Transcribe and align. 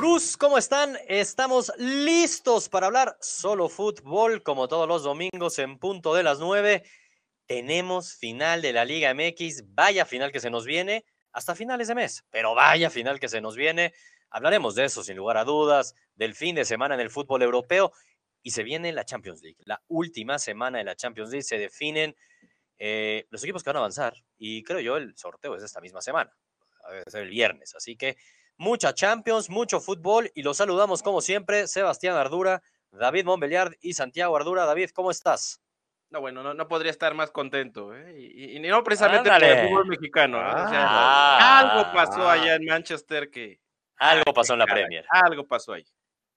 Gurús, 0.00 0.38
¿cómo 0.38 0.56
están? 0.56 0.96
Estamos 1.08 1.70
listos 1.76 2.70
para 2.70 2.86
hablar 2.86 3.18
solo 3.20 3.68
fútbol, 3.68 4.42
como 4.42 4.66
todos 4.66 4.88
los 4.88 5.02
domingos 5.02 5.58
en 5.58 5.78
punto 5.78 6.14
de 6.14 6.22
las 6.22 6.38
9. 6.38 6.84
Tenemos 7.44 8.14
final 8.14 8.62
de 8.62 8.72
la 8.72 8.86
Liga 8.86 9.12
MX, 9.12 9.74
vaya 9.74 10.06
final 10.06 10.32
que 10.32 10.40
se 10.40 10.48
nos 10.48 10.64
viene, 10.64 11.04
hasta 11.32 11.54
finales 11.54 11.88
de 11.88 11.96
mes, 11.96 12.24
pero 12.30 12.54
vaya 12.54 12.88
final 12.88 13.20
que 13.20 13.28
se 13.28 13.42
nos 13.42 13.56
viene. 13.56 13.92
Hablaremos 14.30 14.74
de 14.74 14.86
eso 14.86 15.04
sin 15.04 15.18
lugar 15.18 15.36
a 15.36 15.44
dudas, 15.44 15.94
del 16.14 16.34
fin 16.34 16.54
de 16.54 16.64
semana 16.64 16.94
en 16.94 17.02
el 17.02 17.10
fútbol 17.10 17.42
europeo 17.42 17.92
y 18.42 18.52
se 18.52 18.62
viene 18.62 18.92
la 18.92 19.04
Champions 19.04 19.42
League. 19.42 19.58
La 19.66 19.82
última 19.88 20.38
semana 20.38 20.78
de 20.78 20.84
la 20.84 20.96
Champions 20.96 21.28
League 21.28 21.44
se 21.44 21.58
definen 21.58 22.16
eh, 22.78 23.26
los 23.28 23.44
equipos 23.44 23.62
que 23.62 23.68
van 23.68 23.76
a 23.76 23.80
avanzar 23.80 24.14
y 24.38 24.62
creo 24.62 24.80
yo 24.80 24.96
el 24.96 25.14
sorteo 25.18 25.56
es 25.56 25.62
esta 25.62 25.82
misma 25.82 26.00
semana, 26.00 26.34
debe 26.88 27.04
ser 27.06 27.24
el 27.24 27.28
viernes, 27.28 27.74
así 27.74 27.96
que 27.96 28.16
mucha 28.60 28.92
Champions, 28.92 29.48
mucho 29.48 29.80
fútbol 29.80 30.30
y 30.34 30.42
los 30.42 30.58
saludamos 30.58 31.02
como 31.02 31.22
siempre, 31.22 31.66
Sebastián 31.66 32.14
Ardura, 32.16 32.62
David 32.92 33.24
Montbeliard 33.24 33.72
y 33.80 33.94
Santiago 33.94 34.36
Ardura. 34.36 34.66
David, 34.66 34.90
¿cómo 34.90 35.10
estás? 35.10 35.62
No, 36.10 36.20
bueno, 36.20 36.42
no, 36.42 36.52
no 36.52 36.68
podría 36.68 36.90
estar 36.90 37.14
más 37.14 37.30
contento. 37.30 37.94
¿eh? 37.94 38.14
Y, 38.18 38.56
y, 38.56 38.60
no 38.60 38.84
precisamente 38.84 39.30
por 39.30 39.42
el 39.42 39.68
fútbol 39.68 39.86
mexicano. 39.86 40.38
¿eh? 40.38 40.44
O 40.44 40.68
sea, 40.68 40.86
ah, 40.86 41.58
algo 41.60 41.92
pasó 41.92 42.28
allá 42.28 42.56
en 42.56 42.66
Manchester 42.66 43.30
que... 43.30 43.60
Algo 43.96 44.32
pasó 44.34 44.52
en 44.52 44.58
la 44.58 44.66
Premier. 44.66 45.06
Algo 45.08 45.46
pasó 45.46 45.72
ahí. 45.72 45.86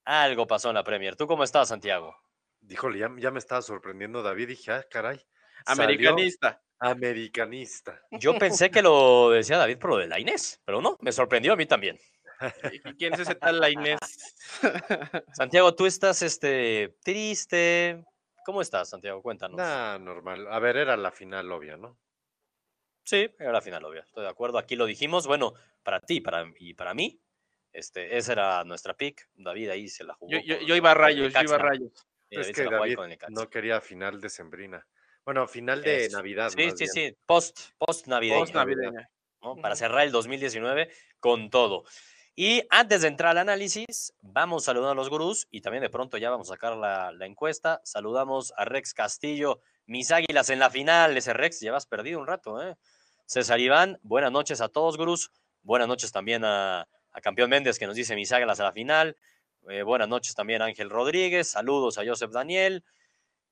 Algo 0.05 0.47
pasó 0.47 0.69
en 0.69 0.75
la 0.75 0.83
Premier. 0.83 1.17
¿Tú 1.17 1.27
cómo 1.27 1.43
estás, 1.43 1.69
Santiago? 1.69 2.15
Díjole, 2.61 2.99
ya, 2.99 3.11
ya 3.17 3.31
me 3.31 3.39
estaba 3.39 3.61
sorprendiendo 3.61 4.23
David. 4.23 4.49
Dije, 4.49 4.71
ah, 4.71 4.85
caray. 4.89 5.19
Americanista. 5.65 6.61
Americanista. 6.83 8.01
Yo 8.11 8.37
pensé 8.37 8.69
que 8.69 8.81
lo 8.81 9.29
decía 9.29 9.57
David 9.57 9.77
por 9.77 9.91
lo 9.91 9.97
de 9.97 10.07
la 10.07 10.19
Inés, 10.19 10.61
pero 10.65 10.81
no, 10.81 10.97
me 11.01 11.11
sorprendió 11.11 11.53
a 11.53 11.55
mí 11.55 11.65
también. 11.65 11.97
¿Y 12.71 12.79
quién 12.95 13.13
es 13.13 13.21
ese 13.21 13.35
tal 13.35 13.59
la 13.59 13.69
Inés? 13.69 13.99
Santiago, 15.33 15.73
tú 15.75 15.85
estás 15.85 16.21
este, 16.21 16.97
triste. 17.03 18.03
¿Cómo 18.45 18.61
estás, 18.61 18.89
Santiago? 18.89 19.21
Cuéntanos. 19.21 19.57
Nah, 19.57 19.97
normal. 19.97 20.47
A 20.51 20.59
ver, 20.59 20.75
era 20.75 20.97
la 20.97 21.11
final 21.11 21.49
obvia, 21.51 21.77
¿no? 21.77 21.97
Sí, 23.05 23.29
era 23.39 23.53
la 23.53 23.61
final 23.61 23.85
obvia. 23.85 24.01
Estoy 24.01 24.23
de 24.23 24.29
acuerdo. 24.29 24.57
Aquí 24.57 24.75
lo 24.75 24.85
dijimos. 24.85 25.25
Bueno, 25.25 25.53
para 25.83 26.01
ti 26.01 26.19
para, 26.19 26.45
y 26.59 26.73
para 26.73 26.93
mí, 26.93 27.21
este, 27.71 28.17
esa 28.17 28.33
era 28.33 28.63
nuestra 28.65 28.93
pick. 28.93 29.29
David 29.35 29.69
ahí 29.69 29.87
se 29.87 30.03
la 30.03 30.13
jugó. 30.15 30.31
Yo, 30.31 30.75
iba 30.75 30.91
a 30.91 30.95
rayos, 30.95 31.31
yo 31.31 31.41
iba 31.41 31.55
a 31.55 31.59
rayos. 31.59 32.05
Es 32.29 32.51
que 32.51 32.65
David 32.65 32.97
no 33.29 33.49
quería 33.49 33.79
final 33.79 34.19
de 34.19 34.29
Sembrina. 34.29 34.85
Bueno, 35.25 35.47
final 35.47 35.81
de 35.81 36.09
Navidad. 36.09 36.51
Sí, 36.55 36.71
sí, 36.75 36.87
sí, 36.87 37.17
post, 37.25 37.59
post 37.77 38.07
navideña. 38.07 38.39
Post 38.39 38.55
navideña. 38.55 39.09
Para 39.61 39.75
cerrar 39.75 40.03
el 40.03 40.11
2019 40.11 40.89
con 41.19 41.49
todo. 41.49 41.83
Y 42.35 42.63
antes 42.71 43.03
de 43.03 43.09
entrar 43.09 43.31
al 43.31 43.37
análisis, 43.37 44.13
vamos 44.21 44.63
saludando 44.63 44.93
a 44.93 44.95
los 44.95 45.09
gurús 45.09 45.47
y 45.51 45.61
también 45.61 45.83
de 45.83 45.89
pronto 45.89 46.17
ya 46.17 46.31
vamos 46.31 46.49
a 46.49 46.53
sacar 46.53 46.75
la, 46.75 47.13
encuesta. 47.25 47.79
Saludamos 47.83 48.53
a 48.57 48.65
Rex 48.65 48.93
Castillo, 48.93 49.61
mis 49.85 50.11
águilas 50.11 50.49
en 50.49 50.57
la 50.57 50.71
final. 50.71 51.15
Ese 51.15 51.33
Rex, 51.33 51.59
llevas 51.59 51.85
perdido 51.85 52.19
un 52.19 52.25
rato, 52.25 52.61
¿eh? 52.61 52.75
César 53.25 53.59
Iván, 53.59 53.99
buenas 54.01 54.31
noches 54.31 54.61
a 54.61 54.69
todos, 54.69 54.97
gurús. 54.97 55.31
Buenas 55.61 55.87
noches 55.87 56.11
también 56.11 56.43
a, 56.43 56.87
Campeón 57.21 57.51
Méndez 57.51 57.77
que 57.77 57.85
nos 57.85 57.95
dice 57.95 58.15
mis 58.15 58.31
águilas 58.31 58.59
a 58.59 58.63
la 58.63 58.71
final. 58.71 59.15
Eh, 59.69 59.83
buenas 59.83 60.09
noches 60.09 60.33
también 60.33 60.63
a 60.63 60.65
Ángel 60.65 60.89
Rodríguez. 60.89 61.51
Saludos 61.51 61.99
a 61.99 62.05
Joseph 62.05 62.31
Daniel. 62.31 62.83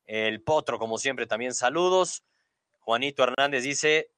El 0.06 0.42
Potro, 0.42 0.80
como 0.80 0.98
siempre, 0.98 1.28
también 1.28 1.54
saludos. 1.54 2.24
Juanito 2.80 3.24
Hernández 3.24 3.64
dice, 3.64 4.12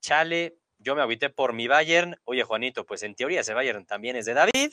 chale, 0.00 0.56
yo 0.78 0.94
me 0.94 1.02
agüité 1.02 1.30
por 1.30 1.52
mi 1.52 1.66
Bayern. 1.66 2.16
Oye, 2.24 2.42
Juanito, 2.42 2.84
pues 2.84 3.02
en 3.02 3.14
teoría 3.14 3.40
ese 3.40 3.54
Bayern 3.54 3.86
también 3.86 4.16
es 4.16 4.26
de 4.26 4.34
David, 4.34 4.72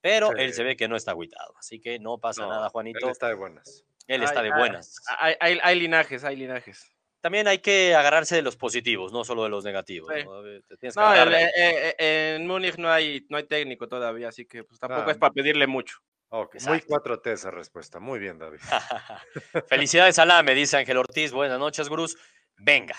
pero 0.00 0.32
él 0.36 0.52
se 0.52 0.62
ve 0.62 0.76
que 0.76 0.88
no 0.88 0.96
está 0.96 1.12
agüitado. 1.12 1.54
Así 1.58 1.80
que 1.80 1.98
no 1.98 2.18
pasa 2.18 2.46
nada, 2.46 2.68
Juanito. 2.68 3.06
Él 3.06 3.12
está 3.12 3.28
de 3.28 3.34
buenas. 3.34 3.84
Él 4.06 4.22
está 4.22 4.42
de 4.42 4.50
buenas. 4.50 5.00
Hay, 5.18 5.80
linajes, 5.80 6.24
hay 6.24 6.36
linajes. 6.36 6.92
También 7.20 7.48
hay 7.48 7.58
que 7.58 7.94
agarrarse 7.94 8.36
de 8.36 8.42
los 8.42 8.56
positivos, 8.56 9.12
no 9.12 9.24
solo 9.24 9.42
de 9.42 9.48
los 9.48 9.64
negativos. 9.64 10.08
¿no? 10.24 10.46
Eh, 10.46 10.62
eh, 10.78 12.36
en 12.36 12.46
Múnich 12.46 12.76
no 12.76 12.88
hay, 12.88 13.26
no 13.28 13.36
hay 13.36 13.44
técnico 13.44 13.88
todavía, 13.88 14.28
así 14.28 14.46
que 14.46 14.62
pues, 14.62 14.78
tampoco 14.78 15.10
es 15.10 15.18
para 15.18 15.32
pedirle 15.32 15.66
mucho. 15.66 15.98
Muy 16.30 16.80
4T 16.80 17.32
esa 17.32 17.50
respuesta. 17.50 18.00
Muy 18.00 18.18
bien, 18.18 18.38
David. 18.38 18.58
Felicidades, 19.68 20.18
Alá, 20.18 20.42
me 20.42 20.54
dice 20.54 20.76
Ángel 20.76 20.96
Ortiz. 20.96 21.32
Buenas 21.32 21.58
noches, 21.58 21.88
Gruz. 21.88 22.16
Venga, 22.56 22.96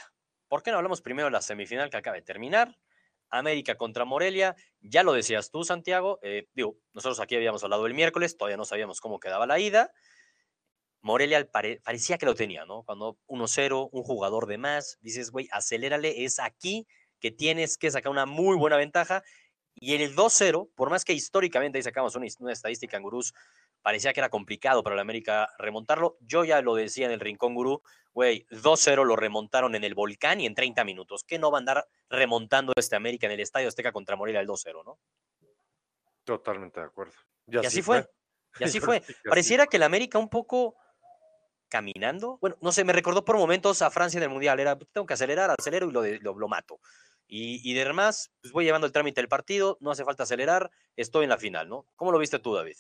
¿por 0.48 0.64
qué 0.64 0.72
no 0.72 0.78
hablamos 0.78 1.02
primero 1.02 1.28
de 1.28 1.32
la 1.32 1.42
semifinal 1.42 1.90
que 1.90 1.98
acaba 1.98 2.16
de 2.16 2.22
terminar? 2.22 2.78
América 3.30 3.76
contra 3.76 4.06
Morelia. 4.06 4.56
Ya 4.80 5.04
lo 5.04 5.12
decías 5.14 5.52
tú, 5.52 5.64
Santiago. 5.64 6.20
Eh, 6.22 6.48
digo, 6.54 6.78
nosotros 6.94 7.20
aquí 7.20 7.36
habíamos 7.36 7.64
hablado 7.64 7.86
el 7.86 7.94
miércoles, 7.94 8.38
todavía 8.38 8.58
no 8.58 8.66
sabíamos 8.66 9.02
cómo 9.02 9.20
quedaba 9.20 9.46
la 9.46 9.60
ida. 9.60 9.92
Morelia 11.02 11.48
parecía 11.52 12.18
que 12.18 12.26
lo 12.26 12.34
tenía, 12.34 12.66
¿no? 12.66 12.84
Cuando 12.84 13.18
1-0, 13.28 13.90
un 13.92 14.04
jugador 14.04 14.48
de 14.48 14.58
más, 14.58 14.98
dices, 15.02 15.32
güey, 15.32 15.48
acelérale, 15.52 16.24
es 16.24 16.40
aquí 16.40 16.88
que 17.20 17.32
tienes 17.32 17.78
que 17.78 17.92
sacar 17.92 18.12
una 18.12 18.26
muy 18.26 18.58
buena 18.58 18.78
ventaja 18.78 19.24
y 19.80 19.94
el 19.94 20.16
2-0, 20.16 20.70
por 20.76 20.90
más 20.90 21.06
que 21.06 21.14
históricamente 21.14 21.78
ahí 21.78 21.84
sacamos 21.84 22.16
una, 22.16 22.26
una 22.40 22.54
estadística 22.54 22.98
en 22.98 23.04
Gurús, 23.04 23.34
parecía 23.82 24.12
que 24.12 24.20
era 24.20 24.30
complicado 24.30 24.84
para 24.84 24.96
el 24.96 25.00
América 25.00 25.50
remontarlo. 25.60 26.18
Yo 26.20 26.44
ya 26.44 26.62
lo 26.62 26.76
decía 26.76 27.06
en 27.06 27.12
el 27.12 27.20
Rincón 27.20 27.54
Gurú, 27.54 27.82
güey, 28.12 28.48
2-0 28.50 29.06
lo 29.06 29.16
remontaron 29.16 29.76
en 29.76 29.84
el 29.84 29.94
Volcán 29.94 30.42
y 30.42 30.46
en 30.46 30.56
30 30.56 30.84
minutos. 30.84 31.24
¿Qué 31.24 31.38
no 31.38 31.52
va 31.52 31.60
a 31.60 31.62
andar 31.62 31.88
remontando 32.10 32.74
este 32.76 32.96
América 32.96 33.28
en 33.28 33.34
el 33.34 33.40
Estadio 33.40 33.68
Azteca 33.68 33.92
contra 33.92 34.16
Morelia 34.16 34.42
el 34.42 34.48
2-0, 34.48 34.84
no? 34.84 35.00
Totalmente 36.24 36.80
de 36.80 36.88
acuerdo. 36.88 37.14
Y, 37.46 37.58
así 37.58 37.82
fue. 37.84 38.10
Y 38.60 38.64
así 38.64 38.80
fue. 38.80 39.04
Pareciera 39.24 39.68
que 39.68 39.78
el 39.78 39.84
América 39.84 40.18
un 40.18 40.30
poco 40.30 40.76
caminando. 41.70 42.38
Bueno, 42.42 42.58
no 42.62 42.72
sé, 42.72 42.84
me 42.84 42.94
recordó 42.94 43.24
por 43.24 43.38
momentos 43.38 43.82
a 43.82 43.92
Francia 43.92 44.18
en 44.18 44.24
el 44.24 44.30
Mundial. 44.30 44.60
Era, 44.60 44.78
tengo 44.78 45.06
que 45.06 45.14
acelerar, 45.14 45.52
acelero 45.52 45.88
y 45.88 46.20
lo, 46.20 46.34
lo 46.34 46.48
mato. 46.48 46.80
Y, 47.28 47.70
y 47.70 47.74
de 47.74 47.86
demás, 47.86 48.32
pues 48.42 48.54
voy 48.54 48.66
llevando 48.66 48.88
el 48.88 48.94
trámite 48.94 49.22
del 49.22 49.28
partido, 49.28 49.78
no 49.82 49.92
hace 49.92 50.06
falta 50.06 50.24
acelerar, 50.24 50.72
estoy 50.96 51.26
en 51.26 51.30
la 51.30 51.38
final, 51.38 51.68
¿no? 51.68 51.86
¿Cómo 51.96 52.12
lo 52.12 52.20
viste 52.20 52.40
tú, 52.40 52.54
David? 52.54 52.78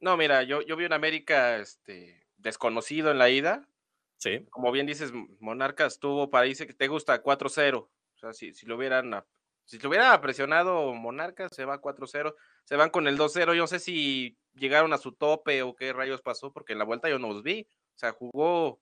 No, 0.00 0.16
mira, 0.16 0.42
yo, 0.42 0.62
yo 0.62 0.76
vi 0.76 0.86
un 0.86 0.92
América 0.92 1.58
este, 1.58 2.26
desconocido 2.38 3.10
en 3.10 3.18
la 3.18 3.30
ida. 3.30 3.68
Sí. 4.16 4.46
Como 4.50 4.72
bien 4.72 4.86
dices, 4.86 5.12
Monarcas 5.40 5.98
tuvo 5.98 6.30
para 6.30 6.46
irse 6.46 6.66
que 6.66 6.74
te 6.74 6.88
gusta 6.88 7.22
4-0. 7.22 7.76
O 7.76 7.88
sea, 8.18 8.32
si, 8.32 8.52
si 8.52 8.66
lo 8.66 8.76
hubieran 8.76 9.24
si 9.64 9.78
lo 9.78 9.88
hubiera 9.88 10.20
presionado 10.20 10.92
Monarcas, 10.94 11.54
se 11.54 11.64
va 11.64 11.80
4-0. 11.80 12.34
Se 12.64 12.76
van 12.76 12.90
con 12.90 13.06
el 13.06 13.16
2-0. 13.16 13.54
Yo 13.54 13.62
no 13.62 13.66
sé 13.68 13.78
si 13.78 14.36
llegaron 14.54 14.92
a 14.92 14.98
su 14.98 15.12
tope 15.12 15.62
o 15.62 15.76
qué 15.76 15.92
rayos 15.92 16.22
pasó, 16.22 16.52
porque 16.52 16.72
en 16.72 16.80
la 16.80 16.84
vuelta 16.84 17.08
yo 17.08 17.18
no 17.18 17.28
los 17.28 17.42
vi. 17.44 17.68
O 17.94 17.98
sea, 17.98 18.12
jugó 18.12 18.80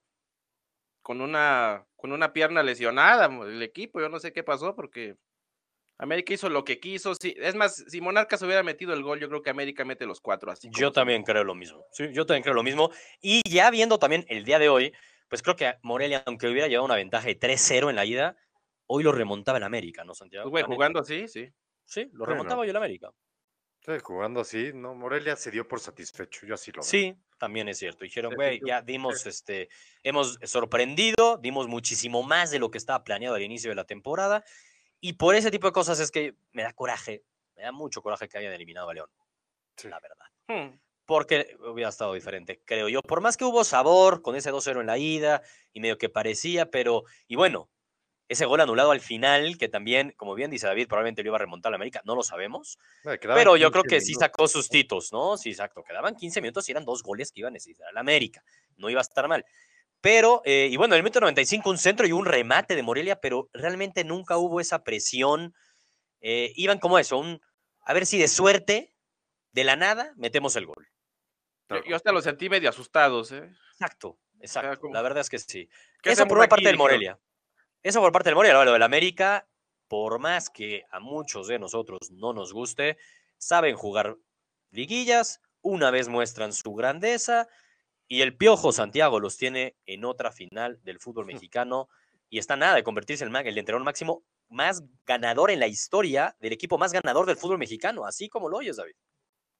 con 1.01 1.21
una, 1.21 1.85
con 1.95 2.11
una 2.11 2.33
pierna 2.33 2.63
lesionada 2.63 3.25
el 3.25 3.61
equipo. 3.61 3.99
Yo 3.99 4.09
no 4.09 4.19
sé 4.19 4.33
qué 4.33 4.43
pasó 4.43 4.75
porque 4.75 5.17
América 5.97 6.33
hizo 6.33 6.49
lo 6.49 6.63
que 6.63 6.79
quiso. 6.79 7.13
Sí, 7.15 7.35
es 7.37 7.55
más, 7.55 7.83
si 7.87 8.01
Monarcas 8.01 8.41
hubiera 8.41 8.63
metido 8.63 8.93
el 8.93 9.03
gol, 9.03 9.19
yo 9.19 9.27
creo 9.27 9.41
que 9.41 9.49
América 9.49 9.83
mete 9.85 10.05
los 10.05 10.21
cuatro. 10.21 10.51
Así 10.51 10.69
yo 10.71 10.91
también 10.91 11.23
creo 11.23 11.43
lo 11.43 11.55
mismo. 11.55 11.85
Sí, 11.91 12.07
yo 12.13 12.25
también 12.25 12.43
creo 12.43 12.55
lo 12.55 12.63
mismo. 12.63 12.89
Y 13.21 13.41
ya 13.49 13.69
viendo 13.69 13.99
también 13.99 14.25
el 14.29 14.45
día 14.45 14.59
de 14.59 14.69
hoy, 14.69 14.93
pues 15.27 15.43
creo 15.43 15.55
que 15.55 15.75
Morelia, 15.83 16.23
aunque 16.25 16.47
hubiera 16.47 16.67
llevado 16.67 16.85
una 16.85 16.95
ventaja 16.95 17.27
de 17.27 17.37
3-0 17.37 17.89
en 17.89 17.95
la 17.97 18.05
ida, 18.05 18.37
hoy 18.87 19.03
lo 19.03 19.11
remontaba 19.11 19.57
en 19.57 19.63
América, 19.63 20.03
¿no, 20.03 20.15
Santiago? 20.15 20.49
Pues, 20.49 20.65
jugando 20.65 20.99
así, 20.99 21.27
sí. 21.27 21.49
Sí, 21.83 22.09
lo 22.13 22.25
remontaba 22.25 22.61
hoy 22.61 22.69
en 22.69 22.77
América. 22.77 23.11
Sí, 23.81 23.93
jugando 24.03 24.41
así, 24.41 24.71
¿no? 24.73 24.95
Morelia 24.95 25.35
se 25.35 25.51
dio 25.51 25.67
por 25.67 25.79
satisfecho, 25.79 26.45
yo 26.45 26.53
así 26.53 26.71
lo 26.71 26.77
veo. 26.77 26.83
Sí, 26.83 27.15
también 27.39 27.67
es 27.69 27.79
cierto. 27.79 28.03
Dijeron, 28.03 28.35
güey, 28.35 28.61
ya 28.63 28.81
dimos, 28.83 29.25
este, 29.25 29.69
hemos 30.03 30.37
sorprendido, 30.43 31.37
dimos 31.37 31.67
muchísimo 31.67 32.21
más 32.21 32.51
de 32.51 32.59
lo 32.59 32.69
que 32.69 32.77
estaba 32.77 33.03
planeado 33.03 33.35
al 33.35 33.41
inicio 33.41 33.71
de 33.71 33.75
la 33.75 33.85
temporada. 33.85 34.43
Y 35.01 35.13
por 35.13 35.33
ese 35.33 35.49
tipo 35.49 35.65
de 35.65 35.73
cosas 35.73 35.99
es 35.99 36.11
que 36.11 36.35
me 36.51 36.61
da 36.61 36.73
coraje, 36.73 37.23
me 37.55 37.63
da 37.63 37.71
mucho 37.71 38.03
coraje 38.03 38.27
que 38.27 38.37
hayan 38.37 38.53
eliminado 38.53 38.89
a 38.89 38.93
León. 38.93 39.09
La 39.83 39.99
verdad. 39.99 40.25
Hmm. 40.47 40.79
Porque 41.05 41.57
hubiera 41.61 41.89
estado 41.89 42.13
diferente, 42.13 42.61
creo 42.65 42.87
yo. 42.89 43.01
Por 43.01 43.21
más 43.21 43.37
que 43.37 43.45
hubo 43.45 43.63
sabor 43.63 44.21
con 44.21 44.35
ese 44.35 44.51
2-0 44.51 44.81
en 44.81 44.87
la 44.87 44.97
ida 44.99 45.41
y 45.73 45.79
medio 45.79 45.97
que 45.97 46.09
parecía, 46.09 46.69
pero, 46.69 47.05
y 47.27 47.35
bueno, 47.35 47.69
ese 48.29 48.45
gol 48.45 48.61
anulado 48.61 48.91
al 48.91 49.01
final, 49.01 49.57
que 49.57 49.67
también, 49.67 50.13
como 50.15 50.35
bien 50.35 50.51
dice 50.51 50.67
David, 50.67 50.87
probablemente 50.87 51.23
lo 51.23 51.29
iba 51.29 51.37
a 51.37 51.39
remontar 51.39 51.71
a 51.71 51.71
la 51.71 51.75
América, 51.77 52.01
no 52.05 52.15
lo 52.15 52.21
sabemos. 52.21 52.77
pero 53.03 53.57
yo 53.57 53.71
creo 53.71 53.83
que 53.83 53.99
sí 54.01 54.13
sacó 54.13 54.47
sus 54.47 54.69
titos, 54.69 55.11
¿no? 55.11 55.35
Sí, 55.35 55.49
exacto. 55.49 55.83
Quedaban 55.83 56.15
15 56.15 56.39
minutos 56.39 56.69
y 56.69 56.71
eran 56.71 56.85
dos 56.85 57.01
goles 57.01 57.31
que 57.31 57.41
iban 57.41 57.51
a 57.51 57.55
necesitar 57.55 57.87
a 57.87 57.91
la 57.91 58.01
América. 58.01 58.43
No 58.77 58.87
iba 58.89 58.99
a 58.99 59.01
estar 59.01 59.27
mal. 59.27 59.43
Pero, 59.99 60.43
eh, 60.45 60.69
y 60.71 60.77
bueno, 60.77 60.93
en 60.93 60.99
el 60.99 61.03
minuto 61.03 61.19
95 61.19 61.69
un 61.71 61.77
centro 61.79 62.05
y 62.05 62.11
un 62.11 62.25
remate 62.25 62.75
de 62.75 62.83
Morelia, 62.83 63.19
pero 63.19 63.49
realmente 63.51 64.03
nunca 64.03 64.37
hubo 64.37 64.61
esa 64.61 64.83
presión. 64.83 65.55
Eh, 66.21 66.53
iban 66.55 66.77
como 66.77 66.99
eso, 66.99 67.17
un, 67.17 67.41
a 67.81 67.93
ver 67.93 68.05
si 68.05 68.19
de 68.19 68.27
suerte, 68.27 68.93
de 69.53 69.63
la 69.63 69.75
nada, 69.75 70.13
metemos 70.17 70.55
el 70.55 70.67
gol. 70.67 70.87
Yo, 71.87 71.95
hasta 71.95 72.11
los 72.11 72.23
sentí 72.23 72.47
medio 72.47 72.69
asustados, 72.69 73.31
¿eh? 73.31 73.49
Exacto, 73.73 74.19
exacto. 74.39 74.87
la 74.93 75.01
verdad 75.01 75.21
es 75.21 75.29
que 75.29 75.39
sí. 75.39 75.67
Eso 76.03 76.27
por 76.27 76.37
una 76.37 76.47
parte 76.47 76.67
del 76.67 76.77
Morelia. 76.77 77.19
Eso 77.81 78.01
por 78.01 78.11
parte 78.11 78.29
del 78.29 78.35
Morelia, 78.35 78.63
lo 78.63 78.73
del 78.73 78.83
América, 78.83 79.47
por 79.87 80.19
más 80.19 80.49
que 80.49 80.83
a 80.91 80.99
muchos 80.99 81.47
de 81.47 81.59
nosotros 81.59 82.11
no 82.11 82.33
nos 82.33 82.51
guste, 82.51 82.97
saben 83.37 83.75
jugar 83.75 84.17
liguillas, 84.71 85.41
una 85.61 85.89
vez 85.89 86.09
muestran 86.09 86.51
su 86.53 86.73
grandeza 86.73 87.47
y 88.07 88.21
el 88.21 88.35
Piojo 88.35 88.71
Santiago 88.71 89.19
los 89.19 89.37
tiene 89.37 89.77
en 89.85 90.03
otra 90.03 90.31
final 90.31 90.79
del 90.83 90.99
fútbol 90.99 91.25
mexicano 91.25 91.87
y 92.29 92.39
está 92.39 92.55
nada 92.55 92.75
de 92.75 92.83
convertirse 92.83 93.23
en 93.23 93.35
el 93.35 93.57
entrenador 93.57 93.85
máximo 93.85 94.23
más 94.49 94.83
ganador 95.05 95.51
en 95.51 95.59
la 95.59 95.67
historia 95.67 96.35
del 96.39 96.53
equipo 96.53 96.77
más 96.77 96.91
ganador 96.91 97.25
del 97.25 97.37
fútbol 97.37 97.59
mexicano, 97.59 98.05
así 98.05 98.29
como 98.29 98.49
lo 98.49 98.57
oyes, 98.57 98.77
David. 98.77 98.95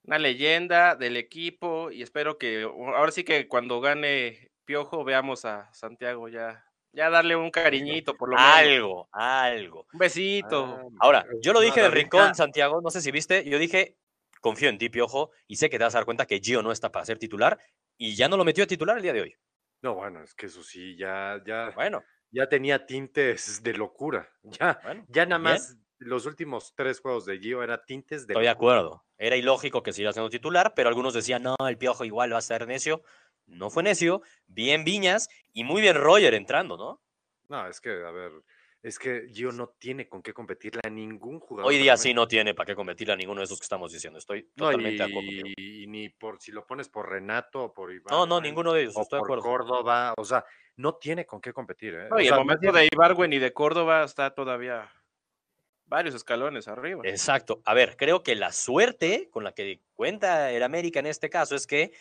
Una 0.03 0.17
leyenda 0.17 0.95
del 0.95 1.15
equipo 1.15 1.91
y 1.91 2.01
espero 2.01 2.37
que 2.37 2.63
ahora 2.63 3.11
sí 3.11 3.23
que 3.23 3.47
cuando 3.47 3.81
gane 3.81 4.51
Piojo 4.65 5.03
veamos 5.03 5.45
a 5.45 5.71
Santiago 5.73 6.27
ya 6.27 6.68
ya 6.91 7.09
darle 7.09 7.35
un 7.35 7.51
cariñito, 7.51 8.15
por 8.15 8.29
lo 8.29 8.35
menos. 8.35 8.51
Algo, 8.51 9.09
algo. 9.11 9.87
Un 9.93 9.99
besito. 9.99 10.65
Ah, 10.65 10.83
Ahora, 10.99 11.25
yo 11.41 11.53
lo 11.53 11.59
dije 11.59 11.81
del 11.81 11.91
rincón, 11.91 12.35
Santiago, 12.35 12.81
no 12.81 12.89
sé 12.89 13.01
si 13.01 13.11
viste, 13.11 13.43
yo 13.49 13.57
dije, 13.57 13.97
confío 14.41 14.69
en 14.69 14.77
ti, 14.77 14.89
Piojo, 14.89 15.31
y 15.47 15.57
sé 15.57 15.69
que 15.69 15.77
te 15.77 15.83
vas 15.83 15.95
a 15.95 15.99
dar 15.99 16.05
cuenta 16.05 16.25
que 16.25 16.39
Gio 16.39 16.61
no 16.61 16.71
está 16.71 16.91
para 16.91 17.05
ser 17.05 17.19
titular, 17.19 17.59
y 17.97 18.15
ya 18.15 18.27
no 18.27 18.37
lo 18.37 18.45
metió 18.45 18.63
a 18.63 18.67
titular 18.67 18.97
el 18.97 19.03
día 19.03 19.13
de 19.13 19.21
hoy. 19.21 19.35
No, 19.81 19.95
bueno, 19.95 20.23
es 20.23 20.33
que 20.33 20.47
eso 20.47 20.63
sí, 20.63 20.97
ya, 20.97 21.41
ya. 21.45 21.71
Bueno 21.71 22.03
ya 22.31 22.47
tenía 22.47 22.85
tintes 22.85 23.61
de 23.63 23.73
locura. 23.73 24.29
Ya, 24.59 24.79
ya 25.07 25.25
nada 25.25 25.39
más 25.39 25.77
los 25.97 26.25
últimos 26.25 26.73
tres 26.75 27.01
juegos 27.01 27.25
de 27.25 27.39
Gio 27.39 27.61
eran 27.61 27.81
tintes 27.85 28.25
de 28.25 28.33
Estoy 28.33 28.45
de 28.45 28.49
acuerdo. 28.49 29.05
Era 29.17 29.35
ilógico 29.35 29.83
que 29.83 29.91
siga 29.91 30.13
siendo 30.13 30.29
titular, 30.29 30.73
pero 30.73 30.87
algunos 30.87 31.13
decían, 31.13 31.43
no, 31.43 31.55
el 31.67 31.77
piojo 31.77 32.05
igual 32.05 32.31
va 32.33 32.37
a 32.37 32.41
ser 32.41 32.65
necio. 32.67 33.03
No 33.49 33.69
fue 33.69 33.83
necio, 33.83 34.21
bien 34.47 34.83
Viñas 34.83 35.29
y 35.53 35.63
muy 35.63 35.81
bien 35.81 35.95
Roger 35.95 36.33
entrando, 36.33 36.77
¿no? 36.77 37.01
No, 37.47 37.67
es 37.67 37.81
que, 37.81 37.89
a 37.89 38.11
ver, 38.11 38.31
es 38.81 38.97
que 38.97 39.27
Gio 39.33 39.51
no 39.51 39.69
tiene 39.77 40.07
con 40.07 40.21
qué 40.21 40.33
competirle 40.33 40.81
a 40.85 40.89
ningún 40.89 41.39
jugador. 41.39 41.69
Hoy 41.69 41.77
día 41.77 41.97
sí 41.97 42.13
no 42.13 42.27
tiene 42.27 42.53
para 42.53 42.67
qué 42.67 42.75
competirle 42.75 43.13
a 43.13 43.17
ninguno 43.17 43.41
de 43.41 43.45
esos 43.45 43.59
que 43.59 43.65
estamos 43.65 43.91
diciendo. 43.91 44.19
Estoy 44.19 44.43
totalmente 44.55 45.03
de 45.03 45.09
acuerdo. 45.09 45.29
Y, 45.57 45.87
ni 45.87 46.09
por 46.09 46.39
si 46.39 46.51
lo 46.51 46.65
pones 46.65 46.87
por 46.87 47.09
Renato 47.09 47.63
o 47.63 47.73
por 47.73 47.91
Iván. 47.91 48.11
No, 48.11 48.25
no, 48.25 48.39
ninguno 48.39 48.71
de 48.71 48.83
ellos. 48.83 48.95
O 48.95 49.01
estoy 49.01 49.19
por 49.19 49.29
de 49.29 49.33
acuerdo. 49.39 49.65
Córdoba. 49.65 50.13
O 50.15 50.23
sea, 50.23 50.45
no 50.77 50.95
tiene 50.95 51.25
con 51.25 51.41
qué 51.41 51.51
competir. 51.51 51.95
¿eh? 51.95 52.23
y 52.23 52.27
el 52.27 52.35
momento 52.35 52.71
de 52.71 52.87
Ibargüen 52.91 53.33
y 53.33 53.39
de 53.39 53.51
Córdoba 53.51 54.03
está 54.03 54.33
todavía 54.33 54.89
varios 55.89 56.15
escalones 56.15 56.67
arriba. 56.67 57.01
Exacto. 57.03 57.61
A 57.65 57.73
ver, 57.73 57.97
creo 57.97 58.23
que 58.23 58.35
la 58.35 58.53
suerte 58.53 59.27
con 59.31 59.43
la 59.43 59.51
que 59.51 59.81
cuenta 59.95 60.51
el 60.51 60.63
América 60.63 60.99
en 60.99 61.07
este 61.07 61.29
caso 61.29 61.55
es 61.55 61.67
que, 61.67 61.91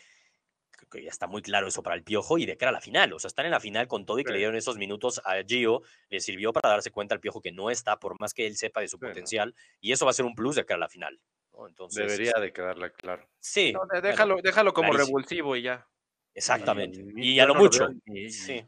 que 0.86 1.02
ya 1.02 1.10
está 1.10 1.26
muy 1.26 1.42
claro 1.42 1.66
eso 1.66 1.82
para 1.82 1.96
el 1.96 2.02
Piojo 2.02 2.38
y 2.38 2.46
de 2.46 2.56
cara 2.56 2.70
a 2.70 2.72
la 2.72 2.80
final. 2.80 3.12
O 3.12 3.18
sea, 3.18 3.28
están 3.28 3.46
en 3.46 3.52
la 3.52 3.60
final 3.60 3.88
con 3.88 4.06
todo 4.06 4.18
y 4.18 4.24
que 4.24 4.32
le 4.32 4.38
dieron 4.38 4.56
esos 4.56 4.78
minutos 4.78 5.20
a 5.24 5.36
Gio, 5.46 5.82
le 6.08 6.20
sirvió 6.20 6.52
para 6.52 6.68
darse 6.70 6.90
cuenta 6.90 7.14
al 7.14 7.20
Piojo 7.20 7.40
que 7.40 7.52
no 7.52 7.70
está, 7.70 7.98
por 7.98 8.18
más 8.20 8.34
que 8.34 8.46
él 8.46 8.56
sepa 8.56 8.80
de 8.80 8.88
su 8.88 8.98
potencial, 8.98 9.54
y 9.80 9.92
eso 9.92 10.04
va 10.04 10.10
a 10.10 10.14
ser 10.14 10.24
un 10.24 10.34
plus 10.34 10.56
de 10.56 10.64
cara 10.64 10.76
a 10.76 10.80
la 10.80 10.88
final. 10.88 11.20
Entonces, 11.66 12.06
Debería 12.06 12.40
de 12.40 12.52
quedarle 12.52 12.92
claro. 12.92 13.28
Sí. 13.40 13.74
déjalo, 14.02 14.36
déjalo 14.42 14.72
como 14.72 14.92
revulsivo 14.92 15.56
y 15.56 15.62
ya. 15.62 15.88
Exactamente. 16.34 17.04
Y, 17.16 17.40
a 17.40 17.46
lo 17.46 17.54
mucho. 17.56 17.88
sí. 18.30 18.64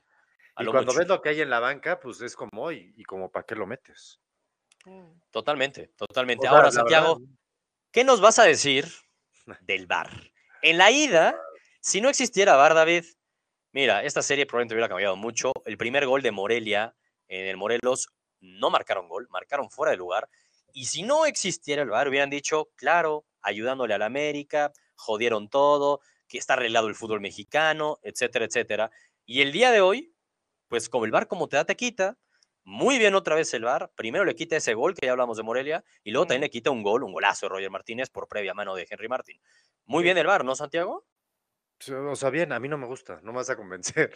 y 0.59 0.67
cuando 0.67 0.93
ves 0.93 1.07
lo 1.07 1.23
que 1.23 1.29
hay 1.29 1.41
en 1.41 1.51
la 1.51 1.61
banca, 1.61 2.01
pues 2.01 2.21
es 2.21 2.35
como 2.35 2.63
hoy, 2.63 2.93
y 2.97 3.05
como 3.05 3.31
para 3.31 3.47
qué 3.47 3.55
lo 3.55 3.67
metes. 3.67 4.21
Totalmente, 5.31 5.89
totalmente. 5.97 6.49
Ahora, 6.49 6.71
Santiago, 6.71 7.21
¿qué 7.93 8.03
nos 8.03 8.21
vas 8.21 8.39
a 8.39 8.45
decir 8.45 8.87
del 9.61 9.87
VAR? 9.87 10.11
En 10.63 10.79
la 10.79 10.91
ida, 10.91 11.41
si 11.81 12.01
no 12.01 12.09
existiera 12.09 12.57
VAR, 12.57 12.75
David, 12.75 13.05
mira, 13.73 14.05
esta 14.05 14.23
serie 14.23 14.47
probablemente 14.47 14.75
hubiera 14.75 14.89
cambiado 14.89 15.17
mucho. 15.17 15.53
El 15.65 15.77
primer 15.79 16.07
gol 16.07 16.23
de 16.23 16.31
Morelia 16.31 16.95
en 17.29 17.47
el 17.47 17.57
Morelos 17.57 18.09
no 18.41 18.71
marcaron 18.71 19.09
gol, 19.09 19.29
marcaron 19.31 19.71
fuera 19.71 19.91
de 19.91 19.97
lugar. 19.97 20.29
Y 20.73 20.87
si 20.87 21.03
no 21.03 21.27
existiera 21.27 21.83
el 21.83 21.91
VAR, 21.91 22.09
hubieran 22.09 22.31
dicho, 22.31 22.71
claro, 22.77 23.25
ayudándole 23.43 23.95
a 23.95 23.99
la 23.99 24.07
América, 24.07 24.73
jodieron 24.95 25.49
todo, 25.49 26.01
que 26.29 26.39
está 26.39 26.55
arreglado 26.55 26.89
el 26.89 26.95
fútbol 26.95 27.21
mexicano, 27.21 27.99
etcétera, 28.03 28.45
etcétera. 28.45 28.91
Y 29.25 29.43
el 29.43 29.53
día 29.53 29.71
de 29.73 29.81
hoy, 29.81 30.15
pues 30.69 30.89
como 30.89 31.05
el 31.05 31.11
VAR 31.11 31.27
como 31.27 31.49
te 31.49 31.57
da, 31.57 31.65
te 31.65 31.77
quita. 31.77 32.19
Muy 32.63 32.99
bien 32.99 33.15
otra 33.15 33.35
vez 33.35 33.53
el 33.55 33.65
VAR. 33.65 33.91
Primero 33.97 34.25
le 34.25 34.35
quita 34.35 34.57
ese 34.57 34.75
gol 34.75 34.95
que 34.95 35.07
ya 35.07 35.13
hablamos 35.13 35.37
de 35.39 35.43
Morelia 35.43 35.83
y 36.05 36.11
luego 36.11 36.27
también 36.27 36.43
le 36.43 36.51
quita 36.51 36.71
un 36.71 36.83
gol, 36.83 37.03
un 37.03 37.13
golazo 37.13 37.47
de 37.47 37.51
Roger 37.51 37.71
Martínez 37.71 38.11
por 38.11 38.29
previa 38.29 38.55
mano 38.55 38.75
de 38.75 38.87
Henry 38.89 39.09
Martín. 39.09 39.41
Muy 39.87 40.05
bien 40.05 40.19
el 40.19 40.27
VAR, 40.27 40.45
¿no, 40.45 40.55
Santiago? 40.55 41.07
O 41.89 42.17
sea, 42.17 42.31
bien, 42.31 42.53
a 42.53 42.61
mí 42.61 42.69
no 42.69 42.79
me 42.79 42.87
gusta, 42.87 43.21
no 43.23 43.33
me 43.33 43.39
vas 43.39 43.51
a 43.51 43.57
convencer. 43.57 44.13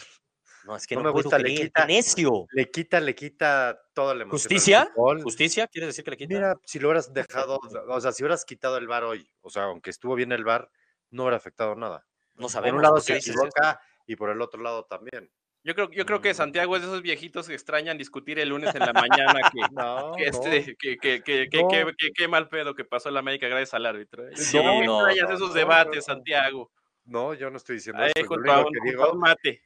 No, 0.64 0.76
es 0.76 0.86
que 0.86 0.94
no, 0.94 1.02
me 1.02 1.10
gusta, 1.10 1.38
le 1.38 1.54
quita, 1.54 1.86
necio. 1.86 2.46
Le 2.52 2.70
quita, 2.70 3.00
le 3.00 3.14
quita 3.14 3.78
toda 3.94 4.14
la 4.14 4.22
emoción. 4.22 4.40
¿Justicia? 4.40 4.92
¿Justicia? 5.22 5.66
¿Quieres 5.68 5.88
decir 5.88 6.04
que 6.04 6.10
le 6.12 6.16
quita? 6.16 6.34
Mira, 6.34 6.60
si 6.64 6.78
lo 6.78 6.88
hubieras 6.88 7.12
dejado, 7.14 7.60
o 7.88 8.00
sea, 8.00 8.12
si 8.12 8.22
hubieras 8.22 8.44
quitado 8.44 8.76
el 8.76 8.86
VAR 8.86 9.04
hoy, 9.04 9.28
o 9.40 9.50
sea, 9.50 9.64
aunque 9.64 9.90
estuvo 9.90 10.14
bien 10.14 10.32
el 10.32 10.44
VAR, 10.44 10.70
no 11.10 11.24
hubiera 11.24 11.36
afectado 11.36 11.74
nada. 11.74 12.06
No 12.34 12.48
sabemos. 12.48 12.72
Por 12.72 12.76
un 12.78 12.82
lado 12.82 13.00
se 13.00 13.16
equivoca 13.16 13.80
y 14.06 14.16
por 14.16 14.30
el 14.30 14.40
otro 14.40 14.62
lado 14.62 14.84
también. 14.84 15.30
Yo 15.62 15.74
creo, 15.74 15.90
yo 15.90 16.04
creo 16.04 16.20
que 16.20 16.32
mm. 16.32 16.34
Santiago 16.34 16.76
es 16.76 16.82
de 16.82 16.88
esos 16.88 17.00
viejitos 17.00 17.48
que 17.48 17.54
extrañan 17.54 17.96
discutir 17.96 18.38
el 18.38 18.50
lunes 18.50 18.74
en 18.74 18.80
la 18.80 18.92
mañana 18.92 19.40
que, 19.50 19.60
no, 19.72 20.14
este, 20.18 20.76
que, 20.76 20.98
que, 20.98 21.22
que, 21.22 22.12
que, 22.14 22.28
mal 22.28 22.50
pedo 22.50 22.74
que 22.74 22.84
pasó 22.84 23.08
en 23.08 23.14
la 23.14 23.20
América 23.20 23.48
gracias 23.48 23.72
al 23.72 23.86
árbitro. 23.86 24.28
¿eh? 24.28 24.32
Sí, 24.36 24.58
no, 24.58 25.08
extrañas 25.08 25.30
esos 25.34 25.54
debates, 25.54 26.04
Santiago. 26.04 26.70
No, 27.04 27.34
yo 27.34 27.50
no 27.50 27.56
estoy 27.56 27.76
diciendo 27.76 28.02
eso. 28.02 28.36
Lo 28.36 28.62
único, 28.62 28.70
que 28.70 28.90
digo, 28.90 29.14
mate. 29.14 29.62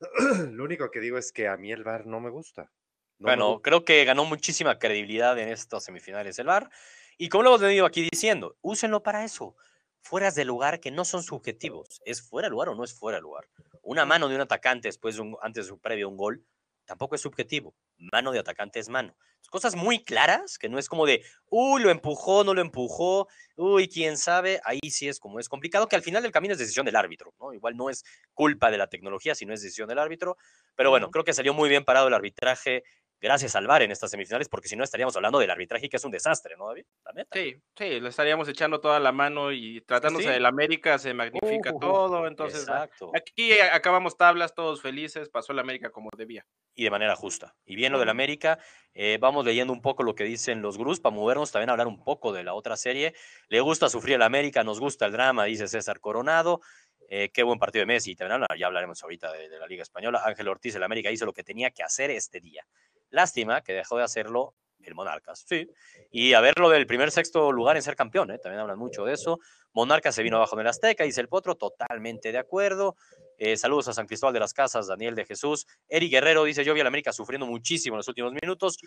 lo 0.52 0.64
único 0.64 0.90
que 0.90 1.00
digo 1.00 1.18
es 1.18 1.32
que 1.32 1.48
a 1.48 1.56
mí 1.56 1.72
el 1.72 1.84
VAR 1.84 2.06
no 2.06 2.20
me 2.20 2.30
gusta. 2.30 2.70
bueno, 3.18 3.60
creo 3.62 3.84
que 3.84 4.04
ganó 4.04 4.24
muchísima 4.24 4.78
credibilidad 4.78 5.38
en 5.38 5.48
estas 5.48 5.84
semifinales 5.84 6.38
el 6.38 6.46
VAR. 6.46 6.70
Y 7.16 7.28
como 7.28 7.44
lo 7.44 7.50
hemos 7.50 7.60
venido 7.60 7.86
aquí 7.86 8.08
diciendo, 8.10 8.56
úsenlo 8.60 9.02
para 9.02 9.24
eso 9.24 9.56
fueras 10.04 10.34
de 10.34 10.44
lugar 10.44 10.80
que 10.80 10.90
no 10.90 11.04
son 11.04 11.22
subjetivos. 11.22 12.02
¿Es 12.04 12.20
fuera 12.20 12.46
de 12.46 12.50
lugar 12.50 12.68
o 12.68 12.74
no 12.74 12.84
es 12.84 12.92
fuera 12.92 13.18
de 13.18 13.22
lugar? 13.22 13.48
Una 13.82 14.04
mano 14.04 14.28
de 14.28 14.34
un 14.34 14.42
atacante 14.42 14.88
después 14.88 15.16
de 15.16 15.22
un, 15.22 15.36
antes 15.40 15.66
de 15.66 15.72
un 15.72 15.78
previo 15.78 16.08
un 16.08 16.16
gol 16.16 16.44
tampoco 16.84 17.14
es 17.14 17.20
subjetivo. 17.20 17.74
Mano 17.98 18.32
de 18.32 18.38
atacante 18.38 18.78
es 18.78 18.88
mano. 18.88 19.16
Cosas 19.50 19.76
muy 19.76 20.02
claras, 20.02 20.58
que 20.58 20.68
no 20.68 20.78
es 20.78 20.88
como 20.88 21.06
de, 21.06 21.22
uy, 21.48 21.82
lo 21.82 21.90
empujó, 21.90 22.44
no 22.44 22.54
lo 22.54 22.60
empujó, 22.60 23.28
uy, 23.56 23.88
quién 23.88 24.16
sabe. 24.16 24.60
Ahí 24.64 24.80
sí 24.90 25.08
es 25.08 25.20
como 25.20 25.38
es 25.38 25.48
complicado, 25.48 25.86
que 25.86 25.96
al 25.96 26.02
final 26.02 26.22
del 26.22 26.32
camino 26.32 26.52
es 26.52 26.58
decisión 26.58 26.86
del 26.86 26.96
árbitro, 26.96 27.34
¿no? 27.38 27.52
Igual 27.52 27.76
no 27.76 27.90
es 27.90 28.04
culpa 28.32 28.70
de 28.70 28.78
la 28.78 28.88
tecnología, 28.88 29.34
sino 29.34 29.52
es 29.52 29.62
decisión 29.62 29.88
del 29.88 29.98
árbitro. 29.98 30.36
Pero 30.74 30.90
bueno, 30.90 31.10
creo 31.10 31.24
que 31.24 31.32
salió 31.32 31.54
muy 31.54 31.68
bien 31.68 31.84
parado 31.84 32.08
el 32.08 32.14
arbitraje 32.14 32.82
gracias 33.24 33.56
al 33.56 33.66
VAR 33.66 33.80
en 33.80 33.90
estas 33.90 34.10
semifinales, 34.10 34.50
porque 34.50 34.68
si 34.68 34.76
no 34.76 34.84
estaríamos 34.84 35.16
hablando 35.16 35.38
del 35.38 35.50
arbitraje 35.50 35.88
que 35.88 35.96
es 35.96 36.04
un 36.04 36.10
desastre, 36.10 36.56
¿no, 36.58 36.68
David? 36.68 36.84
Sí, 37.32 37.56
sí, 37.74 37.98
le 37.98 38.10
estaríamos 38.10 38.46
echando 38.48 38.80
toda 38.80 39.00
la 39.00 39.12
mano 39.12 39.50
y 39.50 39.80
tratándose 39.80 40.28
del 40.28 40.44
América 40.44 40.98
se 40.98 41.14
magnifica 41.14 41.72
todo, 41.80 42.26
entonces 42.26 42.66
aquí 43.14 43.52
acabamos 43.72 44.18
tablas, 44.18 44.54
todos 44.54 44.82
felices, 44.82 45.30
pasó 45.30 45.52
el 45.52 45.58
América 45.58 45.90
como 45.90 46.10
debía. 46.14 46.46
Y 46.74 46.84
de 46.84 46.90
manera 46.90 47.16
justa. 47.16 47.54
Y 47.64 47.76
bien 47.76 47.92
lo 47.92 47.98
del 47.98 48.10
América, 48.10 48.58
eh, 48.92 49.16
vamos 49.18 49.46
leyendo 49.46 49.72
un 49.72 49.80
poco 49.80 50.02
lo 50.02 50.14
que 50.14 50.24
dicen 50.24 50.60
los 50.60 50.76
Grus 50.76 51.00
para 51.00 51.14
movernos, 51.14 51.50
también 51.50 51.70
hablar 51.70 51.86
un 51.86 52.04
poco 52.04 52.30
de 52.32 52.44
la 52.44 52.52
otra 52.52 52.76
serie. 52.76 53.14
Le 53.48 53.60
gusta 53.60 53.88
sufrir 53.88 54.16
el 54.16 54.22
América, 54.22 54.64
nos 54.64 54.80
gusta 54.80 55.06
el 55.06 55.12
drama, 55.12 55.44
dice 55.44 55.66
César 55.66 55.98
Coronado. 56.00 56.60
Eh, 57.08 57.30
qué 57.32 57.42
buen 57.42 57.58
partido 57.58 57.82
de 57.82 57.86
Messi. 57.86 58.16
ya 58.16 58.66
hablaremos 58.66 59.02
ahorita 59.02 59.32
de, 59.32 59.48
de, 59.48 59.58
la 59.58 59.66
Liga 59.66 59.82
Española. 59.82 60.22
Ángel 60.24 60.48
Ortiz, 60.48 60.74
el 60.74 60.82
América 60.82 61.10
hizo 61.10 61.24
lo 61.24 61.32
que 61.32 61.44
tenía 61.44 61.70
que 61.70 61.82
hacer 61.82 62.10
este 62.10 62.40
día. 62.40 62.66
Lástima 63.14 63.62
que 63.62 63.72
dejó 63.72 63.96
de 63.96 64.02
hacerlo 64.02 64.54
el 64.82 64.94
Monarcas, 64.96 65.44
sí. 65.46 65.68
Y 66.10 66.34
a 66.34 66.40
ver 66.40 66.58
lo 66.58 66.68
del 66.68 66.84
primer 66.84 67.12
sexto 67.12 67.52
lugar 67.52 67.76
en 67.76 67.82
ser 67.82 67.94
campeón, 67.94 68.30
¿eh? 68.32 68.38
también 68.38 68.60
hablan 68.60 68.76
mucho 68.76 69.04
de 69.04 69.14
eso. 69.14 69.38
Monarcas 69.72 70.16
se 70.16 70.24
vino 70.24 70.36
abajo 70.36 70.56
en 70.56 70.62
el 70.62 70.66
Azteca, 70.66 71.04
dice 71.04 71.20
el 71.20 71.28
Potro, 71.28 71.54
totalmente 71.54 72.32
de 72.32 72.38
acuerdo. 72.38 72.96
Eh, 73.38 73.56
saludos 73.56 73.86
a 73.86 73.92
San 73.92 74.06
Cristóbal 74.06 74.34
de 74.34 74.40
las 74.40 74.52
Casas, 74.52 74.88
Daniel 74.88 75.14
de 75.14 75.24
Jesús. 75.24 75.64
Eric 75.88 76.10
Guerrero 76.10 76.42
dice: 76.42 76.64
Yo 76.64 76.74
vi 76.74 76.80
a 76.80 76.84
la 76.84 76.88
América 76.88 77.12
sufriendo 77.12 77.46
muchísimo 77.46 77.94
en 77.94 77.98
los 77.98 78.08
últimos 78.08 78.32
minutos. 78.32 78.78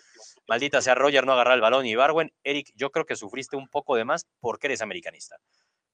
Maldita 0.46 0.82
sea 0.82 0.94
Roger, 0.94 1.26
no 1.26 1.32
agarrar 1.32 1.54
el 1.54 1.62
balón 1.62 1.86
y 1.86 1.94
Barwen. 1.94 2.30
Eric, 2.44 2.70
yo 2.74 2.90
creo 2.90 3.06
que 3.06 3.16
sufriste 3.16 3.56
un 3.56 3.68
poco 3.68 3.96
de 3.96 4.04
más 4.04 4.26
porque 4.40 4.66
eres 4.68 4.82
americanista 4.82 5.36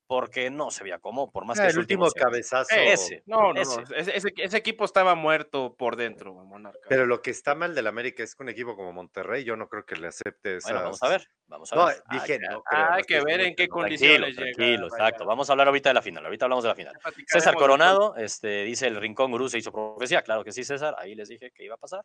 porque 0.06 0.50
no 0.50 0.70
se 0.70 0.84
veía 0.84 0.98
cómo, 0.98 1.30
por 1.30 1.44
más 1.44 1.58
que 1.58 1.66
el 1.66 1.78
último 1.78 2.10
cabezazo. 2.10 2.74
Ese, 2.74 3.22
no, 3.26 3.52
no, 3.52 3.60
ese. 3.60 4.32
Ese, 4.36 4.56
equipo 4.56 4.84
estaba 4.84 5.14
muerto 5.14 5.74
por 5.76 5.96
dentro, 5.96 6.34
Monarca. 6.34 6.78
Pero 6.88 7.06
lo 7.06 7.22
que 7.22 7.30
está 7.30 7.54
mal 7.54 7.74
del 7.74 7.86
América 7.86 8.22
es 8.22 8.34
que 8.34 8.42
un 8.42 8.48
equipo 8.48 8.76
como 8.76 8.92
Monterrey, 8.92 9.44
yo 9.44 9.56
no 9.56 9.68
creo 9.68 9.84
que 9.84 9.96
le 9.96 10.08
acepte 10.08 10.56
esa. 10.56 10.68
Bueno, 10.68 10.84
vamos 10.84 11.02
a 11.02 11.08
ver, 11.08 11.28
vamos 11.46 11.72
a 11.72 11.86
ver. 11.86 12.02
No, 12.10 12.18
dije, 12.18 12.38
no 12.38 12.62
Hay 12.70 13.02
que 13.04 13.20
ver 13.22 13.40
en 13.40 13.54
qué 13.54 13.68
condiciones 13.68 14.36
tranquilo, 14.36 14.54
Tranquilo, 14.56 14.86
exacto. 14.88 15.24
Vamos 15.24 15.48
a 15.48 15.52
hablar 15.52 15.68
ahorita 15.68 15.90
de 15.90 15.94
la 15.94 16.02
final, 16.02 16.24
ahorita 16.24 16.44
hablamos 16.44 16.64
de 16.64 16.68
la 16.68 16.74
final. 16.74 16.94
César 17.26 17.54
Coronado, 17.54 18.16
este, 18.16 18.64
dice 18.64 18.86
el 18.86 18.96
Rincón 18.96 19.30
Gurú 19.30 19.48
se 19.48 19.58
hizo 19.58 19.72
profecía, 19.72 20.22
claro 20.22 20.44
que 20.44 20.52
sí, 20.52 20.64
César, 20.64 20.94
ahí 20.98 21.14
les 21.14 21.28
dije 21.28 21.50
que 21.50 21.64
iba 21.64 21.74
a 21.74 21.78
pasar. 21.78 22.04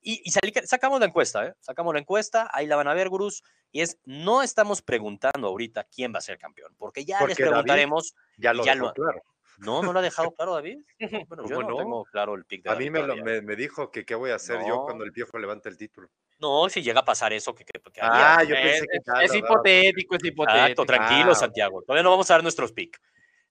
Y, 0.00 0.22
y 0.24 0.30
sacamos 0.64 1.00
la 1.00 1.06
encuesta, 1.06 1.46
¿eh? 1.46 1.54
Sacamos 1.60 1.92
la 1.92 2.00
encuesta, 2.00 2.48
ahí 2.52 2.66
la 2.66 2.76
van 2.76 2.88
a 2.88 2.94
ver, 2.94 3.08
Gurús, 3.08 3.42
y 3.72 3.80
es, 3.80 3.98
no 4.04 4.42
estamos 4.42 4.80
preguntando 4.82 5.48
ahorita 5.48 5.84
quién 5.84 6.14
va 6.14 6.18
a 6.18 6.22
ser 6.22 6.38
campeón, 6.38 6.74
porque 6.78 7.04
ya 7.04 7.24
les 7.26 7.36
preguntaremos. 7.36 8.14
ya 8.36 8.52
lo, 8.52 8.62
claro. 8.62 9.22
No, 9.58 9.82
no 9.82 9.92
lo 9.92 9.98
ha 9.98 10.02
dejado 10.02 10.30
claro, 10.32 10.54
David. 10.54 10.78
Bueno, 11.28 11.48
yo 11.48 11.62
no, 11.62 11.76
tengo 11.76 12.04
claro 12.04 12.34
el 12.34 12.44
pick 12.44 12.62
de 12.62 12.70
A 12.70 12.76
mí 12.76 12.90
me, 12.90 13.02
me, 13.42 13.56
dijo 13.56 13.90
que 13.90 14.04
qué 14.04 14.14
voy 14.14 14.30
a 14.30 14.36
hacer 14.36 14.64
yo 14.66 14.82
cuando 14.84 15.04
el 15.04 15.12
Piojo 15.12 15.38
levante 15.38 15.68
el 15.68 15.76
título. 15.76 16.08
No, 16.38 16.68
si 16.68 16.82
llega 16.82 17.00
a 17.00 17.04
pasar 17.04 17.32
eso, 17.32 17.54
que, 17.54 17.64
Ah, 18.00 18.44
yo 18.44 18.54
pensé 18.54 18.86
que 18.86 19.24
es, 19.24 19.34
hipotético, 19.34 20.14
es 20.14 20.24
hipotético. 20.24 20.86
tranquilo, 20.86 21.32
ah, 21.32 21.34
Santiago. 21.34 21.82
Todavía 21.82 22.04
no 22.04 22.10
vamos 22.10 22.30
a 22.30 22.34
dar 22.34 22.42
nuestros 22.42 22.72
picks. 22.72 23.00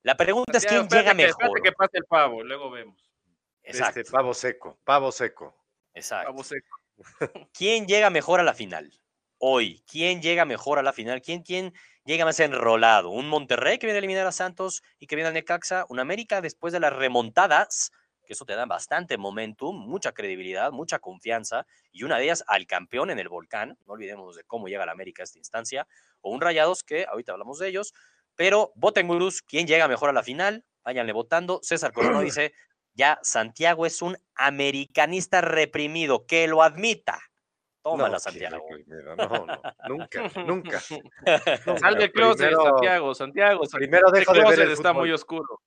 La 0.04 0.16
pregunta 0.16 0.58
es 0.58 0.66
quién 0.66 0.88
llega 0.88 1.14
mejor. 1.14 1.62
que 1.62 1.72
pase 1.74 1.98
el 1.98 2.06
pavo, 2.06 2.44
luego 2.44 2.72
vemos. 2.72 3.04
Este, 3.62 4.06
pavo 4.06 4.34
seco, 4.34 4.80
pavo 4.86 5.12
seco. 5.12 5.54
Exacto. 5.98 6.32
¿Quién 7.54 7.88
llega 7.88 8.10
mejor 8.10 8.40
a 8.40 8.44
la 8.44 8.54
final? 8.54 8.92
Hoy, 9.40 9.84
¿quién 9.88 10.22
llega 10.22 10.46
mejor 10.46 10.80
a 10.80 10.84
la 10.84 10.94
final? 10.94 11.22
¿Quién, 11.22 11.42
quién 11.42 11.74
llega 12.06 12.26
más 12.26 12.40
enrolado? 12.40 13.10
¿Un 13.10 13.28
Monterrey 13.28 13.78
que 13.78 13.88
viene 13.88 13.98
a 13.98 14.00
eliminar 14.00 14.26
a 14.28 14.32
Santos 14.32 14.84
y 15.00 15.08
que 15.08 15.16
viene 15.16 15.30
a 15.30 15.32
Necaxa? 15.32 15.86
¿Un 15.90 16.00
América 16.00 16.42
después 16.42 16.72
de 16.74 16.80
las 16.80 16.94
remontadas? 16.94 17.92
Que 18.26 18.34
eso 18.34 18.46
te 18.46 18.56
da 18.56 18.66
bastante 18.66 19.18
momentum, 19.18 19.76
mucha 19.76 20.12
credibilidad, 20.12 20.72
mucha 20.72 21.00
confianza 21.00 21.66
y 21.92 22.04
una 22.04 22.18
de 22.18 22.26
ellas 22.26 22.44
al 22.48 22.68
campeón 22.68 23.10
en 23.10 23.20
el 23.20 23.30
volcán. 23.30 23.78
No 23.86 23.94
olvidemos 23.94 24.36
de 24.36 24.44
cómo 24.44 24.68
llega 24.68 24.86
la 24.86 24.92
América 24.92 25.24
a 25.24 25.26
esta 25.26 25.40
instancia. 25.40 25.88
O 26.22 26.32
un 26.32 26.42
Rayados 26.42 26.84
que 26.84 27.06
ahorita 27.06 27.32
hablamos 27.32 27.58
de 27.60 27.70
ellos. 27.70 27.94
Pero 28.36 28.72
voten 28.76 29.08
gurús, 29.08 29.42
¿quién 29.42 29.66
llega 29.66 29.88
mejor 29.88 30.10
a 30.10 30.14
la 30.14 30.24
final? 30.24 30.64
Váyanle 30.84 31.14
votando. 31.14 31.60
César 31.64 31.92
Coronado 31.92 32.22
dice 32.24 32.54
ya 32.98 33.20
Santiago 33.22 33.86
es 33.86 34.02
un 34.02 34.18
americanista 34.36 35.42
reprimido, 35.42 36.26
que 36.26 36.48
lo 36.48 36.64
admita. 36.64 37.20
Tómala, 37.84 38.20
Santiago. 38.20 38.66
No, 38.88 39.16
no, 39.16 39.62
nunca, 39.88 40.32
nunca. 40.46 40.80
Sal 40.80 41.96
del 41.96 42.12
closet, 42.12 42.52
Santiago, 42.52 43.14
Santiago. 43.14 43.62
Primero 43.72 44.12
dejo 44.12 44.34
de 44.34 44.44
ver 44.44 44.60
el 44.60 44.72
está 44.72 44.92
muy 44.92 45.12
oscuro. 45.12 45.62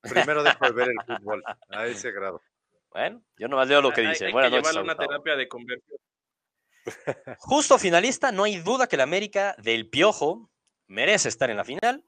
Primero 0.00 0.42
dejo 0.42 0.64
de 0.64 0.72
ver 0.72 0.88
el 0.88 0.96
fútbol, 1.18 1.44
a 1.68 1.86
ese 1.86 2.10
grado. 2.10 2.42
Bueno, 2.90 3.22
yo 3.36 3.48
nomás 3.48 3.68
leo 3.68 3.82
lo 3.82 3.92
que 3.92 4.00
dice. 4.00 4.32
Buenas 4.32 4.50
noches. 4.50 4.76
una 4.76 4.96
terapia 4.96 5.36
de 5.36 5.48
conversión. 5.48 5.98
Justo 7.38 7.78
finalista, 7.78 8.32
no 8.32 8.44
hay 8.44 8.56
duda 8.56 8.86
que 8.86 8.96
el 8.96 9.02
América 9.02 9.54
del 9.58 9.88
Piojo 9.88 10.50
merece 10.86 11.28
estar 11.28 11.50
en 11.50 11.56
la 11.56 11.64
final. 11.64 12.04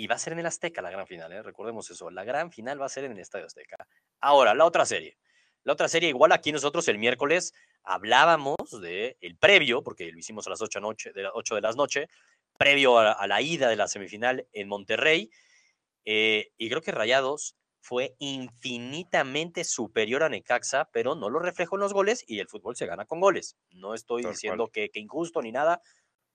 Y 0.00 0.06
va 0.06 0.14
a 0.14 0.18
ser 0.18 0.32
en 0.32 0.38
el 0.38 0.46
Azteca 0.46 0.80
la 0.80 0.90
gran 0.90 1.06
final, 1.06 1.30
¿eh? 1.30 1.42
recordemos 1.42 1.90
eso. 1.90 2.10
La 2.10 2.24
gran 2.24 2.50
final 2.50 2.80
va 2.80 2.86
a 2.86 2.88
ser 2.88 3.04
en 3.04 3.12
el 3.12 3.18
Estadio 3.18 3.44
Azteca. 3.44 3.86
Ahora, 4.22 4.54
la 4.54 4.64
otra 4.64 4.86
serie. 4.86 5.18
La 5.62 5.74
otra 5.74 5.90
serie, 5.90 6.08
igual 6.08 6.32
aquí 6.32 6.52
nosotros 6.52 6.88
el 6.88 6.96
miércoles 6.96 7.52
hablábamos 7.82 8.56
de 8.80 9.18
el 9.20 9.36
previo, 9.36 9.82
porque 9.82 10.10
lo 10.10 10.18
hicimos 10.18 10.46
a 10.46 10.50
las 10.50 10.62
8, 10.62 10.80
noche, 10.80 11.12
de, 11.12 11.24
las 11.24 11.32
8 11.34 11.56
de 11.56 11.60
las 11.60 11.76
noche, 11.76 12.08
previo 12.56 12.98
a, 12.98 13.26
la 13.26 13.42
ida 13.42 13.68
de 13.68 13.76
la 13.76 13.88
semifinal 13.88 14.46
en 14.52 14.68
Monterrey. 14.68 15.30
Eh, 16.06 16.50
y 16.56 16.70
creo 16.70 16.80
que 16.80 16.92
Rayados 16.92 17.54
fue 17.82 18.14
infinitamente 18.20 19.64
superior 19.64 20.22
a 20.22 20.30
Necaxa, 20.30 20.88
pero 20.94 21.14
no 21.14 21.28
lo 21.28 21.40
reflejó 21.40 21.76
en 21.76 21.82
los 21.82 21.92
goles 21.92 22.24
y 22.26 22.38
el 22.38 22.48
fútbol 22.48 22.74
se 22.74 22.86
gana 22.86 23.04
con 23.04 23.20
goles. 23.20 23.58
No 23.68 23.92
estoy 23.92 24.22
diciendo 24.22 24.68
que, 24.68 24.88
que, 24.88 24.98
injusto 24.98 25.42
ni 25.42 25.52
nada. 25.52 25.82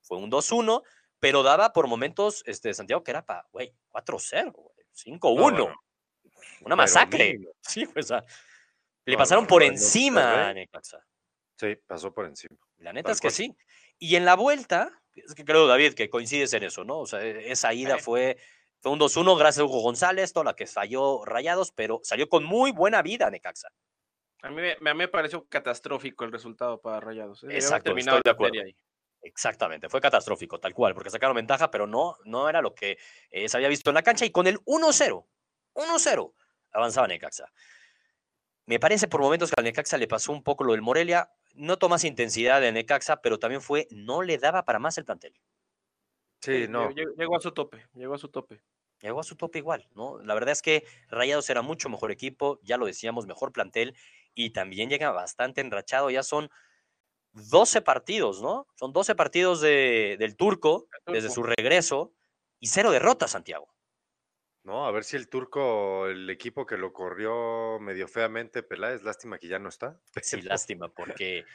Fue 0.04 0.20
un 0.20 0.30
2-1 0.30 0.84
pero 1.20 1.44
daba 1.44 1.74
por 1.74 1.88
momentos, 1.88 2.44
este, 2.46 2.74
Santiago, 2.74 3.04
que 3.04 3.12
era 3.12 3.26
para, 3.26 3.48
güey, 3.52 3.74
4-0, 3.90 4.54
5-1. 4.94 5.76
Una 6.62 6.76
masacre. 6.76 7.40
Sí, 7.62 7.88
pues, 7.88 8.14
le 9.06 9.18
pasaron 9.18 9.48
por 9.48 9.64
encima 9.64 10.50
a 10.50 10.54
Necaxa. 10.54 11.04
Sí, 11.58 11.76
pasó 11.88 12.14
por 12.14 12.26
encima. 12.26 12.58
La 12.78 12.94
neta 12.94 13.12
es 13.12 13.22
que 13.22 13.32
sí. 13.32 13.56
Y 13.98 14.16
en 14.16 14.26
la 14.26 14.36
vuelta, 14.36 14.92
es 15.16 15.34
que 15.34 15.46
creo, 15.46 15.68
David, 15.68 15.94
que 15.94 16.10
coincides 16.10 16.54
en 16.54 16.64
eso, 16.64 16.84
¿no? 16.84 17.00
O 17.00 17.06
sea, 17.06 17.24
e, 17.24 17.52
esa 17.52 17.74
ida 17.74 17.98
fue, 17.98 18.38
fue 18.82 18.92
un 18.92 19.00
2-1 19.00 19.38
gracias 19.38 19.62
a 19.62 19.66
Hugo 19.66 19.82
González, 19.82 20.34
toda 20.34 20.46
la 20.46 20.56
que 20.56 20.68
falló 20.68 21.24
Rayados, 21.24 21.72
pero 21.72 22.02
salió 22.04 22.28
con 22.28 22.44
muy 22.44 22.72
buena 22.72 23.02
vida 23.02 23.30
Necaxa. 23.30 23.70
A 24.42 24.50
mí, 24.50 24.62
a 24.70 24.94
mí 24.94 24.94
me 24.94 25.08
pareció 25.08 25.48
catastrófico 25.48 26.26
el 26.26 26.32
resultado 26.32 26.82
para 26.82 27.00
Rayados. 27.00 27.44
¿eh? 27.46 27.48
Exacto, 27.52 27.96
estoy 27.96 28.22
de 28.24 28.30
acuerdo. 28.30 28.62
Ahí. 28.62 28.76
Exactamente, 29.26 29.90
fue 29.90 30.00
catastrófico, 30.00 30.60
tal 30.60 30.76
cual, 30.76 30.94
porque 30.94 31.10
sacaron 31.10 31.36
ventaja, 31.36 31.72
pero 31.72 31.88
no, 31.88 32.16
no 32.26 32.48
era 32.48 32.62
lo 32.62 32.76
que 32.76 33.00
eh, 33.32 33.50
se 33.50 33.58
había 33.58 33.70
visto 33.70 33.90
en 33.90 33.96
la 33.96 34.04
cancha 34.04 34.24
y 34.24 34.30
con 34.30 34.46
el 34.46 34.60
1-0, 34.66 35.26
1-0, 35.74 36.34
avanzaba 36.72 37.08
Necaxa. 37.08 37.52
Me 38.68 38.80
parece 38.80 39.08
por 39.08 39.22
momentos 39.22 39.50
que 39.50 39.56
al 39.58 39.64
Necaxa 39.64 39.98
le 39.98 40.08
pasó 40.08 40.32
un 40.32 40.44
poco 40.44 40.64
lo 40.64 40.74
del 40.74 40.84
Morelia, 40.84 41.32
no 41.56 41.76
más 41.90 42.04
intensidad 42.04 42.62
de 42.62 42.72
Necaxa, 42.72 43.20
pero 43.22 43.40
también 43.40 43.62
fue, 43.62 43.88
no 43.90 44.22
le 44.22 44.38
daba 44.38 44.64
para 44.64 44.78
más 44.78 44.96
el 45.00 45.06
plantel. 45.06 45.34
Sí, 46.42 46.68
no. 46.70 46.92
Llegó 46.92 47.36
a 47.36 47.40
su 47.40 47.52
tope, 47.52 47.84
llegó 47.96 48.14
a 48.14 48.20
su 48.20 48.30
tope. 48.30 48.62
Llegó 49.02 49.22
a 49.22 49.24
su 49.24 49.36
tope 49.36 49.58
igual, 49.58 49.88
¿no? 49.96 50.20
La 50.22 50.36
verdad 50.36 50.52
es 50.52 50.62
que 50.62 50.86
Rayados 51.10 51.50
era 51.50 51.64
mucho 51.64 51.90
mejor 51.90 52.12
equipo, 52.12 52.60
ya 52.62 52.78
lo 52.78 52.86
decíamos, 52.86 53.26
mejor 53.26 53.52
plantel, 53.52 53.96
y 54.36 54.52
también 54.52 54.88
llega 54.90 55.12
bastante 55.12 55.62
enrachado, 55.62 56.12
ya 56.12 56.22
son 56.22 56.52
12 57.36 57.82
partidos, 57.82 58.42
¿no? 58.42 58.68
Son 58.76 58.94
12 58.94 59.16
partidos 59.16 59.62
de, 59.62 60.16
del 60.20 60.36
turco, 60.36 60.88
desde 61.06 61.30
su 61.30 61.44
regreso 61.44 62.14
y 62.60 62.68
cero 62.68 62.92
derrotas, 62.92 63.32
Santiago. 63.32 63.76
No, 64.64 64.88
a 64.88 64.92
ver 64.92 65.04
si 65.04 65.16
el 65.16 65.30
turco, 65.30 66.08
el 66.08 66.28
equipo 66.30 66.66
que 66.66 66.78
lo 66.78 66.92
corrió 66.92 67.78
medio 67.80 68.08
feamente, 68.08 68.64
Peláez, 68.64 69.04
lástima 69.04 69.38
que 69.38 69.48
ya 69.48 69.60
no 69.60 69.70
está. 69.70 70.00
Sí, 70.24 70.42
lástima, 70.42 70.90
porque. 70.90 71.46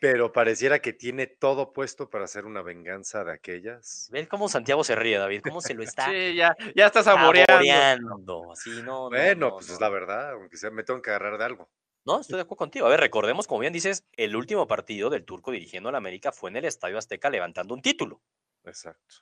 Pero 0.00 0.32
pareciera 0.32 0.78
que 0.78 0.94
tiene 0.94 1.26
todo 1.26 1.74
puesto 1.74 2.08
para 2.08 2.24
hacer 2.24 2.46
una 2.46 2.62
venganza 2.62 3.22
de 3.22 3.32
aquellas. 3.32 4.08
¿Ves 4.10 4.28
cómo 4.28 4.48
Santiago 4.48 4.82
se 4.82 4.94
ríe, 4.94 5.18
David? 5.18 5.42
¿Cómo 5.42 5.60
se 5.60 5.74
lo 5.74 5.82
está? 5.82 6.06
sí, 6.06 6.34
ya, 6.36 6.56
ya 6.74 6.86
está 6.86 7.02
saboreando. 7.02 8.50
Así, 8.50 8.82
no, 8.82 9.10
bueno, 9.10 9.50
pues 9.50 9.68
es 9.68 9.78
la 9.78 9.90
verdad, 9.90 10.32
aunque 10.32 10.56
sea 10.56 10.70
me 10.70 10.84
tengo 10.84 11.02
que 11.02 11.10
agarrar 11.10 11.36
de 11.36 11.44
algo. 11.44 11.68
No, 12.04 12.20
estoy 12.20 12.36
de 12.36 12.42
acuerdo 12.42 12.58
contigo. 12.58 12.86
A 12.86 12.90
ver, 12.90 13.00
recordemos, 13.00 13.46
como 13.46 13.60
bien 13.60 13.72
dices, 13.72 14.06
el 14.12 14.34
último 14.34 14.66
partido 14.66 15.10
del 15.10 15.24
turco 15.24 15.50
dirigiendo 15.50 15.88
a 15.88 15.92
la 15.92 15.98
América 15.98 16.32
fue 16.32 16.50
en 16.50 16.56
el 16.56 16.64
Estadio 16.64 16.98
Azteca 16.98 17.28
levantando 17.30 17.74
un 17.74 17.82
título. 17.82 18.22
Exacto. 18.64 19.16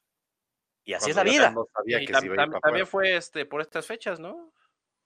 Y 0.85 0.95
así 0.95 1.11
es 1.11 1.17
la 1.17 1.25
vida. 1.25 1.55
también 2.63 2.87
fue 2.87 3.17
este, 3.17 3.45
por 3.47 3.61
estas 3.61 3.87
fechas, 3.87 4.21
¿no? 4.21 4.53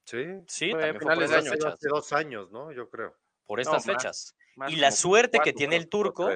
Sí, 0.04 0.24
sí, 0.46 0.70
también 0.70 1.00
fue 1.00 1.14
por 1.14 1.22
estas 1.24 1.48
fechas. 1.48 1.74
Hace 1.74 1.88
dos 1.88 2.12
años, 2.12 2.50
¿no? 2.50 2.72
Yo 2.72 2.88
creo. 2.88 3.16
Por 3.46 3.60
estas 3.60 3.84
fechas. 3.84 4.36
y 4.68 4.76
la 4.76 4.90
suerte 4.90 5.40
que 5.42 5.52
tiene 5.52 5.76
el 5.76 5.88
turco. 5.88 6.30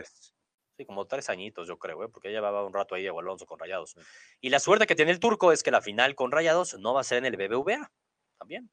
Sí, 0.76 0.84
como 0.84 1.06
tres 1.06 1.30
añitos, 1.30 1.66
yo 1.66 1.78
creo, 1.78 2.04
¿eh? 2.04 2.08
porque 2.10 2.28
ya 2.28 2.34
llevaba 2.34 2.66
un 2.66 2.74
rato 2.74 2.94
ahí 2.94 3.00
Diego 3.00 3.20
Alonso 3.20 3.46
con 3.46 3.58
Rayados. 3.58 3.96
Y 4.42 4.50
la 4.50 4.58
suerte 4.58 4.86
que 4.86 4.94
tiene 4.94 5.10
el 5.10 5.20
turco 5.20 5.50
es 5.50 5.62
que 5.62 5.70
la 5.70 5.80
final 5.80 6.14
con 6.14 6.30
Rayados 6.30 6.78
no 6.78 6.92
va 6.92 7.00
a 7.00 7.04
ser 7.04 7.24
en 7.24 7.24
el 7.24 7.36
BBVA. 7.36 7.90
También. 8.38 8.70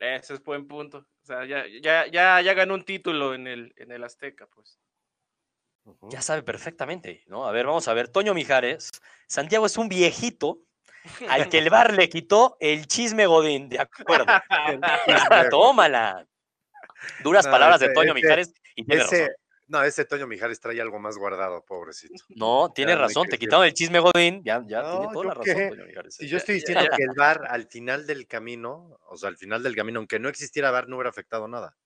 Ese 0.00 0.34
es 0.34 0.42
buen 0.42 0.66
punto. 0.66 1.06
O 1.22 1.26
sea, 1.26 1.44
ya, 1.44 1.64
ya, 1.80 2.06
ya, 2.06 2.40
ya 2.40 2.54
ganó 2.54 2.74
un 2.74 2.84
título 2.84 3.34
en 3.34 3.46
el, 3.46 3.74
en 3.76 3.92
el 3.92 4.02
Azteca, 4.02 4.46
pues. 4.46 4.78
Ya 6.02 6.22
sabe 6.22 6.42
perfectamente, 6.42 7.22
¿no? 7.26 7.46
A 7.46 7.52
ver, 7.52 7.66
vamos 7.66 7.86
a 7.88 7.94
ver. 7.94 8.08
Toño 8.08 8.34
Mijares. 8.34 8.90
Santiago 9.26 9.66
es 9.66 9.76
un 9.76 9.88
viejito 9.88 10.60
al 11.28 11.48
que 11.48 11.58
el 11.58 11.70
bar 11.70 11.92
le 11.92 12.08
quitó 12.08 12.56
el 12.60 12.86
chisme 12.86 13.26
Godín, 13.26 13.68
de 13.68 13.80
acuerdo. 13.80 14.26
Tómala. 15.50 16.26
Duras 17.22 17.46
palabras 17.46 17.80
de 17.80 17.92
Toño 17.92 18.14
Mijares 18.14 18.52
y 18.74 18.84
tiene 18.84 19.02
razón. 19.02 19.28
No, 19.70 19.84
ese 19.84 20.04
Toño 20.04 20.26
Mijares 20.26 20.58
trae 20.58 20.80
algo 20.80 20.98
más 20.98 21.16
guardado, 21.16 21.64
pobrecito. 21.64 22.12
No, 22.36 22.72
tiene 22.74 22.96
razón, 22.96 23.28
te 23.28 23.38
quitaron 23.38 23.64
el 23.64 23.72
chisme 23.72 24.00
Godín, 24.00 24.42
ya, 24.42 24.64
ya 24.66 24.82
tiene 24.82 25.12
toda 25.12 25.26
la 25.26 25.34
razón, 25.34 25.68
Toño 25.68 25.86
Mijares. 25.86 26.16
Si 26.16 26.26
yo 26.26 26.38
estoy 26.38 26.56
diciendo 26.56 26.84
que 26.96 27.04
el 27.04 27.10
VAR 27.16 27.46
al 27.48 27.68
final 27.68 28.04
del 28.04 28.26
camino, 28.26 28.98
o 29.06 29.16
sea, 29.16 29.28
al 29.28 29.36
final 29.36 29.62
del 29.62 29.76
camino, 29.76 30.00
aunque 30.00 30.18
no 30.18 30.28
existiera 30.28 30.72
VAR, 30.72 30.88
no 30.88 30.96
hubiera 30.96 31.10
afectado 31.10 31.46
nada. 31.46 31.76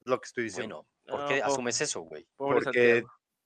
Es 0.00 0.08
lo 0.08 0.20
que 0.20 0.26
estoy 0.26 0.42
diciendo. 0.42 0.88
Bueno, 1.04 1.18
¿por 1.18 1.28
qué 1.28 1.40
asumes 1.40 1.80
eso, 1.80 2.00
güey? 2.00 2.26
Porque, 2.36 3.04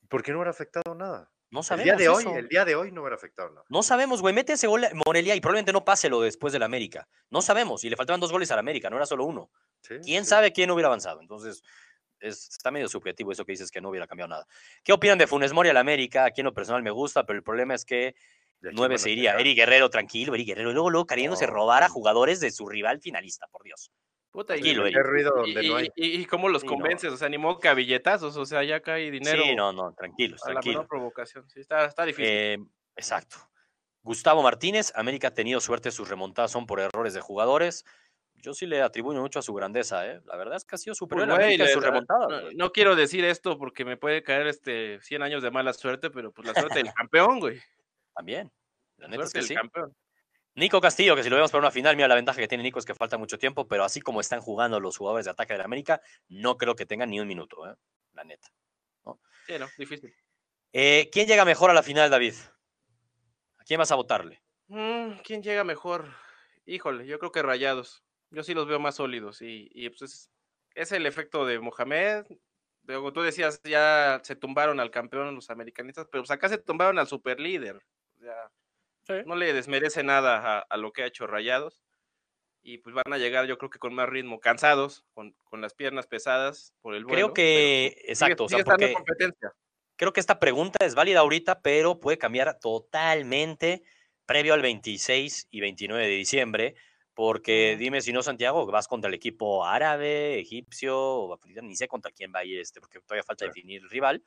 porque 0.08 0.32
no 0.32 0.38
hubiera 0.38 0.52
afectado 0.52 0.94
nada. 0.94 1.30
No 1.50 1.62
sabemos. 1.62 1.92
El 1.92 1.98
día 1.98 2.04
de 2.04 2.08
hoy, 2.08 2.24
el 2.38 2.48
día 2.48 2.64
de 2.64 2.74
hoy 2.74 2.90
no 2.90 3.02
hubiera 3.02 3.16
afectado 3.16 3.50
nada. 3.50 3.66
No 3.68 3.82
sabemos, 3.82 4.22
güey. 4.22 4.34
Mete 4.34 4.54
ese 4.54 4.66
gol 4.66 4.86
Morelia 5.06 5.36
y 5.36 5.40
probablemente 5.40 5.72
no 5.72 5.84
pase 5.84 6.08
lo 6.08 6.22
después 6.22 6.52
del 6.54 6.62
América. 6.62 7.06
No 7.30 7.42
sabemos. 7.42 7.84
Y 7.84 7.90
le 7.90 7.96
faltaban 7.96 8.20
dos 8.20 8.32
goles 8.32 8.50
al 8.50 8.58
América, 8.58 8.88
no 8.88 8.96
era 8.96 9.04
solo 9.06 9.24
uno. 9.24 9.50
¿Quién 10.02 10.24
sabe 10.24 10.52
quién 10.52 10.70
hubiera 10.70 10.88
avanzado? 10.88 11.20
Entonces, 11.20 11.62
está 12.25 12.71
medio 12.71 12.88
subjetivo 12.88 13.33
eso 13.33 13.45
que 13.45 13.52
dices 13.52 13.71
que 13.71 13.81
no 13.81 13.90
hubiera 13.90 14.07
cambiado 14.07 14.28
nada. 14.28 14.47
¿Qué 14.83 14.93
opinan 14.93 15.19
de 15.19 15.26
Funes 15.26 15.52
Mori 15.52 15.69
a 15.69 15.73
la 15.73 15.81
América? 15.81 16.25
Aquí 16.25 16.40
en 16.40 16.47
lo 16.47 16.54
personal 16.54 16.83
me 16.83 16.90
gusta, 16.90 17.25
pero 17.25 17.37
el 17.37 17.43
problema 17.43 17.75
es 17.75 17.85
que 17.85 18.14
nueve 18.61 18.99
se 18.99 19.11
iría. 19.11 19.35
Eri 19.38 19.54
Guerrero, 19.54 19.90
tranquilo, 19.90 20.35
Eri 20.35 20.45
Guerrero. 20.45 20.71
Y 20.71 20.75
luego, 20.75 20.90
luego 20.90 21.07
queriéndose 21.07 21.47
robar 21.47 21.83
a 21.83 21.88
jugadores 21.88 22.40
de 22.40 22.50
su 22.50 22.66
rival 22.66 23.00
finalista, 23.00 23.47
por 23.49 23.62
Dios. 23.62 23.90
Puta, 24.31 24.57
y, 24.57 24.75
ruido 24.75 25.33
donde 25.37 25.62
no 25.62 25.76
hay. 25.76 25.90
Y, 25.95 26.25
cómo 26.26 26.49
los 26.49 26.64
convences, 26.64 27.12
o 27.12 27.16
sea, 27.16 27.28
ni 27.28 27.38
modo 27.38 27.61
que 27.61 27.69
a 27.69 27.75
billetazos, 27.75 28.37
o 28.37 28.45
sea, 28.45 28.64
ya 28.64 28.81
cae 28.81 29.11
dinero. 29.12 29.40
Sí, 29.40 29.54
no, 29.54 29.73
no, 29.73 29.93
tranquilos, 29.95 30.40
tranquilos. 30.40 30.83
La 30.83 30.88
provocación, 30.88 31.49
sí, 31.49 31.61
está, 31.61 31.85
está 31.85 32.04
difícil. 32.04 32.26
Eh, 32.26 32.59
exacto. 32.97 33.37
Gustavo 34.02 34.43
Martínez, 34.43 34.93
América 34.97 35.28
ha 35.28 35.35
tenido 35.35 35.61
suerte, 35.61 35.93
sus 35.93 36.09
remontadas 36.09 36.50
son 36.50 36.66
por 36.66 36.81
errores 36.81 37.14
de 37.14 37.21
jugadores 37.21 37.85
yo 38.36 38.54
sí 38.54 38.66
le 38.66 38.82
atribuyo 38.82 39.20
mucho 39.20 39.38
a 39.38 39.42
su 39.42 39.54
grandeza, 39.54 40.06
¿eh? 40.06 40.20
La 40.26 40.36
verdad 40.36 40.56
es 40.56 40.64
que 40.64 40.74
ha 40.74 40.78
sido 40.78 40.94
superior 40.94 41.28
pues, 41.28 41.60
a 41.60 41.68
su 41.68 41.80
remontada. 41.80 42.50
No, 42.54 42.72
quiero 42.72 42.94
decir 42.94 43.24
esto 43.24 43.58
porque 43.58 43.84
me 43.84 43.96
puede 43.96 44.22
caer 44.22 44.46
este 44.46 45.00
100 45.00 45.22
años 45.22 45.42
de 45.42 45.50
mala 45.50 45.72
suerte, 45.72 46.10
pero 46.10 46.32
pues 46.32 46.48
la 46.48 46.54
suerte 46.54 46.82
del 46.82 46.92
campeón, 46.92 47.40
güey. 47.40 47.60
También. 48.14 48.52
La 48.98 49.08
neta 49.08 49.24
es 49.24 49.32
que 49.32 49.42
sí. 49.42 49.54
Campeón. 49.54 49.94
Nico 50.56 50.80
Castillo, 50.80 51.16
que 51.16 51.24
si 51.24 51.30
lo 51.30 51.36
vemos 51.36 51.50
para 51.50 51.62
una 51.62 51.70
final, 51.72 51.96
mira 51.96 52.06
la 52.06 52.14
ventaja 52.14 52.38
que 52.38 52.46
tiene 52.46 52.62
Nico 52.62 52.78
es 52.78 52.84
que 52.84 52.94
falta 52.94 53.18
mucho 53.18 53.38
tiempo, 53.38 53.66
pero 53.66 53.82
así 53.82 54.00
como 54.00 54.20
están 54.20 54.40
jugando 54.40 54.78
los 54.78 54.96
jugadores 54.96 55.24
de 55.24 55.32
ataque 55.32 55.54
de 55.54 55.58
la 55.58 55.64
América, 55.64 56.00
no 56.28 56.56
creo 56.56 56.76
que 56.76 56.86
tengan 56.86 57.10
ni 57.10 57.18
un 57.18 57.26
minuto, 57.26 57.68
¿eh? 57.68 57.74
la 58.12 58.24
neta. 58.24 58.48
Sí, 59.46 59.58
no, 59.58 59.66
difícil. 59.76 60.14
Eh, 60.72 61.10
¿Quién 61.12 61.26
llega 61.26 61.44
mejor 61.44 61.70
a 61.70 61.74
la 61.74 61.82
final, 61.82 62.08
David? 62.08 62.34
¿A 63.58 63.64
quién 63.64 63.78
vas 63.78 63.92
a 63.92 63.96
votarle? 63.96 64.42
Mm, 64.68 65.18
¿Quién 65.22 65.42
llega 65.42 65.64
mejor? 65.64 66.08
Híjole, 66.66 67.06
yo 67.06 67.18
creo 67.18 67.32
que 67.32 67.42
Rayados. 67.42 68.03
Yo 68.34 68.42
sí 68.42 68.54
los 68.54 68.66
veo 68.66 68.78
más 68.78 68.96
sólidos 68.96 69.42
y, 69.42 69.70
y 69.72 69.88
pues 69.90 70.02
es, 70.02 70.30
es, 70.74 70.92
el 70.92 71.06
efecto 71.06 71.46
de 71.46 71.58
Mohamed. 71.58 72.24
Luego 72.82 73.12
tú 73.12 73.22
decías, 73.22 73.60
ya 73.62 74.20
se 74.22 74.36
tumbaron 74.36 74.80
al 74.80 74.90
campeón 74.90 75.34
los 75.34 75.50
americanistas, 75.50 76.06
pero 76.10 76.22
pues 76.22 76.30
acá 76.30 76.48
se 76.48 76.58
tumbaron 76.58 76.98
al 76.98 77.06
superlíder. 77.06 77.76
O 78.16 78.20
sea, 78.20 78.50
sí. 79.06 79.14
no 79.26 79.36
le 79.36 79.52
desmerece 79.52 80.02
nada 80.02 80.36
a, 80.36 80.58
a, 80.60 80.76
lo 80.76 80.92
que 80.92 81.02
ha 81.02 81.06
hecho 81.06 81.26
Rayados. 81.26 81.82
Y 82.62 82.78
pues 82.78 82.94
van 82.94 83.12
a 83.12 83.18
llegar, 83.18 83.46
yo 83.46 83.58
creo 83.58 83.70
que 83.70 83.78
con 83.78 83.94
más 83.94 84.08
ritmo, 84.08 84.40
cansados, 84.40 85.04
con, 85.12 85.32
con 85.44 85.60
las 85.60 85.74
piernas 85.74 86.06
pesadas 86.06 86.74
por 86.80 86.94
el 86.94 87.04
vuelo. 87.04 87.16
Creo 87.16 87.34
que, 87.34 87.92
pero, 87.94 88.10
exacto, 88.10 88.48
sigue, 88.48 88.62
o 88.62 88.64
sea, 88.64 88.72
porque 88.72 88.92
competencia. 88.94 89.52
creo 89.96 90.14
que 90.14 90.20
esta 90.20 90.40
pregunta 90.40 90.84
es 90.84 90.94
válida 90.94 91.20
ahorita, 91.20 91.60
pero 91.60 92.00
puede 92.00 92.16
cambiar 92.16 92.58
totalmente 92.58 93.82
previo 94.24 94.54
al 94.54 94.62
26 94.62 95.48
y 95.50 95.60
29 95.60 96.06
de 96.06 96.14
diciembre, 96.14 96.74
porque 97.14 97.76
dime 97.78 98.00
si 98.00 98.12
no, 98.12 98.23
Santiago, 98.23 98.66
vas 98.66 98.88
contra 98.88 99.09
el 99.09 99.14
equipo 99.14 99.64
árabe, 99.64 100.38
egipcio, 100.40 101.38
ni 101.62 101.76
sé 101.76 101.88
contra 101.88 102.11
quién 102.11 102.33
va 102.35 102.40
a 102.40 102.44
ir 102.44 102.59
este, 102.59 102.80
porque 102.80 103.00
todavía 103.00 103.23
falta 103.23 103.47
definir 103.47 103.83
el 103.83 103.90
rival, 103.90 104.23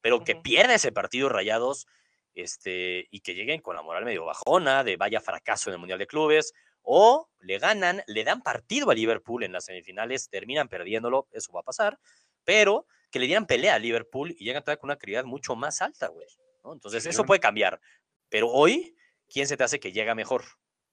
pero 0.00 0.16
uh 0.16 0.20
-huh. 0.20 0.24
que 0.24 0.36
pierda 0.36 0.74
ese 0.74 0.90
partido 0.90 1.28
rayados 1.28 1.86
este, 2.34 3.06
y 3.10 3.20
que 3.20 3.34
lleguen 3.34 3.60
con 3.60 3.76
la 3.76 3.82
moral 3.82 4.04
medio 4.04 4.24
bajona, 4.24 4.84
de 4.84 4.96
vaya 4.96 5.20
fracaso 5.20 5.70
en 5.70 5.74
el 5.74 5.80
Mundial 5.80 5.98
de 5.98 6.06
Clubes, 6.06 6.54
o 6.82 7.28
le 7.40 7.58
ganan, 7.58 8.02
le 8.06 8.24
dan 8.24 8.42
partido 8.42 8.90
a 8.90 8.94
Liverpool 8.94 9.44
en 9.44 9.52
las 9.52 9.66
semifinales, 9.66 10.30
terminan 10.30 10.68
perdiéndolo, 10.68 11.28
eso 11.32 11.52
va 11.52 11.60
a 11.60 11.64
pasar, 11.64 11.98
pero 12.44 12.86
que 13.10 13.18
le 13.18 13.26
dieran 13.26 13.46
pelea 13.46 13.74
a 13.74 13.78
Liverpool 13.78 14.30
y 14.38 14.44
llegan 14.44 14.62
todavía 14.62 14.80
con 14.80 14.88
una 14.88 14.96
calidad 14.96 15.24
mucho 15.24 15.56
más 15.56 15.82
alta, 15.82 16.08
güey. 16.08 16.26
¿no? 16.64 16.72
Entonces, 16.72 17.02
sí, 17.02 17.10
eso 17.10 17.24
puede 17.24 17.40
cambiar. 17.40 17.80
Pero 18.28 18.48
hoy, 18.48 18.96
¿quién 19.28 19.46
se 19.46 19.56
te 19.56 19.64
hace 19.64 19.80
que 19.80 19.92
llega 19.92 20.14
mejor? 20.14 20.44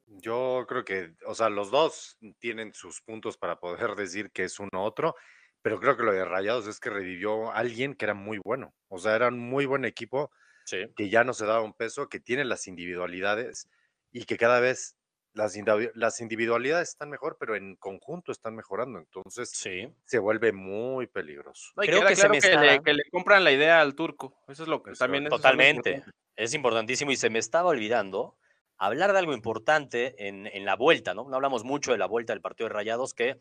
Yo 0.07 0.65
creo 0.67 0.85
que, 0.85 1.13
o 1.25 1.35
sea, 1.35 1.49
los 1.49 1.69
dos 1.69 2.17
tienen 2.39 2.73
sus 2.73 3.01
puntos 3.01 3.37
para 3.37 3.59
poder 3.59 3.91
decir 3.97 4.31
que 4.31 4.43
es 4.43 4.59
uno 4.59 4.83
otro, 4.83 5.15
pero 5.61 5.79
creo 5.79 5.97
que 5.97 6.03
lo 6.03 6.13
de 6.13 6.23
Rayados 6.25 6.67
es 6.67 6.79
que 6.79 6.89
revivió 6.89 7.51
a 7.51 7.57
alguien 7.57 7.93
que 7.93 8.05
era 8.05 8.13
muy 8.13 8.39
bueno. 8.43 8.73
O 8.87 8.99
sea, 8.99 9.15
era 9.15 9.27
un 9.27 9.39
muy 9.39 9.65
buen 9.65 9.85
equipo 9.85 10.31
sí. 10.65 10.85
que 10.95 11.09
ya 11.09 11.23
no 11.23 11.33
se 11.33 11.45
daba 11.45 11.61
un 11.61 11.73
peso, 11.73 12.07
que 12.07 12.19
tiene 12.19 12.45
las 12.45 12.67
individualidades 12.67 13.69
y 14.11 14.23
que 14.23 14.37
cada 14.37 14.61
vez 14.61 14.95
las, 15.33 15.55
las 15.93 16.21
individualidades 16.21 16.89
están 16.89 17.09
mejor, 17.09 17.37
pero 17.39 17.55
en 17.55 17.75
conjunto 17.75 18.31
están 18.31 18.55
mejorando. 18.55 18.99
Entonces 18.99 19.49
sí. 19.49 19.93
se 20.05 20.19
vuelve 20.19 20.53
muy 20.53 21.07
peligroso. 21.07 21.73
No, 21.75 21.83
Creo 21.83 22.05
que, 22.05 22.13
claro 22.13 22.31
que, 22.31 22.37
estaba... 22.37 22.63
le, 22.63 22.81
que, 22.81 22.93
le, 22.93 23.03
compran 23.11 23.43
la 23.43 23.51
idea 23.51 23.81
al 23.81 23.93
turco. 23.93 24.33
Eso 24.47 24.63
es 24.63 24.69
lo 24.69 24.81
que 24.81 24.91
Eso, 24.91 25.03
también 25.03 25.25
Totalmente. 25.25 25.95
Es, 25.95 26.03
es 26.37 26.53
importantísimo 26.53 27.11
y 27.11 27.17
se 27.17 27.29
me 27.29 27.39
estaba 27.39 27.69
olvidando 27.69 28.37
hablar 28.77 29.13
de 29.13 29.19
algo 29.19 29.33
importante 29.33 30.27
en, 30.27 30.47
en, 30.47 30.65
la 30.65 30.75
vuelta, 30.75 31.13
¿no? 31.13 31.27
No 31.29 31.35
hablamos 31.35 31.63
mucho 31.63 31.91
de 31.91 31.97
la 31.97 32.07
vuelta 32.07 32.33
del 32.33 32.41
partido 32.41 32.67
de 32.67 32.73
Rayados, 32.73 33.13
que 33.13 33.37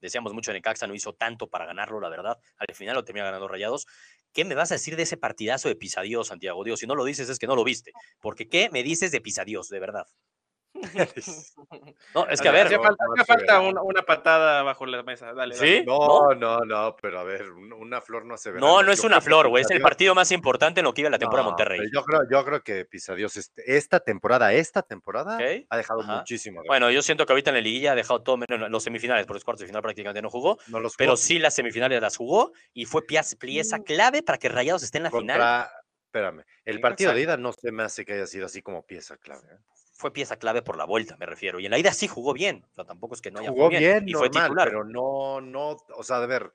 decíamos 0.00 0.32
mucho 0.32 0.50
en 0.50 0.56
Necaxa, 0.56 0.86
no 0.86 0.94
hizo 0.94 1.12
tanto 1.12 1.48
para 1.48 1.66
ganarlo, 1.66 2.00
la 2.00 2.08
verdad. 2.08 2.38
Al 2.56 2.74
final 2.74 2.94
lo 2.94 3.04
termina 3.04 3.26
ganando 3.26 3.48
Rayados. 3.48 3.86
¿Qué 4.32 4.44
me 4.44 4.54
vas 4.54 4.70
a 4.70 4.74
decir 4.74 4.96
de 4.96 5.02
ese 5.02 5.16
partidazo 5.16 5.68
de 5.68 5.76
Pisadíos, 5.76 6.28
Santiago? 6.28 6.64
Dios, 6.64 6.80
si 6.80 6.86
no 6.86 6.94
lo 6.94 7.04
dices 7.04 7.28
es 7.28 7.38
que 7.38 7.46
no 7.46 7.56
lo 7.56 7.64
viste. 7.64 7.92
Porque 8.20 8.48
¿qué 8.48 8.70
me 8.70 8.82
dices 8.82 9.10
de 9.12 9.20
Pisadíos, 9.20 9.68
de 9.68 9.80
verdad? 9.80 10.06
no, 12.14 12.26
es 12.28 12.40
que 12.40 12.48
a 12.48 12.52
ver. 12.52 12.66
Hacía 12.66 12.80
falta, 13.26 13.60
una, 13.60 13.82
una, 13.82 14.02
patada 14.02 14.62
bajo 14.62 14.86
la 14.86 15.02
mesa. 15.02 15.32
Dale, 15.32 15.54
¿Sí? 15.54 15.60
dale. 15.60 15.84
No, 15.84 16.34
no, 16.34 16.60
no, 16.60 16.96
pero 17.00 17.20
a 17.20 17.24
ver, 17.24 17.50
una 17.50 18.00
flor 18.00 18.24
no 18.24 18.36
se 18.36 18.50
ve. 18.50 18.60
No, 18.60 18.82
no 18.82 18.92
es 18.92 19.02
una 19.04 19.20
flor, 19.20 19.48
güey. 19.48 19.62
Es 19.62 19.70
el 19.70 19.80
partido 19.80 20.14
más 20.14 20.30
importante 20.32 20.80
en 20.80 20.84
lo 20.84 20.94
que 20.94 21.02
iba 21.02 21.10
la 21.10 21.18
temporada 21.18 21.44
no, 21.44 21.50
Monterrey. 21.50 21.80
Yo 21.92 22.02
creo, 22.04 22.20
yo 22.30 22.44
creo 22.44 22.62
que 22.62 22.84
Pisadios 22.84 23.36
este, 23.36 23.76
esta 23.76 24.00
temporada, 24.00 24.52
esta 24.52 24.82
temporada, 24.82 25.34
okay. 25.36 25.66
ha 25.68 25.76
dejado 25.76 26.00
Ajá. 26.00 26.18
muchísimo. 26.18 26.62
Bueno, 26.66 26.90
yo 26.90 27.02
siento 27.02 27.26
que 27.26 27.32
ahorita 27.32 27.50
en 27.50 27.56
la 27.56 27.62
liguilla 27.62 27.92
ha 27.92 27.96
dejado 27.96 28.22
todo 28.22 28.36
menos 28.36 28.70
los 28.70 28.82
semifinales, 28.82 29.26
por 29.26 29.36
los 29.36 29.44
cuartos 29.44 29.60
de 29.60 29.66
final 29.66 29.82
prácticamente 29.82 30.22
no 30.22 30.30
jugó. 30.30 30.58
No 30.68 30.80
los 30.80 30.92
jugó. 30.92 30.98
pero 30.98 31.16
sí 31.16 31.38
las 31.38 31.54
semifinales 31.54 32.00
las 32.00 32.16
jugó 32.16 32.52
y 32.72 32.84
fue 32.84 33.02
pieza 33.06 33.36
Mm. 33.78 33.82
clave 33.84 34.22
para 34.22 34.38
que 34.38 34.48
Rayados 34.48 34.82
esté 34.82 34.98
en 34.98 35.04
la 35.04 35.10
Contra... 35.10 35.34
final. 35.34 35.68
Espérame, 36.06 36.44
el 36.64 36.80
partido 36.80 37.14
de 37.14 37.20
ida 37.20 37.36
no 37.36 37.52
se 37.52 37.70
me 37.70 37.84
hace 37.84 38.04
que 38.04 38.14
haya 38.14 38.26
sido 38.26 38.46
así 38.46 38.62
como 38.62 38.84
pieza 38.84 39.16
clave. 39.16 39.46
¿eh? 39.46 39.58
Fue 40.00 40.12
pieza 40.12 40.36
clave 40.36 40.62
por 40.62 40.76
la 40.76 40.84
vuelta, 40.84 41.16
me 41.18 41.26
refiero. 41.26 41.60
Y 41.60 41.66
en 41.66 41.70
la 41.70 41.78
ida 41.78 41.92
sí 41.92 42.08
jugó 42.08 42.32
bien. 42.32 42.64
O 42.72 42.74
sea, 42.74 42.84
tampoco 42.84 43.14
es 43.14 43.20
que 43.20 43.30
no 43.30 43.38
haya 43.38 43.50
jugó 43.50 43.68
bien, 43.68 43.80
bien 43.82 44.08
y 44.08 44.12
normal, 44.12 44.30
fue 44.32 44.42
titular. 44.42 44.68
pero 44.68 44.84
no, 44.84 45.40
no, 45.40 45.76
o 45.96 46.02
sea, 46.02 46.18
de 46.20 46.26
ver. 46.26 46.52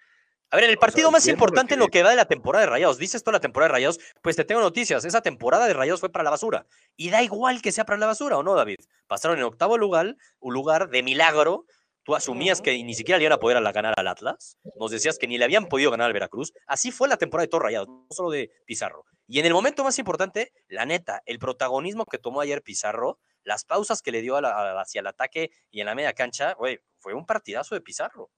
A 0.51 0.58
ver, 0.58 0.65
en 0.65 0.71
el 0.71 0.77
partido 0.77 1.08
o 1.08 1.12
sea, 1.12 1.17
más 1.17 1.27
importante 1.27 1.73
en 1.73 1.79
lo 1.79 1.88
que 1.88 2.03
va 2.03 2.12
de 2.12 2.15
la 2.15 2.25
temporada 2.25 2.65
de 2.65 2.71
Rayados, 2.71 2.97
dices 2.97 3.23
toda 3.23 3.34
la 3.34 3.39
temporada 3.39 3.69
de 3.69 3.73
Rayados, 3.73 3.99
pues 4.21 4.36
te 4.36 4.45
tengo 4.45 4.62
noticias. 4.62 5.03
Esa 5.05 5.21
temporada 5.21 5.67
de 5.67 5.73
Rayados 5.73 5.99
fue 5.99 6.12
para 6.12 6.23
la 6.23 6.29
basura. 6.29 6.65
Y 6.95 7.10
da 7.10 7.23
igual 7.23 7.62
que 7.62 7.71
sea 7.71 7.86
para 7.86 7.97
la 7.97 8.08
basura, 8.08 8.38
¿o 8.38 8.43
no, 8.43 8.55
David? 8.55 8.77
Pasaron 9.08 9.38
en 9.38 9.43
octavo 9.43 9.77
lugar, 9.77 10.15
un 10.39 10.53
lugar 10.53 10.89
de 10.89 11.03
milagro. 11.03 11.65
Tú 12.03 12.15
asumías 12.15 12.62
que 12.62 12.84
ni 12.84 12.93
siquiera 12.93 13.17
le 13.17 13.23
iban 13.23 13.34
a 13.34 13.39
poder 13.39 13.58
a 13.58 13.71
ganar 13.71 13.95
al 13.97 14.08
Atlas. 14.08 14.58
Nos 14.79 14.91
decías 14.91 15.17
que 15.17 15.27
ni 15.27 15.39
le 15.39 15.45
habían 15.45 15.65
podido 15.65 15.89
ganar 15.89 16.08
al 16.08 16.13
Veracruz. 16.13 16.53
Así 16.67 16.91
fue 16.91 17.08
la 17.08 17.17
temporada 17.17 17.45
de 17.45 17.49
todos 17.49 17.63
Rayados, 17.63 17.88
no 17.88 18.05
solo 18.12 18.29
de 18.29 18.51
Pizarro. 18.65 19.05
Y 19.27 19.39
en 19.39 19.45
el 19.45 19.53
momento 19.53 19.84
más 19.84 19.97
importante, 19.97 20.53
la 20.67 20.86
neta, 20.86 21.23
el 21.25 21.39
protagonismo 21.39 22.05
que 22.05 22.19
tomó 22.19 22.41
ayer 22.41 22.62
Pizarro, 22.62 23.19
las 23.45 23.63
pausas 23.63 24.01
que 24.01 24.12
le 24.12 24.21
dio 24.21 24.36
a 24.36 24.41
la, 24.41 24.81
hacia 24.81 24.99
el 24.99 25.08
ataque 25.08 25.51
y 25.71 25.79
en 25.79 25.86
la 25.86 25.95
media 25.95 26.13
cancha, 26.13 26.53
güey, 26.53 26.79
fue 26.99 27.13
un 27.13 27.25
partidazo 27.25 27.75
de 27.75 27.81
Pizarro. 27.81 28.29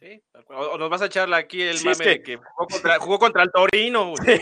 Sí, 0.00 0.22
o 0.48 0.76
nos 0.76 0.90
vas 0.90 1.00
a 1.00 1.06
echarle 1.06 1.36
aquí 1.36 1.62
el 1.62 1.78
sí, 1.78 1.84
mame 1.84 1.92
es 1.92 1.98
que... 2.00 2.08
de 2.08 2.22
que 2.22 2.36
jugó 2.36 2.66
contra, 2.68 2.98
jugó 2.98 3.18
contra 3.18 3.42
el 3.42 3.50
Torino. 3.50 4.12
Güey. 4.24 4.40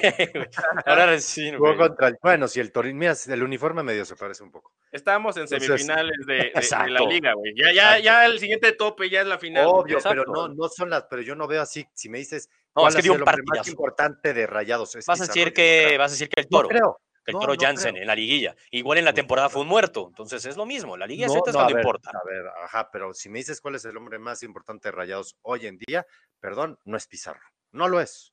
Ahora 0.87 1.21
sí, 1.21 1.53
jugó 1.53 1.77
contra 1.77 2.09
el, 2.09 2.17
bueno, 2.21 2.49
si 2.49 2.59
el 2.59 2.73
Torino, 2.73 2.99
mira, 2.99 3.15
el 3.29 3.43
uniforme 3.45 3.85
medio 3.85 4.05
se 4.05 4.17
parece 4.17 4.43
un 4.43 4.51
poco. 4.51 4.73
Estamos 4.91 5.37
en 5.37 5.47
semifinales 5.47 6.17
de, 6.27 6.35
de, 6.35 6.53
de, 6.53 6.91
la 6.91 7.01
liga, 7.01 7.35
güey. 7.35 7.53
Ya, 7.55 7.73
ya, 7.73 7.99
ya 7.99 8.27
el 8.27 8.41
siguiente 8.41 8.73
tope 8.73 9.09
ya 9.09 9.21
es 9.21 9.27
la 9.27 9.39
final. 9.39 9.67
Obvio, 9.69 9.99
pero 10.03 10.25
no, 10.25 10.49
no 10.49 10.69
son 10.69 10.91
las, 10.91 11.05
pero 11.05 11.23
yo 11.23 11.37
no 11.37 11.47
veo 11.47 11.63
así. 11.63 11.87
Si 11.95 12.09
me 12.09 12.19
dices, 12.19 12.49
no, 12.75 12.89
es 12.89 12.97
que 12.97 13.03
dio 13.03 13.13
un 13.13 13.21
partido 13.23 13.45
más 13.57 13.69
importante 13.69 14.35
de 14.35 14.47
Rayados. 14.47 14.97
Es 14.97 15.07
vas 15.07 15.21
a 15.21 15.27
decir 15.27 15.53
que, 15.53 15.97
vas 15.97 16.11
a 16.11 16.15
decir 16.15 16.29
que 16.29 16.41
el 16.41 16.49
Toro. 16.49 16.65
No 16.65 16.69
creo. 16.69 17.01
El 17.25 17.35
Toro 17.35 17.55
Jansen 17.59 17.97
en 17.97 18.07
la 18.07 18.15
liguilla. 18.15 18.57
Igual 18.71 18.99
en 18.99 19.05
la 19.05 19.13
temporada 19.13 19.49
fue 19.49 19.63
un 19.63 19.69
muerto. 19.69 20.07
Entonces 20.09 20.45
es 20.45 20.57
lo 20.57 20.67
mismo. 20.67 20.97
La 20.97 21.07
liguilla 21.07 21.29
Z 21.29 21.39
es 21.39 21.55
cuando 21.55 21.61
a 21.61 21.67
ver, 21.67 21.85
importa. 21.85 22.11
A 22.11 22.25
ver, 22.27 22.47
ajá, 22.65 22.91
pero 22.91 23.15
si 23.15 23.29
me 23.29 23.39
dices 23.39 23.61
cuál 23.61 23.77
es 23.77 23.85
el 23.85 23.97
hombre 23.97 24.19
más 24.19 24.43
importante 24.43 24.89
de 24.89 24.93
Rayados 24.93 25.37
hoy 25.43 25.67
en 25.67 25.79
día, 25.79 26.07
perdón, 26.41 26.79
no 26.85 26.97
es 26.97 27.07
Pizarro. 27.07 27.41
No 27.71 27.89
lo 27.89 28.01
es. 28.01 28.33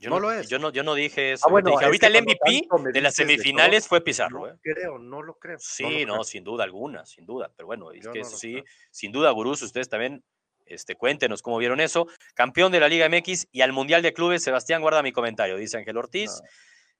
Yo 0.00 0.10
no, 0.10 0.16
no, 0.16 0.20
lo 0.22 0.32
es. 0.32 0.48
Yo 0.48 0.58
no, 0.58 0.70
yo 0.70 0.82
no 0.82 0.94
dije 0.94 1.32
eso. 1.32 1.46
Ah, 1.46 1.50
bueno, 1.50 1.70
dije, 1.70 1.84
ahorita 1.84 2.08
el 2.08 2.22
MVP 2.22 2.68
de 2.92 3.00
las 3.00 3.14
semifinales 3.14 3.86
fue 3.86 4.00
Pizarro. 4.00 4.40
No 4.40 4.48
¿eh? 4.48 4.58
creo, 4.60 4.98
no 4.98 5.22
lo 5.22 5.38
creo. 5.38 5.58
Sí, 5.60 6.04
no, 6.04 6.16
no, 6.16 6.24
sin 6.24 6.42
duda 6.42 6.64
alguna, 6.64 7.06
sin 7.06 7.24
duda. 7.24 7.50
Pero 7.56 7.66
bueno, 7.66 7.92
es 7.92 8.04
yo 8.04 8.12
que 8.12 8.24
sí, 8.24 8.54
creo. 8.54 8.64
sin 8.90 9.12
duda, 9.12 9.30
gurús, 9.30 9.62
ustedes 9.62 9.88
también 9.88 10.24
este, 10.66 10.96
cuéntenos 10.96 11.42
cómo 11.42 11.58
vieron 11.58 11.80
eso. 11.80 12.08
Campeón 12.34 12.72
de 12.72 12.80
la 12.80 12.88
Liga 12.88 13.08
MX 13.08 13.48
y 13.52 13.60
al 13.60 13.72
Mundial 13.72 14.02
de 14.02 14.12
Clubes, 14.12 14.42
Sebastián, 14.42 14.82
guarda 14.82 15.02
mi 15.02 15.12
comentario, 15.12 15.56
dice 15.56 15.78
Ángel 15.78 15.96
Ortiz. 15.96 16.42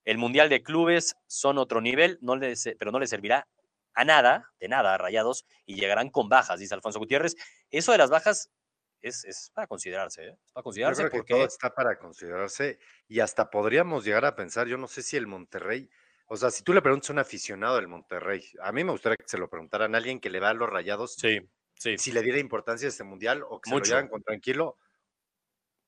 El 0.04 0.18
Mundial 0.18 0.48
de 0.48 0.62
Clubes 0.62 1.16
son 1.26 1.58
otro 1.58 1.80
nivel, 1.80 2.18
no 2.20 2.36
les, 2.36 2.68
pero 2.78 2.92
no 2.92 2.98
les 2.98 3.10
servirá 3.10 3.48
a 3.94 4.04
nada, 4.04 4.52
de 4.60 4.68
nada, 4.68 4.94
a 4.94 4.98
rayados, 4.98 5.46
y 5.66 5.76
llegarán 5.76 6.10
con 6.10 6.28
bajas, 6.28 6.58
dice 6.58 6.74
Alfonso 6.74 6.98
Gutiérrez. 6.98 7.36
Eso 7.70 7.92
de 7.92 7.98
las 7.98 8.10
bajas 8.10 8.50
es, 9.00 9.24
es 9.24 9.50
para 9.54 9.66
considerarse, 9.66 10.26
¿eh? 10.26 10.38
para 10.52 10.62
considerarse 10.62 11.02
yo 11.02 11.08
creo 11.08 11.20
porque... 11.20 11.34
que 11.34 11.40
todo 11.40 11.46
está 11.46 11.70
para 11.74 11.98
considerarse 11.98 12.78
y 13.06 13.20
hasta 13.20 13.50
podríamos 13.50 14.04
llegar 14.04 14.24
a 14.24 14.34
pensar, 14.34 14.66
yo 14.66 14.78
no 14.78 14.88
sé 14.88 15.02
si 15.02 15.16
el 15.16 15.26
Monterrey, 15.26 15.88
o 16.26 16.36
sea, 16.36 16.50
si 16.50 16.64
tú 16.64 16.72
le 16.72 16.82
preguntas 16.82 17.10
a 17.10 17.12
un 17.12 17.18
aficionado 17.18 17.76
del 17.76 17.88
Monterrey, 17.88 18.42
a 18.62 18.72
mí 18.72 18.82
me 18.82 18.92
gustaría 18.92 19.16
que 19.16 19.28
se 19.28 19.38
lo 19.38 19.48
preguntaran 19.48 19.94
a 19.94 19.98
alguien 19.98 20.20
que 20.20 20.30
le 20.30 20.40
va 20.40 20.50
a 20.50 20.54
los 20.54 20.68
rayados, 20.68 21.14
sí, 21.14 21.38
sí. 21.74 21.98
si 21.98 22.12
le 22.12 22.22
diera 22.22 22.38
importancia 22.38 22.88
a 22.88 22.90
este 22.90 23.04
mundial 23.04 23.42
o 23.48 23.60
que 23.60 23.70
Mucho. 23.70 23.84
se 23.84 23.90
lo 23.90 23.96
llevan 23.96 24.08
con 24.08 24.22
tranquilo 24.22 24.78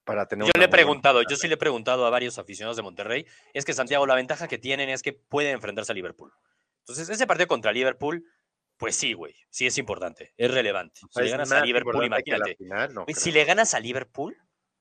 para 0.07 0.27
tener 0.27 0.47
Yo 0.47 0.53
le 0.59 0.65
he 0.65 0.69
preguntado, 0.69 1.21
yo 1.29 1.37
sí 1.37 1.49
le 1.49 1.55
he 1.55 1.59
preguntado 1.59 2.07
a 2.07 2.11
varios 2.11 2.39
aficionados 2.39 2.77
de 2.77 2.83
Monterrey, 2.83 3.27
es 3.53 3.65
que 3.67 3.75
Santiago, 3.75 4.07
la 4.07 4.15
ventaja 4.15 4.49
que 4.49 4.57
tienen 4.57 4.89
es 4.89 5.03
que 5.03 5.13
pueden 5.13 5.55
enfrentarse 5.55 5.93
a 5.93 5.95
Liverpool. 5.95 6.33
Entonces, 6.81 7.09
ese 7.11 7.27
partido 7.27 7.49
contra 7.49 7.73
Liverpool, 7.73 8.25
pues 8.79 8.95
sí, 8.95 9.13
güey, 9.13 9.35
sí 9.51 9.67
es 9.67 9.77
importante, 9.77 10.33
es 10.37 10.51
relevante. 10.51 11.01
O 11.05 11.13
sea, 11.13 11.25
si 11.25 11.29
le 11.29 11.31
ganas 11.33 11.53
a 11.53 11.61
Liverpool, 11.61 12.05
imagínate. 12.05 12.55
Final, 12.55 12.95
no 12.95 13.05
si 13.09 13.33
le 13.33 13.45
ganas 13.45 13.75
a 13.75 13.81
Liverpool, 13.81 14.37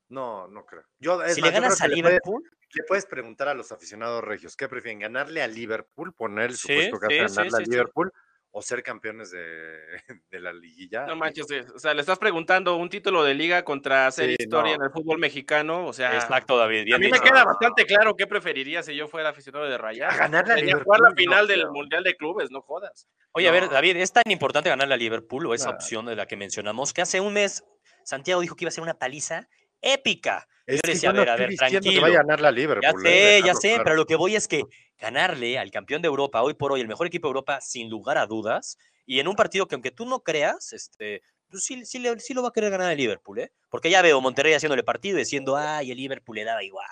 no, 0.08 0.46
no 0.46 0.64
creo. 0.64 0.84
Yo, 1.00 1.20
si 1.28 1.40
más, 1.40 1.50
le 1.50 1.60
ganas 1.60 1.80
a 1.80 1.88
le 1.88 1.96
Liverpool, 1.96 2.42
puedes, 2.42 2.74
le 2.74 2.82
puedes, 2.84 3.06
preguntar 3.06 3.48
a 3.48 3.54
los 3.54 3.72
aficionados 3.72 4.22
regios, 4.22 4.56
¿qué 4.56 4.68
prefieren? 4.68 5.00
¿Ganarle 5.00 5.42
a 5.42 5.48
Liverpool, 5.48 6.14
poner 6.14 6.50
el 6.50 6.56
Sí, 6.56 6.68
supuesto 6.68 7.00
que 7.00 7.08
sí, 7.08 7.34
ganarle 7.34 7.50
sí, 7.50 7.56
a 7.56 7.60
Liverpool 7.66 8.12
o 8.58 8.62
ser 8.62 8.82
campeones 8.82 9.30
de, 9.32 9.76
de 10.30 10.40
la 10.40 10.50
liguilla. 10.50 11.04
No 11.04 11.14
manches, 11.14 11.50
eh, 11.50 11.66
o 11.74 11.78
sea, 11.78 11.92
le 11.92 12.00
estás 12.00 12.18
preguntando 12.18 12.76
un 12.76 12.88
título 12.88 13.22
de 13.22 13.34
liga 13.34 13.62
contra 13.64 14.06
hacer 14.06 14.30
Sí, 14.30 14.36
historia 14.38 14.76
no. 14.78 14.82
en 14.84 14.88
el 14.88 14.90
fútbol 14.92 15.18
mexicano, 15.18 15.84
o 15.86 15.92
sea, 15.92 16.14
Exacto, 16.14 16.56
David. 16.56 16.80
a 16.80 16.84
bien 16.84 17.00
mí 17.00 17.08
me 17.10 17.20
queda 17.20 17.44
bastante 17.44 17.84
claro 17.84 18.16
qué 18.16 18.26
preferiría 18.26 18.82
si 18.82 18.96
yo 18.96 19.08
fuera 19.08 19.28
aficionado 19.28 19.66
de 19.66 19.76
Rayados. 19.76 20.14
A 20.14 20.16
ganarle 20.16 20.52
a 20.52 20.56
Sería 20.56 20.68
Liverpool, 20.72 20.84
jugar 20.84 21.00
la 21.02 21.08
no 21.10 21.16
final 21.16 21.46
del. 21.46 21.70
Mundial 21.70 22.02
de 22.02 22.16
Clubes, 22.16 22.50
no 22.50 22.62
jodas. 22.62 23.06
Oye, 23.32 23.46
a 23.46 23.52
ver. 23.52 23.68
David, 23.68 23.96
¿es 23.98 24.10
tan 24.12 24.22
importante 24.28 24.70
ganarle 24.70 24.94
a 24.94 24.96
Liverpool 24.96 25.44
o 25.46 25.52
esa 25.52 25.64
Claro. 25.66 25.76
opción 25.76 26.06
de 26.06 26.16
la 26.16 26.24
que 26.26 26.36
mencionamos 26.38 26.94
que 26.94 27.02
hace 27.02 27.20
un 27.20 27.34
mes 27.34 27.62
Santiago 28.04 28.40
dijo 28.40 28.56
que 28.56 28.64
iba 28.64 28.68
a 28.68 28.72
ser 28.72 28.82
una 28.84 28.94
paliza 28.94 29.48
épica? 29.80 30.46
Es 30.66 30.80
Yo 30.82 30.92
decía, 30.92 31.10
a 31.10 31.12
yo 31.12 31.16
no 31.16 31.20
ver, 31.20 31.30
a 31.30 31.36
ver, 31.36 31.50
diciendo 31.50 31.74
que 31.74 31.80
tranquilo. 31.80 32.02
vaya 32.02 32.14
a 32.18 32.22
ganar 32.22 32.40
la 32.40 32.50
Liverpool. 32.50 32.82
Ya 32.82 33.10
eh, 33.10 33.40
sé, 33.40 33.46
ya 33.46 33.54
sé, 33.54 33.68
claro. 33.68 33.84
pero 33.84 33.96
lo 33.96 34.06
que 34.06 34.16
voy 34.16 34.34
es 34.34 34.48
que 34.48 34.64
ganarle 34.98 35.58
al 35.58 35.70
campeón 35.70 36.02
de 36.02 36.08
Europa, 36.08 36.42
hoy 36.42 36.54
por 36.54 36.72
hoy, 36.72 36.80
el 36.80 36.88
mejor 36.88 37.06
equipo 37.06 37.28
de 37.28 37.30
Europa, 37.30 37.60
sin 37.60 37.88
lugar 37.88 38.18
a 38.18 38.26
dudas, 38.26 38.76
y 39.04 39.20
en 39.20 39.28
un 39.28 39.36
partido 39.36 39.68
que 39.68 39.76
aunque 39.76 39.92
tú 39.92 40.06
no 40.06 40.20
creas, 40.20 40.72
este, 40.72 41.22
pues 41.48 41.64
sí, 41.64 41.84
sí, 41.84 42.02
sí 42.18 42.34
lo 42.34 42.42
va 42.42 42.48
a 42.48 42.52
querer 42.52 42.70
ganar 42.70 42.90
el 42.90 42.98
Liverpool, 42.98 43.38
¿eh? 43.38 43.52
Porque 43.70 43.90
ya 43.90 44.02
veo 44.02 44.20
Monterrey 44.20 44.54
haciéndole 44.54 44.82
partido 44.82 45.16
y 45.16 45.20
diciendo, 45.20 45.56
ay, 45.56 45.92
el 45.92 45.96
Liverpool 45.96 46.36
le 46.36 46.44
daba 46.44 46.64
igual. 46.64 46.86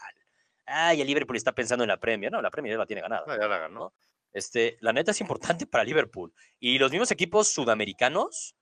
Ay, 0.66 1.00
el 1.00 1.06
Liverpool 1.06 1.36
está 1.36 1.52
pensando 1.52 1.84
en 1.84 1.88
la 1.88 1.98
Premier. 1.98 2.30
No, 2.30 2.40
la 2.40 2.50
Premier 2.50 2.74
ya 2.74 2.78
la 2.78 2.86
tiene 2.86 3.02
ganada. 3.02 3.24
Ah, 3.26 3.36
ya 3.38 3.48
la 3.48 3.58
ganó. 3.58 3.80
¿no? 3.80 3.94
Este, 4.32 4.76
la 4.80 4.92
neta 4.92 5.10
es 5.10 5.20
importante 5.20 5.66
para 5.66 5.84
Liverpool. 5.84 6.32
Y 6.58 6.78
los 6.78 6.90
mismos 6.90 7.10
equipos 7.10 7.48
sudamericanos 7.48 8.54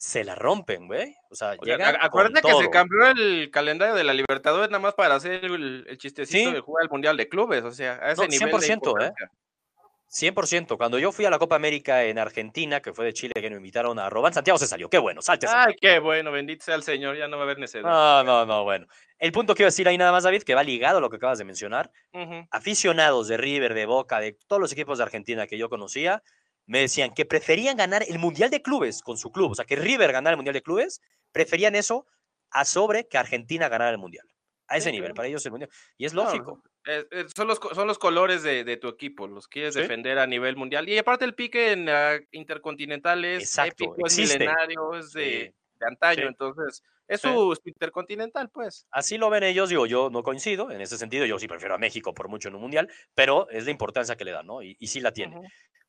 se 0.00 0.24
la 0.24 0.34
rompen, 0.34 0.86
güey. 0.86 1.14
O 1.30 1.34
sea, 1.34 1.56
O 1.58 1.62
llegan 1.62 1.94
acuérdate 2.00 2.40
con 2.40 2.52
que 2.58 2.64
se 2.64 2.70
cambió 2.70 3.06
el 3.10 3.50
calendario 3.50 3.94
de 3.94 4.02
la 4.02 4.14
Libertadores 4.14 4.70
nada 4.70 4.80
más 4.80 4.94
para 4.94 5.16
hacer 5.16 5.44
el, 5.44 5.84
el 5.86 5.98
chistecito 5.98 6.48
Sí. 6.48 6.54
de 6.54 6.60
jugar 6.60 6.84
el 6.84 6.90
Mundial 6.90 7.18
de 7.18 7.28
Clubes, 7.28 7.62
o 7.64 7.70
sea, 7.70 7.98
a 8.02 8.12
ese 8.12 8.22
No, 8.22 8.28
nivel 8.28 8.48
100%, 8.48 8.60
de 8.60 8.66
¿eh? 8.72 8.72
importancia. 8.72 9.30
100%. 10.08 10.76
Cuando 10.78 10.98
yo 10.98 11.12
fui 11.12 11.26
a 11.26 11.30
la 11.30 11.38
Copa 11.38 11.54
América 11.56 12.02
en 12.04 12.18
Argentina, 12.18 12.80
que 12.80 12.94
fue 12.94 13.04
de 13.04 13.12
Chile, 13.12 13.34
que 13.34 13.50
nos 13.50 13.58
invitaron 13.58 13.98
a 13.98 14.08
Robán, 14.08 14.32
Santiago 14.32 14.58
se 14.58 14.66
salió. 14.66 14.88
Qué 14.88 14.98
bueno, 14.98 15.20
salte. 15.22 15.46
Ay, 15.48 15.74
qué 15.80 15.98
bueno, 15.98 16.32
bendito 16.32 16.64
sea 16.64 16.76
el 16.76 16.82
Señor, 16.82 17.16
ya 17.16 17.28
no 17.28 17.36
va 17.36 17.42
a 17.42 17.44
haber 17.44 17.58
necesidad. 17.58 17.88
No, 17.88 18.24
no, 18.24 18.46
no, 18.46 18.64
bueno. 18.64 18.86
El 19.18 19.32
punto 19.32 19.54
que 19.54 19.62
iba 19.62 19.66
a 19.68 19.70
decir 19.70 19.86
ahí 19.86 19.98
nada 19.98 20.12
más, 20.12 20.24
David, 20.24 20.42
que 20.44 20.54
va 20.54 20.64
ligado 20.64 20.96
a 20.98 21.00
lo 21.02 21.10
que 21.10 21.16
acabas 21.16 21.38
de 21.38 21.44
mencionar. 21.44 21.90
Aficionados 22.50 23.28
de 23.28 23.36
River, 23.36 23.74
de 23.74 23.84
Boca, 23.86 24.18
de 24.18 24.36
todos 24.48 24.60
los 24.60 24.72
equipos 24.72 24.96
de 24.98 25.04
Argentina 25.04 25.46
que 25.46 25.58
yo 25.58 25.68
conocía, 25.68 26.22
me 26.70 26.78
decían 26.78 27.12
que 27.12 27.24
preferían 27.24 27.76
ganar 27.76 28.04
el 28.08 28.20
Mundial 28.20 28.48
de 28.48 28.62
Clubes 28.62 29.02
con 29.02 29.16
su 29.16 29.32
club. 29.32 29.50
O 29.50 29.54
sea, 29.56 29.64
que 29.64 29.74
River 29.74 30.12
ganara 30.12 30.34
el 30.34 30.36
Mundial 30.36 30.54
de 30.54 30.62
Clubes, 30.62 31.02
preferían 31.32 31.74
eso 31.74 32.06
a 32.52 32.64
sobre 32.64 33.08
que 33.08 33.18
Argentina 33.18 33.68
ganara 33.68 33.90
el 33.90 33.98
Mundial. 33.98 34.24
A 34.68 34.76
ese 34.76 34.90
Sí, 34.90 34.92
nivel, 34.92 35.12
para 35.12 35.26
ellos 35.26 35.44
el 35.44 35.50
Mundial. 35.50 35.70
Y 35.98 36.04
es 36.04 36.14
lógico. 36.14 36.62
Eh, 36.86 37.04
eh, 37.10 37.24
son, 37.34 37.48
los, 37.48 37.58
son 37.58 37.88
los 37.88 37.98
colores 37.98 38.44
de, 38.44 38.62
de 38.62 38.76
tu 38.76 38.86
equipo, 38.86 39.26
los 39.26 39.48
quieres 39.48 39.74
Sí. 39.74 39.80
defender 39.80 40.20
a 40.20 40.28
nivel 40.28 40.54
mundial. 40.56 40.88
Y 40.88 40.96
aparte 40.96 41.24
el 41.24 41.34
pique 41.34 41.72
en 41.72 41.86
la 41.86 42.20
intercontinental 42.30 43.24
es 43.24 43.42
Exacto, 43.42 43.86
épico, 43.86 44.06
es 44.06 44.16
milenario, 44.16 44.94
es 44.94 45.10
de, 45.10 45.52
de 45.74 45.86
antaño, 45.86 46.22
Sí. 46.22 46.28
entonces 46.28 46.84
es 47.08 47.20
su, 47.20 47.60
intercontinental, 47.64 48.48
pues. 48.48 48.86
Así 48.92 49.18
lo 49.18 49.28
ven 49.28 49.42
ellos, 49.42 49.70
digo, 49.70 49.86
yo 49.86 50.08
no 50.08 50.22
coincido 50.22 50.70
en 50.70 50.80
ese 50.80 50.96
sentido, 50.96 51.26
yo 51.26 51.36
sí 51.40 51.48
prefiero 51.48 51.74
a 51.74 51.78
México 51.78 52.14
por 52.14 52.28
mucho 52.28 52.48
en 52.48 52.54
un 52.54 52.60
mundial, 52.60 52.88
pero 53.12 53.50
es 53.50 53.64
la 53.64 53.72
importancia 53.72 54.16
que 54.16 54.24
le 54.24 54.30
dan, 54.30 54.46
¿no? 54.46 54.62
Y, 54.62 54.76
y 54.78 54.86
sí 54.86 55.00
la 55.00 55.12
tiene. 55.12 55.36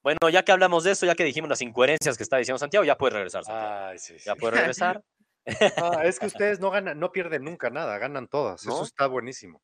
Bueno, 0.03 0.17
ya 0.31 0.43
que 0.43 0.51
hablamos 0.51 0.83
de 0.83 0.91
esto, 0.91 1.05
ya 1.05 1.15
que 1.15 1.23
dijimos 1.23 1.49
las 1.49 1.61
incoherencias 1.61 2.17
que 2.17 2.23
está 2.23 2.37
diciendo 2.37 2.57
Santiago, 2.57 2.83
ya 2.83 2.97
puedes 2.97 3.13
regresar, 3.13 3.43
Santiago. 3.43 3.85
Ay, 3.85 3.99
sí, 3.99 4.17
sí. 4.17 4.25
Ya 4.25 4.35
puedes 4.35 4.57
regresar. 4.59 5.01
Ah, 5.77 6.03
es 6.05 6.19
que 6.19 6.27
ustedes 6.27 6.59
no 6.59 6.69
ganan, 6.69 6.99
no 6.99 7.11
pierden 7.11 7.43
nunca 7.43 7.71
nada, 7.71 7.97
ganan 7.97 8.27
todas. 8.27 8.63
¿No? 8.63 8.73
Eso 8.73 8.83
está 8.83 9.07
buenísimo. 9.07 9.59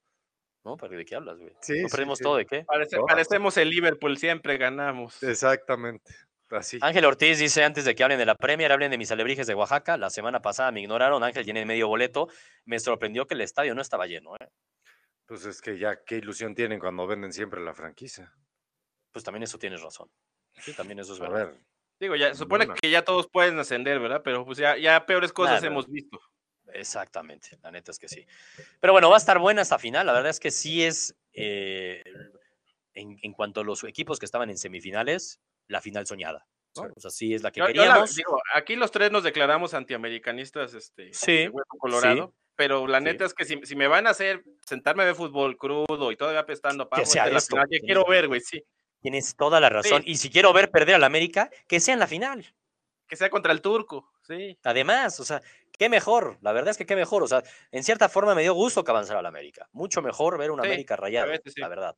¿No? 0.66 0.76
¿Pero 0.76 0.98
de 0.98 1.06
qué 1.06 1.16
hablas, 1.16 1.38
güey? 1.38 1.54
Sí, 1.62 1.80
¿No 1.84 1.88
sí, 1.88 1.92
perdimos 1.96 2.18
sí. 2.18 2.24
todo 2.24 2.38
de 2.38 2.48
qué? 2.48 2.64
Parece- 2.66 2.96
Todas. 2.96 3.06
parecemos 3.14 3.56
el 3.58 3.70
Liverpool, 3.70 4.18
siempre 4.18 4.58
ganamos. 4.58 5.22
Exactamente. 5.22 6.16
Así. 6.50 6.80
Ángel 6.82 7.06
Ortiz 7.06 7.38
dice 7.38 7.64
antes 7.64 7.86
de 7.86 7.94
que 7.94 8.04
hablen 8.04 8.18
de 8.18 8.26
la 8.26 8.34
Premier, 8.34 8.72
hablen 8.72 8.90
de 8.90 8.98
mis 8.98 9.12
alebrijes 9.12 9.46
de 9.46 9.54
Oaxaca. 9.54 9.98
La 9.98 10.10
semana 10.10 10.42
pasada 10.42 10.72
me 10.72 10.82
ignoraron, 10.82 11.24
Ángel 11.24 11.44
tiene 11.46 11.64
medio 11.64 11.88
boleto. 11.88 12.28
Me 12.66 12.80
sorprendió 12.80 13.28
que 13.28 13.36
el 13.36 13.42
estadio 13.42 13.76
no 13.76 13.82
estaba 13.84 14.08
lleno, 14.08 14.36
¿eh? 14.38 14.48
Pues 15.28 15.46
es 15.46 15.62
que 15.62 15.78
ya 15.78 16.04
qué 16.06 16.16
ilusión 16.16 16.56
tienen 16.56 16.80
cuando 16.80 17.06
venden 17.06 17.34
siempre 17.34 17.62
la 17.62 17.76
franquicia. 17.76 18.34
Pues 19.18 19.24
también 19.24 19.42
eso 19.42 19.58
tienes 19.58 19.82
razón. 19.82 20.12
Sí, 20.62 20.74
también 20.74 21.00
eso 21.00 21.14
es 21.16 21.20
A 21.20 21.24
verdad. 21.24 21.48
ver, 21.48 21.56
Digo, 22.00 22.16
ya 22.16 22.28
se 22.30 22.36
supone 22.36 22.68
que 22.80 22.92
ya 22.92 23.02
todos 23.04 23.28
pueden 23.28 23.58
ascender, 23.58 24.00
¿verdad? 24.00 24.22
Pero 24.24 24.46
pues 24.46 24.60
ya, 24.60 24.78
ya 24.78 25.08
peores 25.08 25.34
cosas 25.34 25.64
hemos 25.64 25.88
visto. 25.90 26.20
Exactamente, 26.72 27.58
la 27.64 27.72
neta 27.72 27.90
es 27.90 27.98
que 27.98 28.08
sí. 28.08 28.28
Pero 28.80 28.94
bueno, 28.94 29.10
va 29.10 29.16
a 29.16 29.18
estar 29.18 29.40
buena 29.40 29.64
esta 29.64 29.80
final. 29.80 30.06
La 30.06 30.14
verdad 30.14 30.30
es 30.30 30.40
que 30.40 30.52
sí 30.52 30.84
es, 30.84 31.16
eh, 31.34 32.04
en, 32.94 33.18
en 33.24 33.34
cuanto 33.34 33.62
a 33.62 33.64
los 33.64 33.84
equipos 33.86 34.20
que 34.20 34.26
estaban 34.26 34.52
en 34.52 34.60
semifinales, 34.60 35.40
la 35.68 35.82
final 35.82 36.06
soñada. 36.06 36.46
¿no? 36.76 36.84
Sí. 36.84 36.90
O 36.96 37.00
sea, 37.00 37.10
sí 37.10 37.34
es 37.34 37.42
la 37.42 37.52
que 37.52 37.62
Yo- 37.62 37.70
yo 37.70 37.74
la- 37.74 37.88
queríamos. 37.88 38.16
digo, 38.16 38.40
aquí 38.54 38.76
los 38.76 38.92
tres 38.92 39.10
nos 39.12 39.24
declaramos 39.24 39.74
antiamericanistas, 39.74 40.76
este, 40.76 41.12
Sí, 41.12 41.32
de 41.38 41.50
hueso 41.50 41.70
colorado. 41.80 42.36
Pero 42.56 42.86
la 42.86 43.00
sí. 43.00 43.04
neta 43.06 43.26
es 43.26 43.34
que 43.34 43.46
si, 43.46 43.60
si 43.64 43.76
me 43.76 43.88
van 43.88 44.06
a 44.06 44.12
hacer 44.12 44.44
sentarme 44.66 45.02
a 45.02 45.08
ver 45.08 45.16
fútbol 45.16 45.58
crudo 45.58 46.12
y 46.12 46.18
todavía 46.18 46.42
apestando 46.42 46.84
a 46.84 46.90
pavo, 46.90 47.06
sea 47.06 47.28
la 47.28 47.38
esto, 47.40 47.56
final 47.56 47.68
que 47.70 47.80
quiero 47.80 48.04
que- 48.06 48.12
ver, 48.12 48.28
güey, 48.28 48.42
sí. 48.42 48.64
Tienes 49.02 49.36
toda 49.36 49.60
la 49.60 49.70
razón. 49.70 50.04
Y 50.06 50.18
si 50.18 50.30
quiero 50.30 50.54
ver 50.54 50.72
perder 50.72 50.96
al 50.96 51.04
América, 51.04 51.50
que 51.68 51.80
sea 51.80 51.94
en 51.94 52.00
la 52.00 52.08
final. 52.08 52.54
Que 53.08 53.16
sea 53.16 53.30
contra 53.30 53.54
el 53.54 53.62
turco, 53.62 54.12
sí. 54.22 54.58
Además, 54.64 55.20
o 55.20 55.26
sea, 55.26 55.42
qué 55.78 55.88
mejor. 55.88 56.38
La 56.42 56.52
verdad 56.52 56.72
es 56.72 56.78
que 56.78 56.86
qué 56.86 56.96
mejor. 56.96 57.24
O 57.24 57.28
sea, 57.28 57.42
en 57.72 57.84
cierta 57.84 58.10
forma 58.10 58.36
me 58.36 58.42
dio 58.42 58.54
gusto 58.54 58.84
que 58.84 58.92
avanzara 58.92 59.22
la 59.22 59.30
América. 59.30 59.70
Mucho 59.72 60.02
mejor 60.02 60.38
ver 60.38 60.52
una 60.52 60.64
Sí, 60.64 60.70
América 60.70 60.98
veces 60.98 61.54
sí. 61.54 61.62
la 61.62 61.70
verdad. 61.70 61.96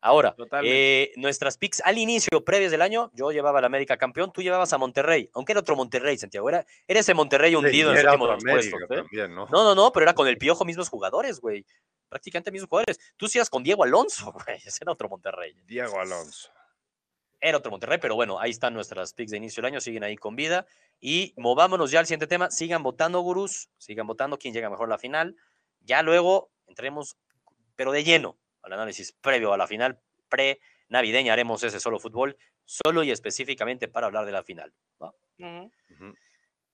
Ahora, 0.00 0.36
eh, 0.62 1.12
nuestras 1.16 1.58
picks 1.58 1.80
al 1.84 1.98
inicio, 1.98 2.44
previas 2.44 2.70
del 2.70 2.82
año, 2.82 3.10
yo 3.14 3.32
llevaba 3.32 3.58
al 3.58 3.64
América 3.64 3.96
campeón, 3.96 4.30
tú 4.32 4.42
llevabas 4.42 4.72
a 4.72 4.78
Monterrey, 4.78 5.30
aunque 5.32 5.52
era 5.52 5.60
otro 5.60 5.74
Monterrey, 5.74 6.16
Santiago. 6.18 6.48
Era, 6.48 6.64
era 6.86 7.00
ese 7.00 7.14
Monterrey 7.14 7.54
hundido 7.54 7.90
en 7.94 8.04
los 8.04 8.14
últimos 8.14 8.44
puestos. 8.44 8.80
¿eh? 8.82 8.96
también, 8.96 9.34
¿no? 9.34 9.46
No, 9.50 9.64
no, 9.64 9.74
no, 9.74 9.92
pero 9.92 10.04
era 10.04 10.14
con 10.14 10.28
el 10.28 10.38
piojo 10.38 10.64
mismos 10.64 10.88
jugadores, 10.88 11.40
güey. 11.40 11.64
Prácticamente 12.08 12.52
mismos 12.52 12.68
jugadores. 12.68 12.98
Tú 13.16 13.26
sí 13.26 13.38
eras 13.38 13.50
con 13.50 13.62
Diego 13.62 13.84
Alonso, 13.84 14.32
güey. 14.46 14.58
Ese 14.64 14.78
era 14.82 14.92
otro 14.92 15.08
Monterrey. 15.08 15.56
Diego 15.66 15.98
Alonso. 15.98 16.50
Era 17.40 17.58
otro 17.58 17.70
Monterrey, 17.70 17.98
pero 18.00 18.14
bueno, 18.14 18.38
ahí 18.38 18.50
están 18.50 18.74
nuestras 18.74 19.12
picks 19.12 19.30
de 19.30 19.36
inicio 19.38 19.60
del 19.60 19.72
año, 19.72 19.80
siguen 19.80 20.04
ahí 20.04 20.16
con 20.16 20.36
vida. 20.36 20.66
Y 21.00 21.34
movámonos 21.36 21.90
ya 21.90 22.00
al 22.00 22.06
siguiente 22.06 22.26
tema. 22.26 22.50
Sigan 22.50 22.82
votando, 22.82 23.20
gurús. 23.20 23.70
Sigan 23.78 24.06
votando 24.06 24.38
quién 24.38 24.54
llega 24.54 24.70
mejor 24.70 24.86
a 24.88 24.90
la 24.90 24.98
final. 24.98 25.36
Ya 25.80 26.02
luego 26.02 26.50
entremos, 26.66 27.16
pero 27.76 27.92
de 27.92 28.04
lleno, 28.04 28.38
al 28.66 28.72
análisis 28.72 29.12
previo 29.12 29.52
a 29.52 29.56
la 29.56 29.66
final, 29.66 29.98
pre-navideña. 30.28 31.32
Haremos 31.32 31.62
ese 31.62 31.80
solo 31.80 31.98
fútbol, 31.98 32.36
solo 32.64 33.02
y 33.04 33.10
específicamente 33.10 33.88
para 33.88 34.06
hablar 34.08 34.26
de 34.26 34.32
la 34.32 34.42
final. 34.42 34.74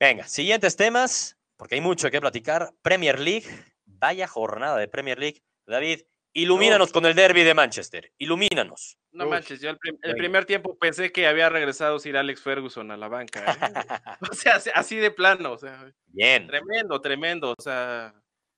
Venga, 0.01 0.27
siguientes 0.27 0.77
temas, 0.77 1.39
porque 1.57 1.77
hay 1.77 1.81
mucho 1.81 2.11
que 2.11 2.21
platicar. 2.21 2.71
Premier 2.83 3.21
League, 3.21 3.47
vaya 3.87 4.27
jornada 4.27 4.77
de 4.79 4.89
Premier 4.89 5.19
League. 5.19 5.43
David, 5.67 6.01
ilumínanos 6.33 6.91
con 6.93 7.07
el 7.07 7.15
derby 7.15 7.45
de 7.45 7.55
Manchester. 7.55 8.13
Ilumínanos. 8.19 8.99
No 9.13 9.25
Uy, 9.25 9.31
manches, 9.31 9.61
yo 9.61 9.71
el, 9.71 9.77
prim- 9.79 9.99
el 10.03 10.13
venga. 10.13 10.17
primer 10.19 10.45
tiempo 10.47 10.77
pensé 10.79 11.13
que 11.13 11.27
había 11.27 11.49
regresado 11.51 11.99
Sir 11.99 12.17
Alex 12.17 12.41
Ferguson 12.43 12.91
a 12.91 12.97
la 12.97 13.09
banca. 13.09 13.45
¿eh? 13.45 14.19
o 14.31 14.35
sea, 14.35 14.57
así- 14.57 14.71
así 14.75 14.97
de 14.97 15.11
plano, 15.11 15.53
o 15.53 15.59
sea, 15.59 15.93
Bien. 16.07 16.47
tremendo, 16.47 17.01
tremendo. 17.01 17.55
O 17.57 17.63
sea, 17.63 18.15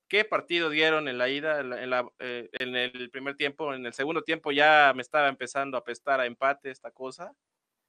¿qué 0.08 0.24
partido 0.24 0.70
dieron 0.70 1.08
en 1.08 1.18
la 1.18 1.28
ida, 1.28 1.60
en, 1.60 1.70
la- 1.70 1.82
en 1.82 1.90
la- 1.90 2.08
eh, 2.18 2.48
en 2.52 2.76
el 2.76 3.10
primer 3.10 3.36
tiempo? 3.36 3.72
En 3.74 3.84
el 3.86 3.92
segundo 3.92 4.22
tiempo 4.22 4.52
ya 4.52 4.92
me 4.94 5.02
estaba 5.02 5.28
empezando 5.28 5.76
a 5.76 5.80
apestar 5.80 6.20
a 6.20 6.26
empate 6.26 6.70
esta 6.70 6.90
cosa. 6.90 7.32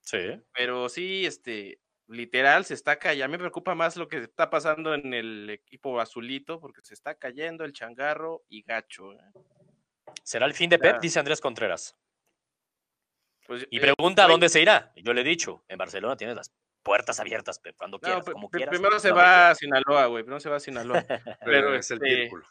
Sí. 0.01 0.41
Pero 0.53 0.87
sí, 0.89 1.25
este, 1.25 1.79
literal, 2.07 2.65
se 2.65 2.73
está 2.75 2.97
cayendo. 2.97 3.25
A 3.25 3.27
mí 3.27 3.31
me 3.33 3.39
preocupa 3.39 3.73
más 3.75 3.95
lo 3.97 4.07
que 4.07 4.17
está 4.17 4.49
pasando 4.49 4.93
en 4.93 5.13
el 5.13 5.49
equipo 5.49 5.99
azulito, 5.99 6.59
porque 6.59 6.81
se 6.83 6.93
está 6.93 7.15
cayendo 7.15 7.63
el 7.65 7.73
changarro 7.73 8.43
y 8.49 8.61
gacho. 8.63 9.13
¿eh? 9.13 9.17
Será 10.23 10.45
el 10.45 10.53
fin 10.53 10.69
de 10.69 10.77
Pep, 10.79 10.99
dice 11.01 11.19
Andrés 11.19 11.41
Contreras. 11.41 11.97
Pues, 13.47 13.67
Y 13.69 13.77
eh, 13.77 13.81
pregunta 13.81 14.23
a 14.23 14.25
güey, 14.25 14.33
dónde 14.33 14.49
se 14.49 14.61
irá. 14.61 14.91
Yo 14.95 15.13
le 15.13 15.21
he 15.21 15.23
dicho, 15.23 15.63
en 15.67 15.77
Barcelona 15.77 16.15
tienes 16.17 16.35
las 16.35 16.51
puertas 16.85 17.19
abiertas, 17.19 17.59
Pep, 17.59 17.75
cuando 17.75 17.97
no, 17.97 18.01
quieras, 18.01 18.23
pri- 18.23 18.31
como 18.33 18.49
quieras. 18.49 18.69
primero 18.69 18.99
se 18.99 19.11
va 19.11 19.49
a 19.49 19.55
Sinaloa, 19.55 20.05
güey. 20.05 20.23
Primero 20.23 20.39
se 20.39 20.49
va 20.49 20.55
a 20.57 20.59
Sinaloa. 20.61 21.03
Pero 21.43 21.75
es 21.75 21.89
el 21.91 21.97
este, 21.97 22.21
círculo. 22.21 22.45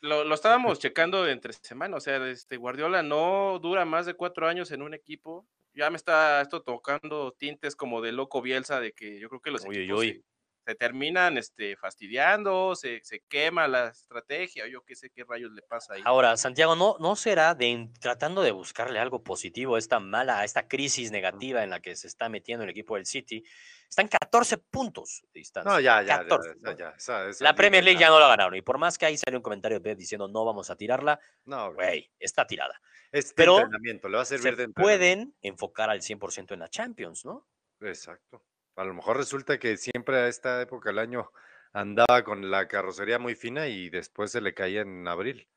lo, 0.00 0.24
lo 0.24 0.34
estábamos 0.34 0.78
checando 0.80 1.28
entre 1.28 1.52
semana. 1.52 1.96
O 1.96 2.00
sea, 2.00 2.16
este 2.28 2.56
Guardiola 2.56 3.02
no 3.04 3.58
dura 3.60 3.84
más 3.84 4.06
de 4.06 4.14
cuatro 4.14 4.48
años 4.48 4.72
en 4.72 4.82
un 4.82 4.94
equipo. 4.94 5.46
Ya 5.74 5.90
me 5.90 5.96
está 5.96 6.40
esto 6.40 6.62
tocando 6.62 7.32
tintes 7.38 7.76
como 7.76 8.00
de 8.00 8.10
loco 8.12 8.42
Bielsa, 8.42 8.80
de 8.80 8.92
que 8.92 9.20
yo 9.20 9.28
creo 9.28 9.40
que 9.42 9.50
los 9.52 9.62
Uy, 9.64 9.76
uy, 9.76 9.82
equipos 9.82 10.00
uy. 10.00 10.24
Se, 10.68 10.74
terminan 10.74 11.38
este, 11.38 11.76
fastidiando, 11.76 12.74
se, 12.76 13.00
se 13.02 13.20
quema 13.20 13.66
la 13.66 13.88
estrategia, 13.88 14.66
yo 14.68 14.84
qué 14.84 14.94
sé 14.94 15.08
qué 15.08 15.24
rayos 15.24 15.50
le 15.52 15.62
pasa 15.62 15.94
ahí. 15.94 16.02
Ahora, 16.04 16.36
Santiago, 16.36 16.76
¿no, 16.76 16.96
¿no 17.00 17.16
será 17.16 17.54
de 17.54 17.88
tratando 18.00 18.42
de 18.42 18.50
buscarle 18.50 18.98
algo 18.98 19.24
positivo 19.24 19.76
a 19.76 19.78
esta 19.78 19.98
mala, 19.98 20.40
a 20.40 20.44
esta 20.44 20.68
crisis 20.68 21.10
negativa 21.10 21.64
en 21.64 21.70
la 21.70 21.80
que 21.80 21.96
se 21.96 22.06
está 22.06 22.28
metiendo 22.28 22.64
el 22.64 22.70
equipo 22.70 22.96
del 22.96 23.06
City? 23.06 23.42
Están 23.88 24.08
14 24.08 24.58
puntos 24.58 25.22
de 25.32 25.40
distancia. 25.40 25.72
No, 25.72 25.80
ya, 25.80 26.02
ya, 26.02 26.06
ya, 26.08 26.18
14, 26.28 26.54
ya, 26.62 26.76
ya, 26.76 26.88
esa- 26.90 27.28
esa 27.30 27.44
La 27.44 27.54
Premier 27.54 27.82
League 27.82 27.98
ya 27.98 28.10
no 28.10 28.20
la 28.20 28.28
ganaron. 28.28 28.54
Y 28.54 28.60
por 28.60 28.76
más 28.76 28.98
que 28.98 29.06
ahí 29.06 29.16
salió 29.16 29.38
un 29.38 29.42
comentario 29.42 29.80
de 29.80 29.96
diciendo 29.96 30.28
no 30.28 30.44
vamos 30.44 30.68
a 30.68 30.76
tirarla, 30.76 31.18
No, 31.46 31.72
güey. 31.72 32.12
está 32.18 32.46
tirada. 32.46 32.78
Es 33.10 33.28
de 33.28 33.34
pero 33.36 33.56
entrenamiento, 33.56 34.10
le 34.10 34.16
va 34.16 34.22
a 34.22 34.26
servir 34.26 34.54
Se 34.54 34.66
de 34.66 34.68
pueden 34.68 35.34
enfocar 35.40 35.88
al 35.88 36.02
100% 36.02 36.52
en 36.52 36.60
la 36.60 36.68
Champions, 36.68 37.24
¿no? 37.24 37.46
Exacto. 37.80 38.44
A 38.78 38.84
lo 38.84 38.94
mejor 38.94 39.16
resulta 39.16 39.58
que 39.58 39.76
siempre 39.76 40.16
a 40.16 40.28
esta 40.28 40.62
época 40.62 40.90
del 40.90 41.00
año 41.00 41.32
andaba 41.72 42.22
con 42.22 42.48
la 42.48 42.68
carrocería 42.68 43.18
muy 43.18 43.34
fina 43.34 43.66
y 43.66 43.90
después 43.90 44.30
se 44.30 44.40
le 44.40 44.54
caía 44.54 44.82
en 44.82 45.06
abril. 45.08 45.48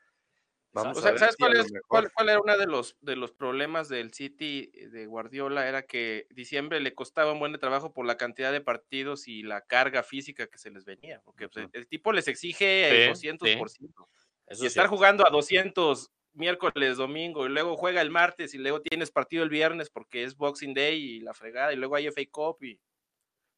Vamos 0.73 1.05
a 1.05 1.11
ver 1.11 1.19
¿Sabes 1.19 1.35
cuál, 1.37 1.55
es, 1.55 1.71
cuál, 1.87 2.29
era 2.29 2.39
uno 2.39 2.57
de 2.57 2.65
los, 2.65 2.97
de 3.01 3.15
los 3.15 3.31
problemas 3.31 3.89
del 3.89 4.11
City 4.11 4.71
de 4.89 5.05
Guardiola? 5.05 5.67
Era 5.67 5.83
que 5.83 6.25
diciembre 6.31 6.79
le 6.79 6.95
costaba 6.95 7.33
un 7.33 7.39
buen 7.39 7.53
trabajo 7.59 7.93
por 7.93 8.07
la 8.07 8.17
cantidad 8.17 8.51
de 8.51 8.61
partidos 8.61 9.27
y 9.27 9.43
la 9.43 9.61
carga 9.61 10.01
física 10.01 10.47
que 10.47 10.57
se 10.57 10.71
les 10.71 10.83
venía. 10.83 11.21
Porque 11.23 11.47
pues, 11.47 11.67
el 11.73 11.87
tipo 11.87 12.13
les 12.13 12.27
exige 12.27 13.05
el 13.05 13.11
200%. 13.11 14.07
y 14.49 14.65
estar 14.65 14.87
jugando 14.87 15.27
a 15.27 15.29
200 15.29 16.09
miércoles, 16.33 16.97
domingo, 16.97 17.45
y 17.45 17.49
luego 17.49 17.77
juega 17.77 18.01
el 18.01 18.09
martes, 18.09 18.55
y 18.55 18.57
luego 18.57 18.81
tienes 18.81 19.11
partido 19.11 19.43
el 19.43 19.49
viernes 19.49 19.91
porque 19.91 20.23
es 20.23 20.35
Boxing 20.37 20.73
Day 20.73 20.97
y 20.97 21.19
la 21.19 21.33
fregada, 21.35 21.73
y 21.73 21.75
luego 21.75 21.95
hay 21.95 22.07
FA 22.07 22.21
Cup, 22.31 22.63
y 22.63 22.79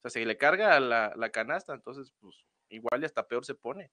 sea, 0.09 0.21
se 0.21 0.25
le 0.25 0.37
carga 0.37 0.79
la, 0.79 1.13
la 1.15 1.29
canasta, 1.29 1.73
entonces, 1.73 2.13
pues, 2.19 2.35
igual 2.69 3.01
y 3.01 3.05
hasta 3.05 3.27
peor 3.27 3.45
se 3.45 3.55
pone. 3.55 3.91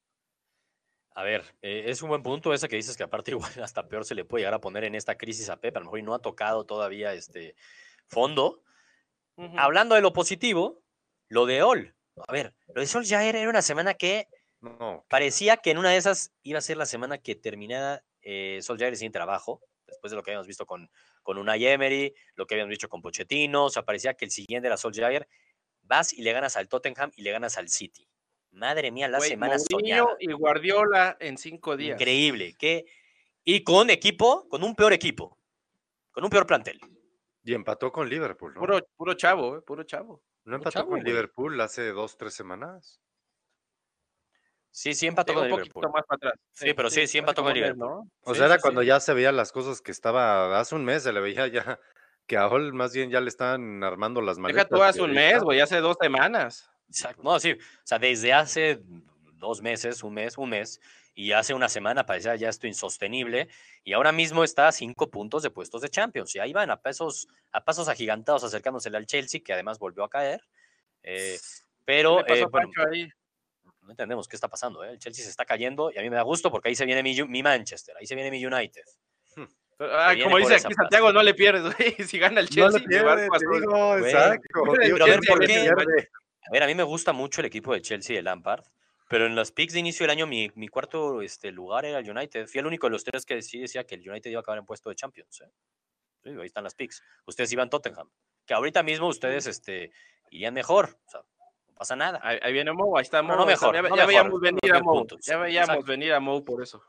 A 1.14 1.22
ver, 1.24 1.44
eh, 1.60 1.84
es 1.86 2.02
un 2.02 2.08
buen 2.08 2.22
punto 2.22 2.54
ese 2.54 2.68
que 2.68 2.76
dices 2.76 2.96
que 2.96 3.02
aparte 3.02 3.30
igual 3.32 3.52
hasta 3.62 3.88
peor 3.88 4.04
se 4.04 4.14
le 4.14 4.24
puede 4.24 4.42
llegar 4.42 4.54
a 4.54 4.60
poner 4.60 4.84
en 4.84 4.94
esta 4.94 5.16
crisis 5.16 5.48
a 5.50 5.60
Pep, 5.60 5.76
a 5.76 5.80
lo 5.80 5.86
mejor 5.86 6.02
no 6.02 6.14
ha 6.14 6.20
tocado 6.20 6.64
todavía 6.64 7.14
este 7.14 7.54
fondo. 8.06 8.62
Hablando 9.56 9.94
de 9.94 10.02
lo 10.02 10.12
positivo, 10.12 10.82
lo 11.28 11.46
de 11.46 11.62
Ol. 11.62 11.94
A 12.28 12.32
ver, 12.32 12.54
lo 12.74 12.82
de 12.82 12.86
Sol 12.86 13.04
ya 13.04 13.24
era, 13.24 13.48
una 13.48 13.62
semana 13.62 13.94
que 13.94 14.28
parecía 15.08 15.56
que 15.56 15.70
en 15.70 15.78
una 15.78 15.90
de 15.90 15.96
esas 15.96 16.34
iba 16.42 16.58
a 16.58 16.62
ser 16.62 16.76
la 16.76 16.84
semana 16.84 17.16
que 17.16 17.36
terminara 17.36 18.04
eh, 18.20 18.58
Solskjaer 18.60 18.96
sin 18.96 19.12
trabajo, 19.12 19.62
después 19.86 20.10
de 20.10 20.16
lo 20.16 20.22
que 20.22 20.32
habíamos 20.32 20.46
visto 20.46 20.66
con, 20.66 20.90
con 21.22 21.38
Unai 21.38 21.64
Emery, 21.64 22.14
lo 22.34 22.46
que 22.46 22.54
habíamos 22.54 22.68
visto 22.68 22.90
con 22.90 23.00
Pochettino, 23.00 23.64
o 23.64 23.70
sea, 23.70 23.82
parecía 23.82 24.12
que 24.12 24.26
el 24.26 24.30
siguiente 24.30 24.66
era 24.66 24.76
Solskjaer, 24.76 25.26
vas 25.90 26.14
y 26.14 26.22
le 26.22 26.32
ganas 26.32 26.56
al 26.56 26.68
Tottenham 26.68 27.10
y 27.16 27.22
le 27.22 27.32
ganas 27.32 27.58
al 27.58 27.68
City. 27.68 28.08
Madre 28.52 28.90
mía, 28.90 29.08
la 29.08 29.20
semana 29.20 29.58
soñada. 29.58 30.16
y 30.18 30.32
Guardiola 30.32 31.16
en 31.20 31.36
cinco 31.36 31.76
días. 31.76 32.00
Increíble. 32.00 32.54
Que, 32.58 32.86
y 33.44 33.62
con 33.62 33.90
equipo, 33.90 34.48
con 34.48 34.64
un 34.64 34.74
peor 34.74 34.92
equipo, 34.92 35.36
con 36.12 36.24
un 36.24 36.30
peor 36.30 36.46
plantel. 36.46 36.80
Y 37.42 37.54
empató 37.54 37.92
con 37.92 38.08
Liverpool, 38.08 38.54
¿no? 38.54 38.60
Puro, 38.60 38.80
puro 38.96 39.14
chavo, 39.14 39.58
¿eh? 39.58 39.62
puro 39.62 39.82
chavo. 39.82 40.22
¿No 40.44 40.56
empató 40.56 40.86
con 40.86 41.02
Liverpool 41.02 41.60
hace 41.60 41.88
dos, 41.90 42.16
tres 42.16 42.34
semanas? 42.34 43.00
Sí, 44.70 44.94
sí 44.94 45.06
empató 45.06 45.34
con 45.34 45.48
Liverpool. 45.48 45.84
Más 45.92 46.06
para 46.06 46.16
atrás. 46.16 46.34
Sí, 46.52 46.72
pero 46.74 46.90
sí, 46.90 47.06
sí 47.06 47.18
empató 47.18 47.42
con 47.42 47.52
Liverpool. 47.52 48.08
O 48.22 48.34
sea, 48.34 48.46
era 48.46 48.58
cuando 48.58 48.82
ya 48.82 49.00
se 49.00 49.14
veían 49.14 49.36
las 49.36 49.52
cosas 49.52 49.80
que 49.80 49.90
estaba, 49.90 50.58
hace 50.58 50.74
un 50.74 50.84
mes 50.84 51.02
se 51.02 51.12
le 51.12 51.20
veía 51.20 51.46
ya, 51.48 51.78
que 52.30 52.36
a 52.36 52.46
Hall 52.46 52.72
más 52.72 52.94
bien 52.94 53.10
ya 53.10 53.20
le 53.20 53.28
estaban 53.28 53.82
armando 53.82 54.22
las 54.22 54.38
maletas. 54.38 54.68
Deja 54.68 54.76
tú 54.76 54.84
hace 54.84 55.02
un 55.02 55.10
mes, 55.10 55.42
güey, 55.42 55.58
hace 55.58 55.78
dos 55.78 55.96
semanas. 56.00 56.70
Exacto. 56.88 57.24
No, 57.24 57.40
sí, 57.40 57.54
o 57.54 57.82
sea, 57.82 57.98
desde 57.98 58.32
hace 58.32 58.80
dos 59.34 59.60
meses, 59.60 60.04
un 60.04 60.14
mes, 60.14 60.38
un 60.38 60.50
mes, 60.50 60.80
y 61.12 61.32
hace 61.32 61.54
una 61.54 61.68
semana 61.68 62.06
parecía 62.06 62.36
ya 62.36 62.48
esto 62.48 62.68
insostenible, 62.68 63.48
y 63.82 63.94
ahora 63.94 64.12
mismo 64.12 64.44
está 64.44 64.68
a 64.68 64.72
cinco 64.72 65.10
puntos 65.10 65.42
de 65.42 65.50
puestos 65.50 65.82
de 65.82 65.88
Champions, 65.88 66.32
y 66.36 66.38
ahí 66.38 66.52
van 66.52 66.70
a 66.70 66.76
pasos, 66.76 67.26
a 67.50 67.64
pasos 67.64 67.88
agigantados 67.88 68.44
acercándose 68.44 68.90
al 68.90 69.06
Chelsea, 69.06 69.40
que 69.44 69.52
además 69.52 69.80
volvió 69.80 70.04
a 70.04 70.08
caer. 70.08 70.40
Eh, 71.02 71.36
pero 71.84 72.24
eh, 72.28 72.46
no 73.82 73.90
entendemos 73.90 74.28
qué 74.28 74.36
está 74.36 74.46
pasando. 74.46 74.84
¿eh? 74.84 74.92
El 74.92 74.98
Chelsea 75.00 75.24
se 75.24 75.30
está 75.30 75.44
cayendo 75.44 75.90
y 75.92 75.98
a 75.98 76.02
mí 76.02 76.08
me 76.10 76.14
da 76.14 76.22
gusto 76.22 76.48
porque 76.48 76.68
ahí 76.68 76.76
se 76.76 76.86
viene 76.86 77.02
mi, 77.02 77.42
Manchester, 77.42 77.96
ahí 77.98 78.06
se 78.06 78.14
viene 78.14 78.30
mi 78.30 78.46
United. 78.46 78.84
Hmm. 79.34 79.46
Ah, 79.80 80.14
como 80.22 80.36
dice 80.36 80.56
aquí 80.56 80.74
Santiago, 80.74 81.10
no 81.12 81.22
le 81.22 81.32
pierdes, 81.32 81.74
Si 82.10 82.18
gana 82.18 82.40
el 82.40 82.48
Chelsea, 82.50 82.80
no 82.80 83.96
exacto. 83.98 84.62
Pero 84.78 85.04
a 85.04 85.08
ver, 85.08 85.20
¿por 85.26 85.46
qué? 85.46 85.70
A 85.70 86.52
ver, 86.52 86.62
a 86.62 86.66
mí 86.66 86.74
me 86.74 86.82
gusta 86.82 87.12
mucho 87.12 87.40
el 87.40 87.46
equipo 87.46 87.72
de 87.72 87.80
Chelsea 87.80 88.16
de 88.16 88.22
Lampard, 88.22 88.64
pero 89.08 89.26
en 89.26 89.34
los 89.34 89.52
picks 89.52 89.72
de 89.72 89.78
inicio 89.80 90.04
del 90.04 90.10
año 90.10 90.26
mi, 90.26 90.50
mi 90.54 90.68
cuarto 90.68 91.22
este, 91.22 91.50
lugar 91.50 91.86
era 91.86 91.98
el 91.98 92.10
United. 92.10 92.46
Fui 92.46 92.58
el 92.58 92.66
único 92.66 92.88
de 92.88 92.90
los 92.90 93.04
tres 93.04 93.24
que 93.24 93.40
sí 93.40 93.58
decía 93.58 93.84
que 93.84 93.94
el 93.94 94.08
United 94.08 94.30
iba 94.30 94.40
a 94.40 94.42
acabar 94.42 94.58
en 94.58 94.66
puesto 94.66 94.90
de 94.90 94.96
Champions. 94.96 95.42
¿eh? 95.42 96.36
ahí 96.38 96.46
están 96.46 96.64
las 96.64 96.74
picks. 96.74 97.02
Ustedes 97.26 97.50
iban 97.52 97.70
Tottenham. 97.70 98.10
Que 98.46 98.54
ahorita 98.54 98.82
mismo 98.82 99.08
ustedes 99.08 99.46
este, 99.46 99.92
irían 100.30 100.52
mejor. 100.52 100.98
O 101.06 101.10
sea, 101.10 101.20
no 101.68 101.74
pasa 101.74 101.96
nada. 101.96 102.20
Ahí, 102.22 102.52
viene 102.52 102.72
Mo, 102.72 102.98
ahí 102.98 103.02
está 103.02 103.22
Mo. 103.22 103.36
No, 103.36 103.46
mejor, 103.46 103.74
ya, 103.74 104.06
veíamos 104.06 104.40
venir 104.40 104.74
a 104.74 104.80
Mo. 104.80 105.06
Ya 105.20 105.38
veíamos 105.38 105.84
venir 105.84 106.12
a 106.12 106.20
Mo 106.20 106.44
por 106.44 106.62
eso. 106.62 106.82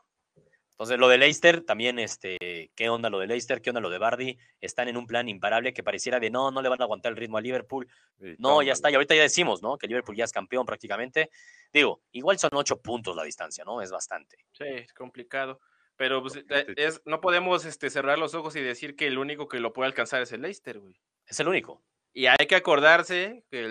Entonces, 0.82 0.98
lo 0.98 1.06
de 1.06 1.16
Leicester 1.16 1.60
también, 1.60 2.00
este, 2.00 2.72
¿qué 2.74 2.88
onda 2.88 3.08
lo 3.08 3.20
de 3.20 3.28
Leicester? 3.28 3.62
¿Qué 3.62 3.70
onda 3.70 3.80
lo 3.80 3.88
de 3.88 3.98
Bardi? 3.98 4.36
Están 4.60 4.88
en 4.88 4.96
un 4.96 5.06
plan 5.06 5.28
imparable 5.28 5.72
que 5.72 5.84
pareciera 5.84 6.18
de 6.18 6.28
no, 6.28 6.50
no 6.50 6.60
le 6.60 6.68
van 6.68 6.80
a 6.80 6.84
aguantar 6.84 7.12
el 7.12 7.16
ritmo 7.18 7.38
a 7.38 7.40
Liverpool. 7.40 7.86
no, 8.38 8.62
ya 8.62 8.72
está, 8.72 8.90
y 8.90 8.94
ahorita 8.94 9.14
ya 9.14 9.22
decimos, 9.22 9.62
¿no? 9.62 9.78
Que 9.78 9.86
Liverpool 9.86 10.16
ya 10.16 10.24
es 10.24 10.32
campeón 10.32 10.66
prácticamente. 10.66 11.30
Digo, 11.72 12.02
igual 12.10 12.36
son 12.40 12.50
ocho 12.54 12.82
puntos 12.82 13.14
la 13.14 13.22
distancia, 13.22 13.62
¿no? 13.64 13.80
Es 13.80 13.92
bastante. 13.92 14.38
Sí, 14.50 14.64
es 14.64 14.92
complicado. 14.92 15.60
Pero 15.94 16.20
pues, 16.20 16.34
eh, 16.34 16.74
es, 16.74 17.00
no 17.04 17.20
podemos 17.20 17.64
este, 17.64 17.88
cerrar 17.88 18.18
los 18.18 18.34
ojos 18.34 18.56
y 18.56 18.60
decir 18.60 18.96
que 18.96 19.06
el 19.06 19.18
único 19.18 19.46
que 19.46 19.60
lo 19.60 19.72
puede 19.72 19.86
alcanzar 19.86 20.20
es 20.20 20.32
el 20.32 20.42
Leicester, 20.42 20.80
güey. 20.80 21.00
Es 21.28 21.38
el 21.38 21.46
único. 21.46 21.80
Y 22.12 22.26
hay 22.26 22.48
que 22.48 22.56
acordarse 22.56 23.44
que 23.52 23.68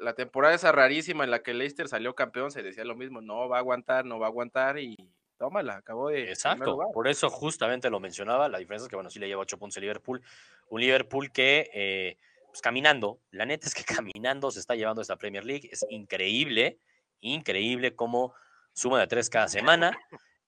la 0.00 0.14
temporada 0.14 0.54
esa 0.54 0.72
rarísima 0.72 1.22
en 1.22 1.32
la 1.32 1.42
que 1.42 1.52
Leicester 1.52 1.86
salió 1.86 2.14
campeón, 2.14 2.50
se 2.50 2.62
decía 2.62 2.86
lo 2.86 2.96
mismo, 2.96 3.20
no 3.20 3.46
va 3.46 3.58
a 3.58 3.60
aguantar, 3.60 4.06
no 4.06 4.18
va 4.18 4.24
a 4.24 4.30
aguantar 4.30 4.78
y 4.78 4.96
tómala, 5.38 5.76
acabó 5.76 6.08
de. 6.08 6.30
Exacto, 6.30 6.78
por 6.92 7.08
eso 7.08 7.30
justamente 7.30 7.90
lo 7.90 8.00
mencionaba. 8.00 8.48
La 8.48 8.58
diferencia 8.58 8.86
es 8.86 8.90
que, 8.90 8.96
bueno, 8.96 9.10
sí 9.10 9.18
le 9.18 9.28
lleva 9.28 9.42
ocho 9.42 9.58
puntos 9.58 9.76
el 9.76 9.82
Liverpool. 9.82 10.22
Un 10.68 10.80
Liverpool 10.80 11.30
que, 11.32 11.70
eh, 11.72 12.16
pues 12.48 12.60
caminando, 12.60 13.20
la 13.30 13.46
neta 13.46 13.66
es 13.66 13.74
que 13.74 13.84
caminando 14.14 14.50
se 14.50 14.60
está 14.60 14.74
llevando 14.74 15.02
esta 15.02 15.16
Premier 15.16 15.44
League. 15.44 15.68
Es 15.70 15.84
increíble, 15.88 16.78
increíble 17.20 17.94
cómo 17.94 18.34
suma 18.72 19.00
de 19.00 19.06
tres 19.06 19.30
cada 19.30 19.48
semana. 19.48 19.96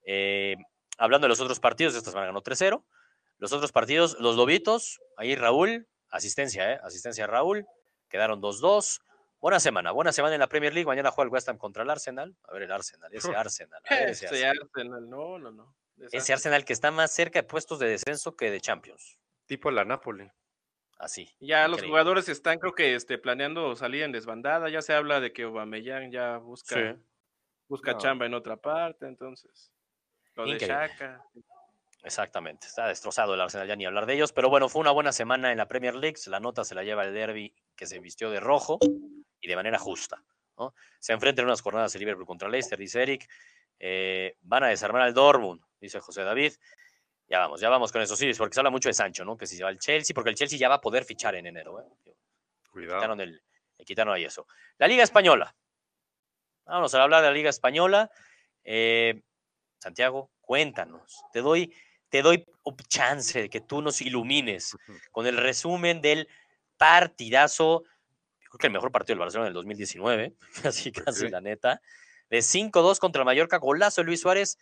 Eh, 0.05 0.57
hablando 0.97 1.27
de 1.27 1.29
los 1.29 1.41
otros 1.41 1.61
partidos, 1.61 1.95
esta 1.95 2.11
semana 2.11 2.29
ganó 2.29 2.43
3-0. 2.43 2.85
Los 3.39 3.53
otros 3.53 3.73
partidos, 3.73 4.19
los 4.19 4.37
Lobitos, 4.37 5.01
ahí 5.17 5.37
Raúl, 5.37 5.87
asistencia, 6.11 6.73
¿eh? 6.73 6.81
Asistencia 6.83 7.25
a 7.25 7.27
Raúl, 7.29 7.67
quedaron 8.09 8.41
2-2. 8.43 9.01
Buena 9.41 9.61
semana, 9.61 9.93
buena 9.93 10.11
semana 10.11 10.35
en 10.35 10.41
la 10.41 10.49
Premier 10.49 10.75
League. 10.75 10.87
Mañana 10.87 11.13
juega 11.13 11.29
el 11.29 11.33
West 11.33 11.49
Ham 11.49 11.59
contra 11.59 11.85
el 11.85 11.91
Arsenal. 11.91 12.35
A 12.45 12.53
ver 12.53 12.63
el 12.63 12.73
Arsenal, 12.73 13.13
ese 13.15 13.35
Arsenal. 13.37 13.81
ese, 13.89 14.47
Arsenal. 14.47 15.09
no, 15.09 15.39
no, 15.39 15.53
no. 15.53 15.77
Ese 16.11 16.33
Arsenal 16.33 16.65
que 16.65 16.73
está 16.73 16.91
más 16.91 17.13
cerca 17.13 17.41
de 17.41 17.43
puestos 17.45 17.79
de 17.79 17.89
descenso 17.89 18.37
que 18.37 18.51
de 18.51 18.61
Champions. 18.61 19.19
Tipo 19.47 19.71
la 19.71 19.85
Napoli. 19.85 20.29
Así. 20.99 21.33
Ya 21.39 21.69
los 21.69 21.83
jugadores 21.85 22.29
están, 22.29 22.59
creo 22.59 22.75
que 22.75 22.97
este, 22.97 23.19
planeando 23.19 23.77
salir 23.77 24.03
en 24.03 24.11
desbandada. 24.11 24.69
Ya 24.69 24.83
se 24.83 24.93
habla 24.93 25.21
de 25.21 25.33
que 25.33 25.45
Aubameyang 25.45 26.11
ya 26.11 26.39
busca, 26.39 26.97
busca 27.69 27.97
chamba 27.97 28.27
en 28.27 28.35
otra 28.35 28.57
parte, 28.57 29.07
entonces. 29.07 29.73
Lo 30.35 30.47
de 30.47 30.59
Shaka. 30.59 31.23
Exactamente, 32.03 32.67
está 32.67 32.87
destrozado 32.87 33.35
el 33.35 33.41
Arsenal, 33.41 33.67
ya 33.67 33.75
ni 33.75 33.85
hablar 33.85 34.07
de 34.07 34.15
ellos, 34.15 34.33
pero 34.33 34.49
bueno, 34.49 34.69
fue 34.69 34.81
una 34.81 34.93
buena 34.93 35.11
semana 35.11 35.51
en 35.51 35.59
la 35.59 35.67
Premier 35.67 35.97
League, 35.97 36.17
la 36.29 36.39
nota 36.39 36.63
se 36.65 36.77
la 36.77 36.85
lleva 36.85 37.05
el 37.05 37.13
Derby 37.13 37.53
que 37.75 37.87
se 37.87 37.99
vistió 37.99 38.31
de 38.31 38.39
rojo 38.39 38.79
y 39.41 39.49
de 39.49 39.57
manera 39.57 39.79
justa. 39.79 40.23
¿no? 40.57 40.75
Se 40.99 41.13
enfrentan 41.13 41.45
unas 41.45 41.61
jornadas 41.61 41.95
el 41.95 42.01
Liverpool 42.01 42.27
contra 42.27 42.49
Leicester, 42.49 42.79
dice 42.79 43.03
Eric, 43.03 43.29
eh, 43.79 44.37
van 44.41 44.65
a 44.65 44.69
desarmar 44.69 45.03
al 45.03 45.15
Dortmund, 45.15 45.63
dice 45.81 46.01
José 46.01 46.23
David. 46.23 46.53
Ya 47.29 47.41
vamos, 47.41 47.61
ya 47.61 47.69
vamos 47.69 47.93
con 47.93 48.01
eso, 48.01 48.17
sí, 48.17 48.31
porque 48.39 48.55
se 48.55 48.61
habla 48.61 48.71
mucho 48.71 48.89
de 48.89 48.95
Sancho, 48.95 49.25
¿no? 49.25 49.37
Que 49.37 49.47
si 49.47 49.57
se 49.57 49.63
va 49.63 49.69
al 49.69 49.79
Chelsea, 49.79 50.15
porque 50.15 50.31
el 50.31 50.37
Chelsea 50.37 50.59
ya 50.59 50.69
va 50.69 50.77
a 50.77 50.81
poder 50.81 51.05
fichar 51.05 51.35
en 51.35 51.47
enero. 51.47 51.79
¿eh? 51.81 52.15
Cuidado. 52.71 53.01
Quitaron, 53.01 53.21
el, 53.21 53.43
le 53.77 53.85
quitaron 53.85 54.15
ahí 54.15 54.25
eso. 54.25 54.47
La 54.79 54.89
Liga 54.89 55.03
Española. 55.03 55.55
Vamos 56.65 56.95
a 56.95 57.03
hablar 57.03 57.21
de 57.21 57.29
la 57.29 57.35
Liga 57.35 57.51
Española. 57.51 58.11
Eh, 58.65 59.23
Santiago, 59.79 60.31
cuéntanos. 60.41 61.23
Te 61.33 61.41
doy 61.41 61.75
te 62.09 62.23
doy 62.23 62.45
chance 62.89 63.43
de 63.43 63.49
que 63.49 63.61
tú 63.61 63.83
nos 63.83 64.01
ilumines 64.01 64.77
con 65.11 65.27
el 65.27 65.37
resumen 65.37 66.01
del 66.01 66.29
partidazo, 66.77 67.85
creo 68.49 68.59
que 68.59 68.67
el 68.67 68.73
mejor 68.73 68.93
partido 68.93 69.15
del 69.15 69.21
Barcelona 69.21 69.47
del 69.47 69.55
2019, 69.55 70.35
casi 70.63 70.93
casi 70.93 71.29
la 71.29 71.41
neta, 71.41 71.81
de 72.31 72.39
5-2 72.39 72.99
contra 72.99 73.23
el 73.23 73.27
Mallorca, 73.27 73.59
golazo 73.59 74.01
de 74.01 74.07
Luis 74.07 74.21
Suárez 74.21 74.59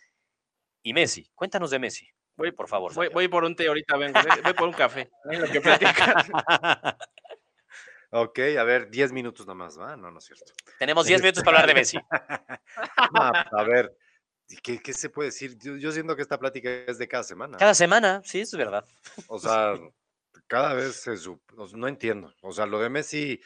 y 0.83 0.93
Messi. 0.93 1.29
Cuéntanos 1.35 1.69
de 1.71 1.79
Messi. 1.79 2.07
Voy, 2.35 2.51
por 2.51 2.67
favor. 2.67 2.93
Voy, 2.93 3.27
por 3.27 3.43
un 3.43 3.55
té 3.55 3.67
ahorita, 3.67 3.97
vengo. 3.97 4.19
Voy 4.43 4.53
por 4.53 4.67
un 4.67 4.73
café. 4.73 5.09
ok, 8.11 8.39
a 8.59 8.63
ver, 8.63 8.91
10 8.91 9.11
minutos 9.11 9.47
nomás, 9.47 9.79
¿va? 9.79 9.97
No, 9.97 10.11
no 10.11 10.19
es 10.19 10.25
cierto. 10.25 10.53
Tenemos 10.77 11.07
10 11.07 11.21
minutos 11.21 11.43
para 11.43 11.57
hablar 11.57 11.73
de 11.73 11.79
Messi. 11.79 11.97
a 12.11 13.63
ver, 13.63 13.91
¿Qué, 14.63 14.79
¿Qué, 14.79 14.93
se 14.93 15.09
puede 15.09 15.29
decir? 15.29 15.57
Yo, 15.57 15.91
siento 15.91 16.15
que 16.15 16.21
esta 16.21 16.39
plática 16.39 16.69
es 16.87 16.97
de 16.97 17.07
cada 17.07 17.23
semana. 17.23 17.57
Cada 17.57 17.73
semana, 17.73 18.21
sí, 18.23 18.39
es 18.41 18.55
verdad. 18.55 18.85
O 19.27 19.39
sea, 19.39 19.73
cada 20.47 20.73
vez 20.73 20.95
se 20.95 21.15
no 21.73 21.87
entiendo. 21.87 22.33
O 22.41 22.53
sea, 22.53 22.65
lo 22.65 22.79
de 22.79 22.89
Messi, 22.89 23.41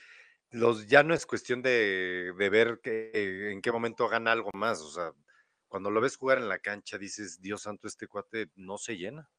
los, 0.52 0.88
ya 0.88 1.04
no 1.04 1.14
es 1.14 1.26
cuestión 1.26 1.62
de, 1.62 2.34
de 2.38 2.50
ver 2.50 2.80
que, 2.84 3.52
en 3.52 3.62
qué 3.62 3.72
momento 3.72 4.08
gana 4.08 4.32
algo 4.32 4.50
más. 4.54 4.82
O 4.82 4.92
sea, 4.92 5.12
cuando 5.68 5.90
lo 5.90 6.02
ves 6.02 6.18
jugar 6.18 6.38
en 6.38 6.50
la 6.50 6.60
cancha, 6.60 6.98
dices, 6.98 7.42
Dios 7.42 7.64
santo, 7.64 7.88
este 7.88 8.08
cuate 8.08 8.50
no 8.56 8.78
se 8.78 8.98
llena, 8.98 9.30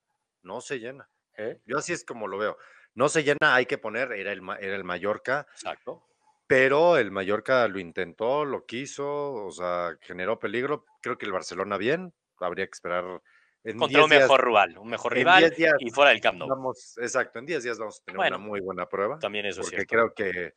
no 0.42 0.60
se 0.60 0.78
llena. 0.78 1.08
¿Eh? 1.36 1.60
Yo 1.64 1.78
así 1.78 1.92
es 1.92 2.04
como 2.04 2.26
lo 2.26 2.38
veo. 2.38 2.56
no 2.94 3.08
se 3.08 3.24
llena, 3.24 3.54
hay 3.54 3.66
que 3.66 3.78
poner, 3.78 4.12
era 4.12 4.32
el, 4.32 4.42
era 4.60 4.76
el 4.76 4.84
Mallorca. 4.84 5.46
Exacto. 5.52 6.04
Pero 6.46 6.98
el 6.98 7.10
Mallorca 7.10 7.66
lo 7.68 7.78
intentó, 7.78 8.44
lo 8.44 8.66
quiso, 8.66 9.32
o 9.32 9.50
sea, 9.50 9.96
generó 10.02 10.38
peligro. 10.38 10.84
Creo 11.00 11.16
que 11.16 11.24
el 11.24 11.32
Barcelona 11.32 11.78
bien, 11.78 12.12
habría 12.40 12.66
que 12.66 12.72
esperar. 12.72 13.22
En 13.64 13.78
Contra 13.78 14.04
un 14.04 14.10
mejor 14.10 14.44
rival, 14.44 14.76
un 14.76 14.88
mejor 14.88 15.14
rival 15.14 15.54
y 15.78 15.90
fuera 15.90 16.10
del 16.10 16.20
Camp 16.20 16.38
Nou. 16.38 16.48
Vamos, 16.48 16.98
exacto, 16.98 17.38
en 17.38 17.46
10 17.46 17.62
días 17.62 17.78
vamos 17.78 18.00
a 18.00 18.04
tener 18.04 18.18
una 18.18 18.38
muy 18.38 18.60
buena 18.60 18.88
prueba. 18.88 19.18
También 19.20 19.46
eso 19.46 19.62
Porque 19.62 19.86
creo 19.86 20.12
que 20.12 20.54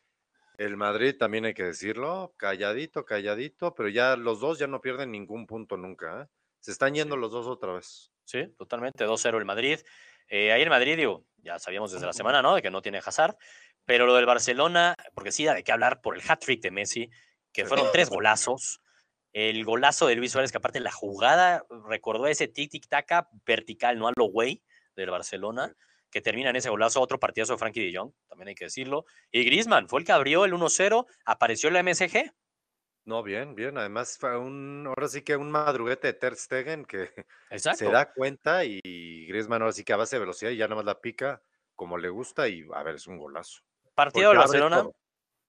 el 0.57 0.77
Madrid 0.77 1.15
también 1.17 1.45
hay 1.45 1.53
que 1.53 1.63
decirlo, 1.63 2.33
calladito, 2.37 3.05
calladito, 3.05 3.73
pero 3.75 3.89
ya 3.89 4.15
los 4.15 4.39
dos 4.39 4.59
ya 4.59 4.67
no 4.67 4.81
pierden 4.81 5.11
ningún 5.11 5.47
punto 5.47 5.77
nunca. 5.77 6.23
¿eh? 6.23 6.27
Se 6.59 6.71
están 6.71 6.93
yendo 6.93 7.17
los 7.17 7.31
dos 7.31 7.47
otra 7.47 7.73
vez. 7.73 8.11
Sí, 8.23 8.47
totalmente, 8.57 9.05
2-0 9.05 9.37
el 9.37 9.45
Madrid. 9.45 9.79
Eh, 10.27 10.51
ahí 10.51 10.61
en 10.61 10.69
Madrid, 10.69 10.97
digo, 10.97 11.25
ya 11.37 11.59
sabíamos 11.59 11.91
desde 11.91 12.05
la 12.05 12.13
semana, 12.13 12.41
¿no? 12.41 12.55
De 12.55 12.61
que 12.61 12.71
no 12.71 12.81
tiene 12.81 12.97
Hazard, 12.97 13.37
pero 13.85 14.05
lo 14.05 14.15
del 14.15 14.25
Barcelona, 14.25 14.95
porque 15.13 15.31
sí, 15.31 15.47
hay 15.47 15.63
que 15.63 15.71
hablar 15.71 16.01
por 16.01 16.15
el 16.15 16.23
hat-trick 16.27 16.61
de 16.61 16.71
Messi, 16.71 17.09
que 17.51 17.65
fueron 17.65 17.87
tres 17.91 18.09
golazos. 18.09 18.81
El 19.31 19.63
golazo 19.65 20.07
de 20.07 20.15
Luis 20.15 20.31
Suárez, 20.31 20.51
que 20.51 20.57
aparte 20.57 20.79
la 20.79 20.91
jugada 20.91 21.65
recordó 21.87 22.25
ese 22.27 22.51
tic-tic-taca 22.51 23.27
vertical, 23.45 23.99
no 23.99 24.07
a 24.07 24.13
lo 24.15 24.25
güey, 24.25 24.63
del 24.95 25.11
Barcelona, 25.11 25.75
que 26.15 26.21
termina 26.21 26.49
en 26.49 26.55
ese 26.55 26.69
golazo, 26.69 27.01
otro 27.01 27.19
partidazo 27.19 27.51
de 27.51 27.59
Frankie 27.59 27.93
Jong, 27.93 28.13
también 28.29 28.47
hay 28.47 28.55
que 28.55 28.63
decirlo. 28.63 29.05
Y 29.31 29.43
Griezmann 29.43 29.89
fue 29.89 29.99
el 29.99 30.05
que 30.05 30.13
abrió 30.13 30.45
el 30.45 30.53
1-0, 30.53 31.05
apareció 31.25 31.69
la 31.69 31.83
MSG, 31.83 32.31
no, 33.03 33.21
bien, 33.21 33.53
bien. 33.53 33.77
Además, 33.77 34.17
fue 34.17 34.35
un, 34.35 34.85
ahora 34.87 35.09
sí 35.09 35.21
que 35.21 35.35
un 35.35 35.51
madruguete 35.51 36.07
de 36.07 36.13
Ter 36.13 36.37
Stegen 36.37 36.85
que 36.85 37.11
se 37.75 37.91
da 37.91 38.13
cuenta 38.13 38.63
y 38.63 39.27
Griezmann 39.27 39.61
ahora 39.61 39.73
sí 39.73 39.83
que 39.83 39.93
a 39.93 39.97
base 39.97 40.15
de 40.15 40.21
velocidad 40.21 40.51
y 40.51 40.57
ya 40.57 40.65
nada 40.65 40.77
más 40.77 40.85
la 40.85 41.01
pica 41.01 41.43
como 41.75 41.97
le 41.97 42.07
gusta 42.07 42.47
y 42.47 42.65
a 42.73 42.81
ver, 42.81 42.95
es 42.95 43.07
un 43.07 43.17
golazo. 43.17 43.61
Partido 43.93 44.31
de 44.31 44.37
Barcelona. 44.37 44.87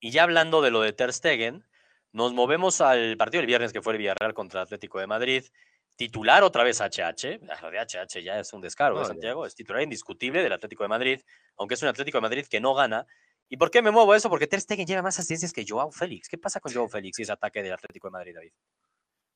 Y 0.01 0.11
ya 0.11 0.25
hablando 0.25 0.63
de 0.63 0.73
lo 0.73 0.83
de 0.83 0.93
Ter 0.93 1.13
Stegen, 1.13 1.65
nos 2.11 2.35
movemos 2.35 2.81
al 2.81 3.17
partido 3.17 3.41
del 3.41 3.47
viernes 3.47 3.73
que 3.73 3.81
fue 3.81 3.93
el 3.93 3.99
Villarreal 4.01 4.35
contra 4.35 4.63
Atlético 4.63 4.99
de 4.99 5.07
Madrid. 5.07 5.45
Titular 5.97 6.43
otra 6.45 6.63
vez 6.63 6.81
HH. 6.81 7.41
Lo 7.63 7.71
de 7.71 7.79
HH 7.79 8.23
ya 8.23 8.39
es 8.39 8.53
un 8.53 8.61
descaro 8.61 8.99
de 8.99 9.07
Santiago. 9.07 9.47
Es 9.47 9.55
titular 9.55 9.83
indiscutible 9.83 10.43
del 10.43 10.53
Atlético 10.53 10.85
de 10.85 10.89
Madrid, 10.89 11.21
aunque 11.57 11.75
es 11.75 11.83
un 11.83 11.89
Atlético 11.89 12.19
de 12.19 12.23
Madrid 12.23 12.47
que 12.49 12.61
no 12.61 12.75
gana 12.75 13.07
¿Y 13.49 13.57
por 13.57 13.71
qué 13.71 13.81
me 13.81 13.91
muevo 13.91 14.15
eso? 14.15 14.29
Porque 14.29 14.47
Ter 14.47 14.61
Stegen 14.61 14.87
lleva 14.87 15.03
más 15.03 15.19
asistencias 15.19 15.53
que 15.53 15.65
Joao 15.67 15.93
Félix. 15.93 16.29
¿Qué 16.29 16.39
pasa 16.39 16.61
con 16.61 16.73
Joao 16.73 16.89
Félix 16.89 17.19
y 17.19 17.23
ese 17.23 17.33
ataque 17.33 17.63
del 17.63 17.73
Atlético 17.73 18.09
de 18.09 18.13
Madrid, 18.13 18.35
David? 18.35 18.53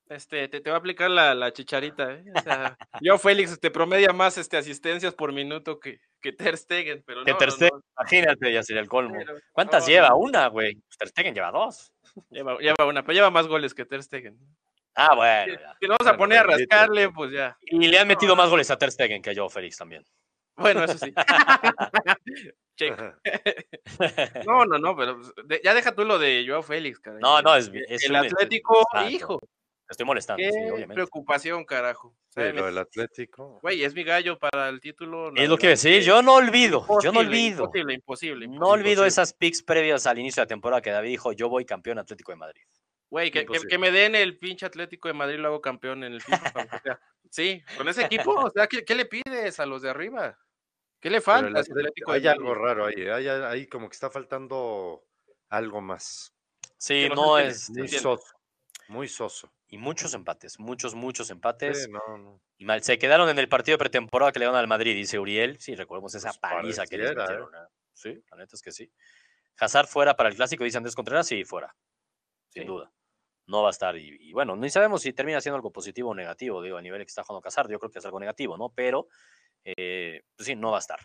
Este, 0.09 0.49
te, 0.49 0.61
te 0.61 0.71
va 0.71 0.77
a 0.77 0.79
aplicar 0.81 1.09
la, 1.09 1.37
la 1.37 1.53
chicharita, 1.53 2.15
¿eh? 2.15 2.25
O 2.35 2.41
sea, 2.41 2.77
Joao 3.01 3.19
Félix 3.19 3.51
te 3.51 3.55
este, 3.55 3.71
promedia 3.71 4.13
más 4.13 4.37
este, 4.39 4.57
asistencias 4.57 5.15
por 5.15 5.33
minuto 5.33 5.79
que, 5.79 6.01
que 6.21 6.33
Ter 6.33 6.57
Stegen, 6.57 7.05
pero 7.07 7.25
que 7.25 7.35
Ter 7.35 7.53
Stegen, 7.53 7.81
imagínate, 7.97 8.53
ya 8.53 8.65
sería 8.65 8.83
el 8.83 8.89
colmo. 8.89 9.21
¿Cuántas 9.53 9.87
lleva? 9.87 10.17
Una, 10.17 10.49
güey. 10.49 10.83
Ter 10.99 11.09
Stegen 11.09 11.35
lleva 11.35 11.53
dos. 11.53 11.93
Lleva, 12.31 12.59
lleva 12.59 12.87
una, 12.87 13.03
pero 13.03 13.15
lleva 13.15 13.31
más 13.31 13.47
goles 13.47 13.73
que 13.73 13.85
Ter 13.85 14.03
Stegen. 14.03 14.37
Ah, 14.95 15.15
bueno. 15.15 15.59
Si, 15.81 15.87
nos 15.87 15.99
vamos 15.99 16.15
a 16.15 16.17
poner 16.17 16.39
a 16.39 16.43
rascarle, 16.43 17.11
pues 17.11 17.33
ya. 17.33 17.57
Y 17.63 17.87
le 17.87 17.99
han 17.99 18.09
metido 18.09 18.37
más 18.37 18.51
goles 18.51 18.71
a 18.71 18.79
Ter 18.79 18.91
Stegen 18.91 19.23
que 19.23 19.31
a 19.31 19.35
Joao 19.35 19.49
Félix 19.49 19.77
también. 19.77 20.05
Bueno, 20.57 20.85
eso 20.85 20.99
sí. 20.99 21.13
no, 24.47 24.65
no, 24.65 24.79
no, 24.79 24.97
pero 24.97 25.21
pues, 25.47 25.61
ya 25.63 25.75
deja 25.75 25.95
tú 25.95 26.05
lo 26.05 26.19
de 26.19 26.45
Joao 26.47 26.63
Félix, 26.63 26.99
carajo. 26.99 27.21
No, 27.21 27.43
no, 27.43 27.55
es, 27.57 27.71
el 28.05 28.17
Atlético, 28.17 28.83
hijo. 29.09 29.39
estoy 29.89 30.07
molestando, 30.07 30.43
Qué 30.43 30.51
sí, 30.51 30.59
obviamente. 30.59 30.95
preocupación, 30.95 31.65
carajo. 31.65 32.15
Sí, 32.31 32.41
lo 32.41 32.67
del 32.67 32.79
Atlético. 32.79 33.59
Güey, 33.63 33.85
es 33.85 33.95
mi 33.95 34.05
gallo 34.05 34.39
para 34.39 34.69
el 34.69 34.81
título. 34.81 35.33
es 35.35 35.49
lo 35.49 35.59
que 35.59 35.69
decir, 35.69 36.03
yo 36.03 36.23
no 36.23 36.35
olvido, 36.35 36.87
yo 37.03 37.13
no 37.13 37.21
olvido. 37.21 37.65
Imposible, 37.65 37.95
imposible, 37.95 38.49
No 38.49 38.69
olvido 38.69 39.05
esas 39.05 39.35
picks 39.35 39.63
previas 39.63 40.07
al 40.07 40.19
inicio 40.19 40.41
de 40.41 40.45
la 40.45 40.49
temporada 40.49 40.81
que 40.81 40.91
David 40.91 41.11
dijo, 41.11 41.33
yo 41.33 41.49
voy 41.49 41.65
campeón 41.65 41.99
Atlético 41.99 42.33
de 42.33 42.37
Madrid. 42.37 42.63
Güey, 43.11 43.33
que, 43.33 43.45
que, 43.45 43.79
me 43.79 43.91
den 43.91 44.15
el 44.15 44.39
pinche 44.39 44.65
Atlético 44.65 45.09
de 45.09 45.15
Madrid 45.15 45.39
lo 45.39 45.49
hago 45.49 45.61
campeón 45.61 46.05
en 46.05 46.13
el 46.13 46.23
FIFA. 46.23 46.69
sí, 47.31 47.63
con 47.77 47.89
ese 47.89 48.05
equipo, 48.05 48.33
o 48.33 48.51
sea, 48.51 48.69
¿qué, 48.69 48.85
¿qué 48.85 48.95
le 48.95 49.05
pides 49.05 49.59
a 49.59 49.67
los 49.67 49.83
de 49.83 49.91
arriba? 49.91 50.39
¿Qué 51.01 51.11
le 51.11 51.21
falta? 51.21 51.63
hay 52.07 52.27
algo 52.29 52.55
raro 52.55 52.87
ahí, 52.87 53.09
hay, 53.09 53.27
ahí 53.27 53.67
como 53.67 53.89
que 53.89 53.95
está 53.95 54.11
faltando 54.11 55.05
algo 55.49 55.81
más. 55.81 56.35
Sí, 56.79 57.09
no, 57.15 57.39
es 57.39 57.71
muy 57.71 57.89
soso, 57.89 58.35
muy 58.89 59.09
soso. 59.09 59.53
Y 59.67 59.79
muchos 59.79 60.15
empates, 60.15 60.59
muchos, 60.59 60.95
muchos 60.95 61.31
empates. 61.31 61.89
Y 62.59 62.65
mal, 62.65 62.83
se 62.83 62.99
quedaron 62.99 63.29
en 63.29 63.39
el 63.39 63.49
partido 63.49 63.75
de 63.75 63.79
pretemporada 63.79 64.33
que 64.33 64.39
le 64.39 64.45
dieron 64.45 64.59
al 64.59 64.67
Madrid, 64.67 64.95
dice 64.95 65.19
Uriel. 65.19 65.59
Sí, 65.59 65.75
recordemos 65.75 66.15
esa 66.15 66.31
pues 66.31 66.39
paliza 66.39 66.87
que 66.87 66.99
les 66.99 67.15
metieron. 67.15 67.55
¿eh? 67.55 67.69
Sí, 67.93 68.23
la 68.31 68.37
neta 68.39 68.57
es 68.57 68.63
que 68.63 68.73
sí. 68.73 68.91
Hazard 69.59 69.87
fuera 69.87 70.17
para 70.17 70.29
el 70.29 70.35
clásico, 70.35 70.65
dice 70.65 70.77
Andrés 70.77 70.95
Contreras, 70.95 71.27
sí, 71.27 71.45
fuera. 71.45 71.75
Sin 72.49 72.67
duda. 72.67 72.93
No 73.51 73.63
va 73.63 73.69
a 73.69 73.71
estar. 73.73 73.97
Y, 73.97 74.33
bueno, 74.33 74.55
ni 74.55 74.71
sabemos 74.71 75.03
si 75.03 75.13
termina 75.13 75.41
siendo 75.41 75.57
algo 75.57 75.73
positivo 75.73 76.11
o 76.11 76.15
negativo, 76.15 76.63
digo, 76.63 76.77
a 76.77 76.83
nivel 76.83 77.01
que 77.01 77.09
está 77.09 77.25
jugando 77.25 77.47
Hazard. 77.47 77.69
Yo 77.69 77.81
creo 77.81 77.91
que 77.91 77.99
es 77.99 78.05
algo 78.05 78.21
negativo, 78.21 78.57
¿no? 78.57 78.69
Pero 78.71 79.09
eh, 79.65 80.23
pues 80.37 80.47
sí, 80.47 80.55
no 80.55 80.71
va 80.71 80.77
a 80.77 80.81
estar. 80.81 81.01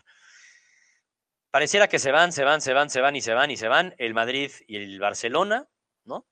Pareciera 1.50 1.88
que 1.88 1.98
se 1.98 2.12
van, 2.12 2.32
se 2.32 2.44
van, 2.44 2.60
se 2.60 2.72
van, 2.72 2.88
se 2.88 3.00
van 3.00 3.16
y 3.16 3.20
se 3.20 3.34
van 3.34 3.50
y 3.50 3.56
se 3.56 3.66
van. 3.66 3.94
El 3.98 4.14
Madrid 4.14 4.52
y 4.68 4.76
el 4.76 5.00
Barcelona, 5.00 5.68
¿no? 6.04 6.24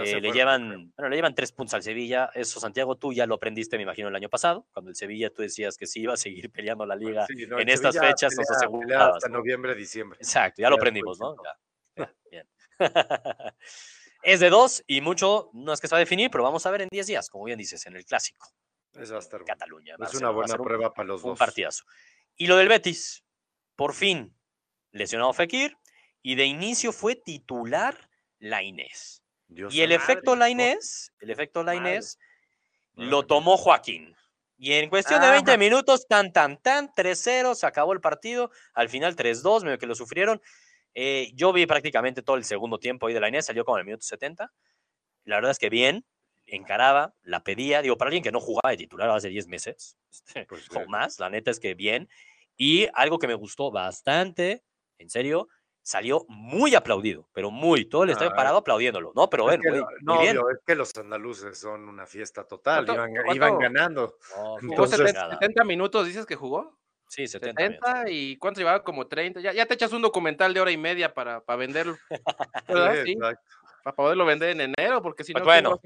Eh, 0.00 0.20
le, 0.20 0.32
llevan, 0.32 0.92
bueno, 0.94 1.08
le 1.08 1.16
llevan 1.16 1.34
tres 1.34 1.52
puntos 1.52 1.72
al 1.72 1.82
Sevilla. 1.82 2.30
Eso, 2.34 2.60
Santiago, 2.60 2.96
tú 2.96 3.14
ya 3.14 3.24
lo 3.24 3.36
aprendiste, 3.36 3.78
me 3.78 3.84
imagino, 3.84 4.08
el 4.08 4.16
año 4.16 4.28
pasado, 4.28 4.66
cuando 4.72 4.90
el 4.90 4.96
Sevilla 4.96 5.30
tú 5.30 5.40
decías 5.40 5.78
que 5.78 5.86
sí 5.86 6.02
iba 6.02 6.12
a 6.12 6.18
seguir 6.18 6.50
peleando 6.52 6.84
la 6.84 6.94
liga 6.94 7.26
en 7.30 7.68
estas 7.70 7.98
fechas, 7.98 8.34
nos. 8.36 8.50
Hasta 8.50 9.28
noviembre, 9.30 9.74
diciembre. 9.74 10.18
Exacto, 10.20 10.60
ya 10.60 10.68
lo 10.68 10.76
aprendimos, 10.76 11.18
¿no? 11.18 11.36
bien. 12.30 12.46
es 14.28 14.40
de 14.40 14.50
dos 14.50 14.84
y 14.86 15.00
mucho, 15.00 15.48
no 15.54 15.72
es 15.72 15.80
que 15.80 15.88
se 15.88 15.94
va 15.94 15.96
a 15.96 16.00
definir, 16.00 16.30
pero 16.30 16.44
vamos 16.44 16.66
a 16.66 16.70
ver 16.70 16.82
en 16.82 16.88
diez 16.90 17.06
días, 17.06 17.30
como 17.30 17.44
bien 17.44 17.58
dices, 17.58 17.86
en 17.86 17.96
el 17.96 18.04
clásico. 18.04 18.46
Es 18.92 19.10
va 19.10 19.16
a 19.16 19.20
estar 19.20 19.42
Cataluña. 19.42 19.96
Es 20.00 20.14
una 20.14 20.30
buena 20.30 20.56
prueba 20.56 20.92
para 20.92 21.08
los 21.08 21.22
dos. 21.22 21.30
Un 21.32 21.36
partidazo. 21.38 21.84
Y 22.36 22.46
lo 22.46 22.56
del 22.58 22.68
Betis, 22.68 23.24
por 23.74 23.94
fin, 23.94 24.36
lesionado 24.90 25.32
Fekir, 25.32 25.78
y 26.22 26.34
de 26.34 26.44
inicio 26.44 26.92
fue 26.92 27.14
titular 27.14 28.10
la 28.38 28.62
Inés. 28.62 29.22
y 29.48 29.80
el 29.80 29.92
efecto 29.92 30.36
la 30.36 30.50
Inés, 30.50 31.12
el 31.20 31.30
efecto 31.30 31.62
la 31.62 31.74
Inés, 31.74 32.18
lo 32.94 33.26
tomó 33.26 33.56
Joaquín. 33.56 34.14
Y 34.58 34.72
en 34.74 34.90
cuestión 34.90 35.22
de 35.22 35.30
20 35.30 35.56
minutos, 35.56 36.06
tan, 36.06 36.32
tan, 36.32 36.58
tan, 36.58 36.88
3-0, 36.88 37.54
se 37.54 37.66
acabó 37.66 37.94
el 37.94 38.00
partido. 38.00 38.50
Al 38.74 38.88
final 38.88 39.16
3-2, 39.16 39.62
medio 39.62 39.78
que 39.78 39.86
lo 39.86 39.94
sufrieron. 39.94 40.42
Eh, 40.94 41.30
yo 41.34 41.52
vi 41.52 41.66
prácticamente 41.66 42.22
todo 42.22 42.36
el 42.36 42.44
segundo 42.44 42.78
tiempo 42.78 43.06
ahí 43.06 43.14
de 43.14 43.20
la 43.20 43.28
Inés, 43.28 43.46
salió 43.46 43.64
como 43.64 43.78
en 43.78 43.80
el 43.80 43.86
minuto 43.86 44.02
70. 44.02 44.52
La 45.24 45.36
verdad 45.36 45.50
es 45.50 45.58
que 45.58 45.68
bien, 45.68 46.04
encaraba, 46.46 47.14
la 47.22 47.44
pedía, 47.44 47.82
digo, 47.82 47.96
para 47.96 48.08
alguien 48.08 48.22
que 48.22 48.32
no 48.32 48.40
jugaba 48.40 48.70
de 48.70 48.78
titular 48.78 49.10
hace 49.10 49.28
10 49.28 49.48
meses, 49.48 49.96
este, 50.10 50.46
pues, 50.46 50.66
o 50.74 50.86
más, 50.88 51.18
la 51.18 51.30
neta 51.30 51.50
es 51.50 51.60
que 51.60 51.74
bien. 51.74 52.08
Y 52.56 52.88
algo 52.94 53.18
que 53.18 53.28
me 53.28 53.34
gustó 53.34 53.70
bastante, 53.70 54.64
en 54.98 55.10
serio, 55.10 55.48
salió 55.88 56.26
muy 56.28 56.74
aplaudido, 56.74 57.28
pero 57.32 57.50
muy, 57.50 57.86
todo 57.86 58.04
el 58.04 58.10
estadio 58.10 58.34
parado 58.34 58.58
aplaudiéndolo, 58.58 59.12
¿no? 59.14 59.30
Pero 59.30 59.44
bueno, 59.44 59.62
no, 60.02 60.20
es 60.22 60.58
que 60.66 60.74
los 60.74 60.94
andaluces 60.96 61.58
son 61.58 61.88
una 61.88 62.06
fiesta 62.06 62.44
total, 62.44 62.86
iban, 63.34 63.58
ganando. 63.58 64.18
70, 64.60 65.64
minutos 65.64 66.06
dices 66.06 66.26
que 66.26 66.36
jugó? 66.36 66.76
Sí, 67.08 67.26
70. 67.26 68.04
y 68.10 68.36
¿cuánto 68.36 68.60
llevaba? 68.60 68.84
Como 68.84 69.06
30. 69.06 69.40
Ya, 69.40 69.52
ya, 69.52 69.66
te 69.66 69.74
echas 69.74 69.92
un 69.92 70.02
documental 70.02 70.52
de 70.52 70.60
hora 70.60 70.70
y 70.70 70.76
media 70.76 71.14
para, 71.14 71.40
para 71.40 71.56
venderlo. 71.56 71.96
sí, 73.06 73.16
Para 73.82 73.96
poderlo 73.96 74.26
vender 74.26 74.50
en 74.50 74.60
enero, 74.60 75.02
porque 75.02 75.24
si 75.24 75.32
no, 75.32 75.42
pues 75.42 75.62
bueno, 75.62 75.80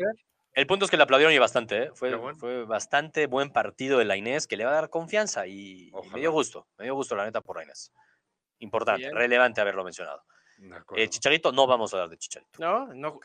el 0.55 0.67
punto 0.67 0.85
es 0.85 0.91
que 0.91 0.97
le 0.97 1.05
aplaudieron 1.05 1.33
y 1.33 1.39
bastante, 1.39 1.85
¿eh? 1.85 1.91
fue, 1.95 2.13
fue 2.35 2.65
bastante 2.65 3.27
buen 3.27 3.51
partido 3.51 3.99
de 3.99 4.05
la 4.05 4.17
Inés 4.17 4.47
que 4.47 4.57
le 4.57 4.65
va 4.65 4.73
a 4.73 4.75
dar 4.75 4.91
confianza 4.91 5.47
y, 5.47 5.91
me 6.13 6.21
dio 6.21 6.31
gusto, 6.31 6.67
me 6.77 6.85
dio 6.85 6.95
gusto 6.95 7.17
la 7.17 7.25
neta 7.25 7.41
por 7.41 7.57
la 7.57 7.65
Inés. 7.65 7.93
Importante, 8.59 9.11
relevante 9.13 9.61
haberlo 9.61 9.83
mencionado. 9.83 10.23
El 10.95 11.09
Chicharito 11.09 11.53
no 11.53 11.67
vamos 11.67 11.93
a 11.93 11.97
hablar 11.97 12.11
de 12.11 12.19
Chicharito. 12.19 12.51
No, 12.59 12.93
no, 12.95 13.21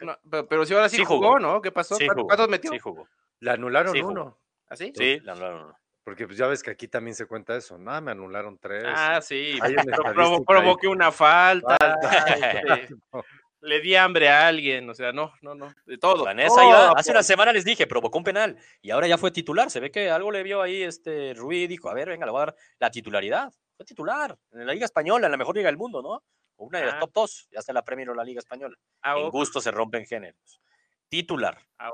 pero, 0.50 0.66
si 0.66 0.74
ahora 0.74 0.90
sí, 0.90 1.04
jugó, 1.04 1.38
¿no? 1.40 1.62
¿Qué 1.62 1.72
pasó? 1.72 1.98
¿Cuántos 2.26 2.48
metió? 2.48 2.72
Sí 2.72 2.80
jugó. 2.80 3.08
Le 3.40 3.52
anularon 3.52 3.96
uno. 4.04 4.38
¿Así? 4.70 4.92
¿Ah, 4.96 4.98
sí, 4.98 5.20
le 5.20 5.32
anularon 5.32 5.66
uno. 5.66 5.80
Porque 6.08 6.26
pues 6.26 6.38
ya 6.38 6.48
ves 6.48 6.64
que 6.64 6.72
aquí 6.72 6.88
también 6.88 7.16
se 7.16 7.26
cuenta 7.26 7.54
eso. 7.58 7.78
No, 7.78 8.00
me 8.00 8.12
anularon 8.12 8.58
tres. 8.58 8.86
Ah, 8.88 9.20
sí. 9.22 9.60
Provoqué 10.48 10.88
una 10.88 11.12
falta. 11.12 11.76
le 13.60 13.82
di 13.82 13.94
hambre 13.94 14.30
a 14.30 14.48
alguien, 14.48 14.90
o 14.90 14.94
sea, 14.94 15.12
no, 15.12 15.34
no, 15.42 15.54
no, 15.54 15.70
de 15.86 15.98
todo. 15.98 16.24
Vanessa 16.24 16.94
hace 16.96 17.12
una 17.12 17.24
semana 17.24 17.52
les 17.52 17.66
dije, 17.66 17.88
provocó 17.88 18.20
un 18.20 18.24
penal 18.24 18.58
y 18.82 18.92
ahora 18.92 19.06
ya 19.08 19.18
fue 19.18 19.32
titular. 19.32 19.70
Se 19.70 19.82
ve 19.82 19.92
que 19.92 20.10
algo 20.10 20.32
le 20.32 20.44
vio 20.44 20.62
ahí 20.62 20.82
este 20.82 21.34
Rui 21.34 21.68
dijo, 21.68 21.90
a 21.90 21.94
ver, 21.94 22.08
venga, 22.08 22.26
le 22.26 22.32
voy 22.32 22.44
a 22.44 22.46
dar 22.46 22.56
la 22.80 22.90
titularidad. 22.90 23.52
Fue 23.76 23.86
titular 23.86 24.34
en 24.54 24.66
la 24.66 24.72
Liga 24.72 24.86
Española, 24.86 25.28
en 25.28 25.32
la 25.32 25.38
mejor 25.38 25.58
liga 25.58 25.68
del 25.68 25.78
mundo, 25.78 26.02
¿no? 26.02 26.24
Una 26.56 26.80
de 26.80 26.86
las 26.86 26.96
ah. 26.96 27.00
top 27.02 27.12
dos, 27.16 27.50
ya 27.52 27.60
está 27.60 27.74
la 27.74 27.84
Premier 27.84 28.12
o 28.12 28.14
la 28.14 28.24
Liga 28.24 28.40
Española. 28.40 28.78
Ah, 29.02 29.18
en 29.18 29.30
gusto 29.30 29.60
se 29.60 29.72
rompen 29.72 30.06
géneros. 30.06 30.62
Titular. 31.10 31.58
Ah, 31.78 31.92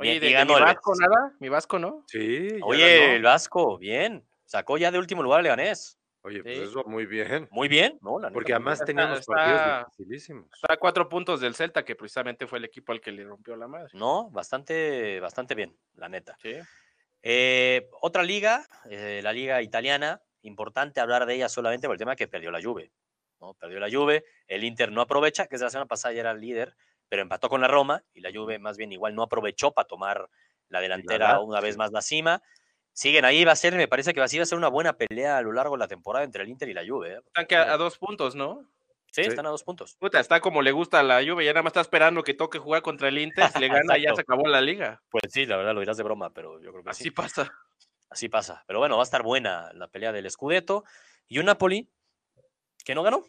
Oye, 0.00 0.18
de, 0.20 0.44
mi 0.44 0.52
Vasco 0.60 0.92
nada? 0.98 1.32
¿Mi 1.40 1.48
Vasco 1.48 1.78
no? 1.78 2.04
Sí. 2.06 2.48
Oye, 2.62 3.16
el 3.16 3.22
Vasco, 3.22 3.78
bien. 3.78 4.26
Sacó 4.44 4.78
ya 4.78 4.90
de 4.90 4.98
último 4.98 5.22
lugar 5.22 5.40
a 5.40 5.42
Leganés. 5.42 5.98
Oye, 6.22 6.42
pues 6.42 6.56
Sí. 6.56 6.62
eso 6.64 6.84
muy 6.84 7.06
bien. 7.06 7.48
Muy 7.50 7.68
bien, 7.68 7.98
¿no? 8.02 8.18
La 8.18 8.28
neta, 8.28 8.34
Porque 8.34 8.52
además 8.52 8.82
teníamos 8.84 9.20
está- 9.20 9.34
partidos 9.34 9.86
dificilísimos. 9.96 10.46
Está 10.54 10.74
a 10.74 10.76
cuatro 10.78 11.08
puntos 11.08 11.40
del 11.40 11.54
Celta, 11.54 11.84
que 11.84 11.94
precisamente 11.96 12.46
fue 12.46 12.58
el 12.58 12.64
equipo 12.64 12.92
al 12.92 13.00
que 13.00 13.12
le 13.12 13.24
rompió 13.24 13.56
la 13.56 13.68
madre. 13.68 13.90
No, 13.94 14.30
bastante, 14.30 15.20
bastante 15.20 15.54
bien, 15.54 15.76
la 15.94 16.08
neta. 16.08 16.36
Sí. 16.42 16.54
Eh, 17.22 17.88
otra 18.00 18.22
liga, 18.22 18.66
eh, 18.88 19.20
la 19.22 19.32
liga 19.32 19.60
italiana, 19.62 20.20
importante 20.42 21.00
hablar 21.00 21.26
de 21.26 21.34
ella 21.34 21.48
solamente 21.48 21.86
por 21.86 21.94
el 21.94 21.98
tema 21.98 22.16
que 22.16 22.28
perdió 22.28 22.50
la 22.50 22.62
Juve. 22.62 22.90
¿no? 23.40 23.54
Perdió 23.54 23.80
la 23.80 23.90
Juve, 23.90 24.24
el 24.46 24.64
Inter 24.64 24.92
no 24.92 25.00
aprovecha, 25.00 25.44
que 25.46 25.52
desde 25.54 25.64
la 25.64 25.70
semana 25.70 25.86
pasada 25.88 26.12
ya 26.12 26.20
era 26.20 26.30
el 26.32 26.40
líder, 26.40 26.74
pero 27.10 27.20
empató 27.20 27.50
con 27.50 27.60
la 27.60 27.68
Roma 27.68 28.02
y 28.14 28.20
la 28.20 28.30
Juve 28.32 28.58
más 28.58 28.78
bien 28.78 28.92
igual 28.92 29.14
no 29.14 29.22
aprovechó 29.22 29.72
para 29.72 29.86
tomar 29.86 30.30
la 30.68 30.80
delantera 30.80 31.40
una 31.40 31.60
vez 31.60 31.74
sí. 31.74 31.78
más 31.78 31.90
la 31.92 32.00
cima. 32.00 32.42
Siguen 32.92 33.24
ahí, 33.24 33.44
va 33.44 33.52
a 33.52 33.56
ser, 33.56 33.74
me 33.74 33.88
parece 33.88 34.14
que 34.14 34.20
va 34.20 34.26
a 34.26 34.28
ser 34.28 34.56
una 34.56 34.68
buena 34.68 34.94
pelea 34.94 35.36
a 35.36 35.42
lo 35.42 35.52
largo 35.52 35.74
de 35.74 35.80
la 35.80 35.88
temporada 35.88 36.24
entre 36.24 36.44
el 36.44 36.48
Inter 36.48 36.68
y 36.68 36.74
la 36.74 36.86
Juve. 36.86 37.14
¿eh? 37.14 37.20
Están 37.26 37.46
que 37.46 37.56
a, 37.56 37.72
a 37.72 37.76
dos 37.76 37.98
puntos, 37.98 38.34
¿no? 38.34 38.64
Sí, 39.12 39.24
Sí. 39.24 39.28
están 39.28 39.46
a 39.46 39.48
dos 39.48 39.64
puntos. 39.64 39.96
Puta, 39.96 40.20
está 40.20 40.40
como 40.40 40.62
le 40.62 40.70
gusta 40.70 41.00
a 41.00 41.02
la 41.02 41.20
Juve, 41.24 41.44
ya 41.44 41.52
nada 41.52 41.64
más 41.64 41.70
está 41.70 41.80
esperando 41.80 42.22
que 42.22 42.34
toque 42.34 42.58
jugar 42.60 42.82
contra 42.82 43.08
el 43.08 43.18
Inter, 43.18 43.48
si 43.48 43.58
le 43.58 43.68
gana 43.84 43.98
ya 43.98 44.14
se 44.14 44.20
acabó 44.20 44.46
la 44.46 44.60
liga. 44.60 45.02
Pues 45.10 45.24
sí, 45.32 45.46
la 45.46 45.56
verdad 45.56 45.74
lo 45.74 45.80
dirás 45.80 45.96
de 45.96 46.04
broma, 46.04 46.30
pero 46.32 46.60
yo 46.60 46.70
creo 46.70 46.84
que 46.84 46.90
Así 46.90 47.04
sí. 47.04 47.10
pasa. 47.10 47.52
Así 48.08 48.28
pasa. 48.28 48.62
Pero 48.66 48.78
bueno, 48.78 48.96
va 48.96 49.02
a 49.02 49.04
estar 49.04 49.22
buena 49.24 49.72
la 49.74 49.88
pelea 49.88 50.12
del 50.12 50.30
Scudetto. 50.30 50.84
Y 51.26 51.38
un 51.38 51.46
Napoli 51.46 51.88
que 52.84 52.94
no 52.94 53.02
ganó, 53.02 53.24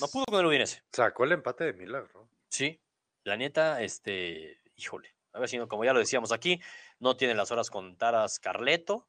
no 0.00 0.08
pudo 0.08 0.24
con 0.26 0.40
el 0.40 0.46
Udinese. 0.46 0.82
Sacó 0.92 1.24
el 1.24 1.32
empate 1.32 1.64
de 1.64 1.72
milagro. 1.72 2.28
Sí, 2.48 2.80
la 3.24 3.36
neta, 3.36 3.82
este, 3.82 4.60
híjole, 4.76 5.14
a 5.32 5.40
ver 5.40 5.48
si 5.48 5.58
no, 5.58 5.66
como 5.66 5.84
ya 5.84 5.92
lo 5.92 5.98
decíamos 5.98 6.30
aquí, 6.32 6.60
no 7.00 7.16
tiene 7.16 7.34
las 7.34 7.50
horas 7.50 7.70
contadas 7.70 8.38
Carleto, 8.38 9.08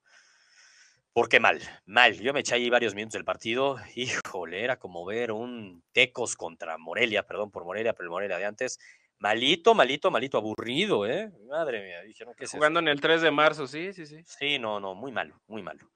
porque 1.13 1.39
mal, 1.39 1.61
mal. 1.85 2.13
Yo 2.19 2.33
me 2.33 2.41
eché 2.41 2.55
ahí 2.55 2.69
varios 2.69 2.95
minutos 2.95 3.13
del 3.13 3.25
partido, 3.25 3.77
híjole, 3.95 4.63
era 4.63 4.77
como 4.77 5.05
ver 5.05 5.31
un 5.31 5.83
Tecos 5.91 6.35
contra 6.35 6.77
Morelia, 6.77 7.23
perdón 7.23 7.51
por 7.51 7.63
Morelia, 7.65 7.93
pero 7.93 8.05
el 8.05 8.09
Morelia 8.11 8.37
de 8.37 8.45
antes, 8.45 8.79
malito, 9.19 9.75
malito, 9.75 10.11
malito, 10.11 10.37
aburrido, 10.37 11.05
¿eh? 11.05 11.31
Madre 11.47 11.83
mía, 11.83 12.01
dije, 12.01 12.25
no, 12.25 12.33
¿qué 12.33 12.45
es? 12.45 12.51
Jugando 12.51 12.79
en 12.79 12.87
el 12.87 12.99
3 12.99 13.21
de 13.21 13.31
marzo, 13.31 13.67
sí, 13.67 13.93
sí, 13.93 14.05
sí. 14.05 14.23
Sí, 14.25 14.59
no, 14.59 14.79
no, 14.79 14.95
muy 14.95 15.11
malo, 15.11 15.41
muy 15.47 15.61
malo. 15.61 15.89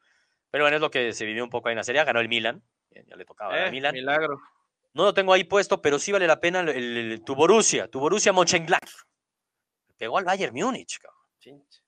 Pero 0.51 0.63
bueno, 0.63 0.75
es 0.77 0.81
lo 0.81 0.89
que 0.91 1.13
se 1.13 1.25
vivió 1.25 1.43
un 1.43 1.49
poco 1.49 1.67
ahí 1.69 1.73
en 1.73 1.77
la 1.77 1.83
serie, 1.83 2.03
ganó 2.03 2.19
el 2.19 2.29
Milan, 2.29 2.63
ya 2.91 3.15
le 3.15 3.25
tocaba 3.25 3.67
Eh, 3.67 3.71
Milan. 3.71 3.93
milagro. 3.93 4.39
No 4.93 5.03
lo 5.03 5.13
tengo 5.13 5.33
ahí 5.33 5.43
puesto, 5.43 5.81
pero 5.81 5.99
sí 5.99 6.11
vale 6.11 6.27
la 6.27 6.39
pena 6.39 6.61
el, 6.61 6.69
el- 6.69 6.97
el- 7.11 7.23
tu 7.23 7.35
Borussia, 7.35 7.87
tu 7.87 7.99
Borussia 7.99 8.33
Mönchengladbach. 8.33 8.89
Pegó 9.97 10.17
al 10.17 10.25
Bayern 10.25 10.53
Múnich, 10.55 10.97
cabrón. 10.99 11.19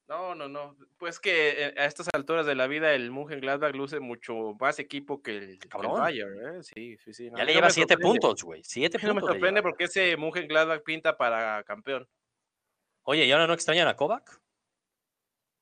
No, 0.08 0.36
no, 0.36 0.49
no. 0.49 0.76
Pues 0.97 1.20
que 1.20 1.49
eh, 1.68 1.74
a 1.78 1.86
estas 1.86 2.08
alturas 2.14 2.45
de 2.45 2.54
la 2.56 2.68
vida 2.68 2.93
el 2.93 3.12
Mönchengladbach 3.12 3.74
luce 3.74 3.99
mucho 3.99 4.54
más 4.60 4.78
equipo 4.80 5.22
que 5.22 5.32
el, 5.38 5.60
que 5.60 5.66
el 5.66 5.70
Cabrón. 5.70 5.99
Bayern, 5.99 6.58
¿eh? 6.60 6.64
Sí, 6.64 6.97
sí, 6.97 7.14
sí. 7.14 7.30
no, 7.32 7.38
Ya 7.38 7.45
le 7.45 7.52
no 7.54 7.56
lleva 7.56 7.68
me 7.68 7.74
siete 7.74 7.93
sorprende. 7.93 8.20
puntos, 8.20 8.43
güey. 8.43 8.62
Siete 8.64 8.97
No 9.02 9.14
me 9.14 9.22
puntos. 9.22 9.30
le 9.30 9.34
sorprende 9.36 9.60
lleva. 9.62 9.70
porque 9.70 9.84
ese 9.86 10.18
Mönchengladbach 10.18 10.84
pinta 10.84 11.16
para 11.18 11.64
campeón. 11.64 12.08
Oye, 13.04 13.26
¿y 13.26 13.32
ahora 13.32 13.47
no 13.47 13.54
extrañan 13.54 13.88
a 13.88 13.95
Kovac? 13.95 14.39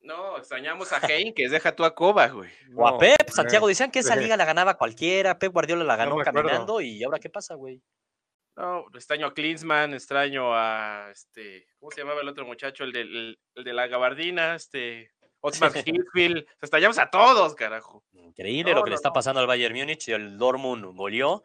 No, 0.01 0.37
extrañamos 0.37 0.91
a 0.93 0.99
Heinkes, 0.99 1.51
deja 1.51 1.75
tú 1.75 1.83
a 1.83 1.93
Kovac, 1.93 2.33
güey. 2.33 2.49
O 2.75 2.87
a 2.87 2.97
Pep. 2.97 3.29
Santiago 3.29 3.67
eh, 3.67 3.71
decían 3.71 3.91
que 3.91 3.99
esa 3.99 4.13
eh. 4.15 4.21
liga 4.21 4.37
la 4.37 4.45
ganaba 4.45 4.75
cualquiera. 4.75 5.37
Pep 5.37 5.51
Guardiola 5.51 5.83
la 5.83 5.95
ganó 5.95 6.17
caminando. 6.17 6.79
¿Y 6.81 7.03
ahora 7.03 7.19
qué 7.19 7.29
pasa, 7.29 7.55
güey? 7.55 7.81
No, 8.55 8.85
extraño 8.93 9.27
a 9.27 9.33
Klinsmann, 9.33 9.93
extraño 9.93 10.53
a 10.53 11.09
este, 11.11 11.65
¿cómo 11.79 11.91
se 11.91 12.01
llamaba 12.01 12.21
el 12.21 12.27
otro 12.27 12.45
muchacho? 12.45 12.83
El 12.83 12.91
de, 12.91 13.01
el, 13.01 13.39
el 13.55 13.63
de 13.63 13.73
la 13.73 13.87
gabardina, 13.87 14.55
este, 14.55 15.11
Otmar 15.41 15.71
Hitzfield. 15.85 16.45
Extrañamos 16.61 16.97
a 16.99 17.09
todos, 17.09 17.55
carajo. 17.55 18.03
Increíble 18.13 18.71
No, 18.71 18.79
lo 18.79 18.83
que 18.83 18.89
le 18.91 18.95
está 18.95 19.09
no. 19.09 19.13
pasando 19.13 19.39
al 19.39 19.47
Bayern 19.47 19.75
Múnich 19.75 20.09
y 20.09 20.11
el 20.11 20.37
Dortmund 20.37 20.85
goleó. 20.95 21.43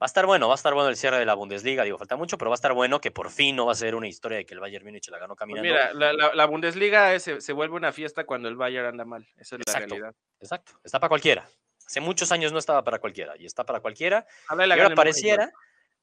Va 0.00 0.04
a 0.04 0.06
estar 0.06 0.24
bueno, 0.24 0.48
va 0.48 0.54
a 0.54 0.56
estar 0.56 0.72
bueno 0.72 0.88
el 0.88 0.96
cierre 0.96 1.18
de 1.18 1.26
la 1.26 1.34
Bundesliga. 1.34 1.84
Digo, 1.84 1.98
falta 1.98 2.16
mucho, 2.16 2.38
pero 2.38 2.50
va 2.50 2.54
a 2.54 2.56
estar 2.56 2.72
bueno 2.72 3.00
que 3.02 3.10
por 3.10 3.28
fin 3.30 3.54
no 3.56 3.66
va 3.66 3.72
a 3.72 3.74
ser 3.74 3.94
una 3.94 4.08
historia 4.08 4.38
de 4.38 4.46
que 4.46 4.54
el 4.54 4.60
Bayern 4.60 4.84
Múnich 4.84 5.08
la 5.10 5.18
ganó 5.18 5.34
Pues 5.34 5.38
caminando. 5.40 5.62
mira, 5.68 5.92
la, 5.92 6.12
la- 6.14 6.34
la 6.34 6.46
Bundesliga 6.46 7.12
es- 7.14 7.22
se, 7.22 7.40
se 7.42 7.52
vuelve 7.52 7.76
una 7.76 7.92
fiesta 7.92 8.24
cuando 8.24 8.48
el 8.48 8.56
Bayern 8.56 8.86
anda 8.86 9.04
mal. 9.04 9.26
Esa 9.36 9.56
es 9.56 9.60
la 9.66 9.72
Exacto. 9.72 9.88
realidad. 9.94 10.14
Exacto, 10.40 10.72
está 10.82 10.98
para 11.00 11.08
cualquiera. 11.10 11.46
Hace 11.86 12.00
muchos 12.00 12.32
años 12.32 12.50
no 12.52 12.58
estaba 12.58 12.82
para 12.82 12.98
cualquiera 12.98 13.34
y 13.36 13.44
está 13.44 13.64
para 13.64 13.80
cualquiera. 13.80 14.26
Ojalá 14.46 14.64
Y 14.64 14.68
la 14.68 14.74
ahora 14.82 14.94
pareciera, 14.94 15.50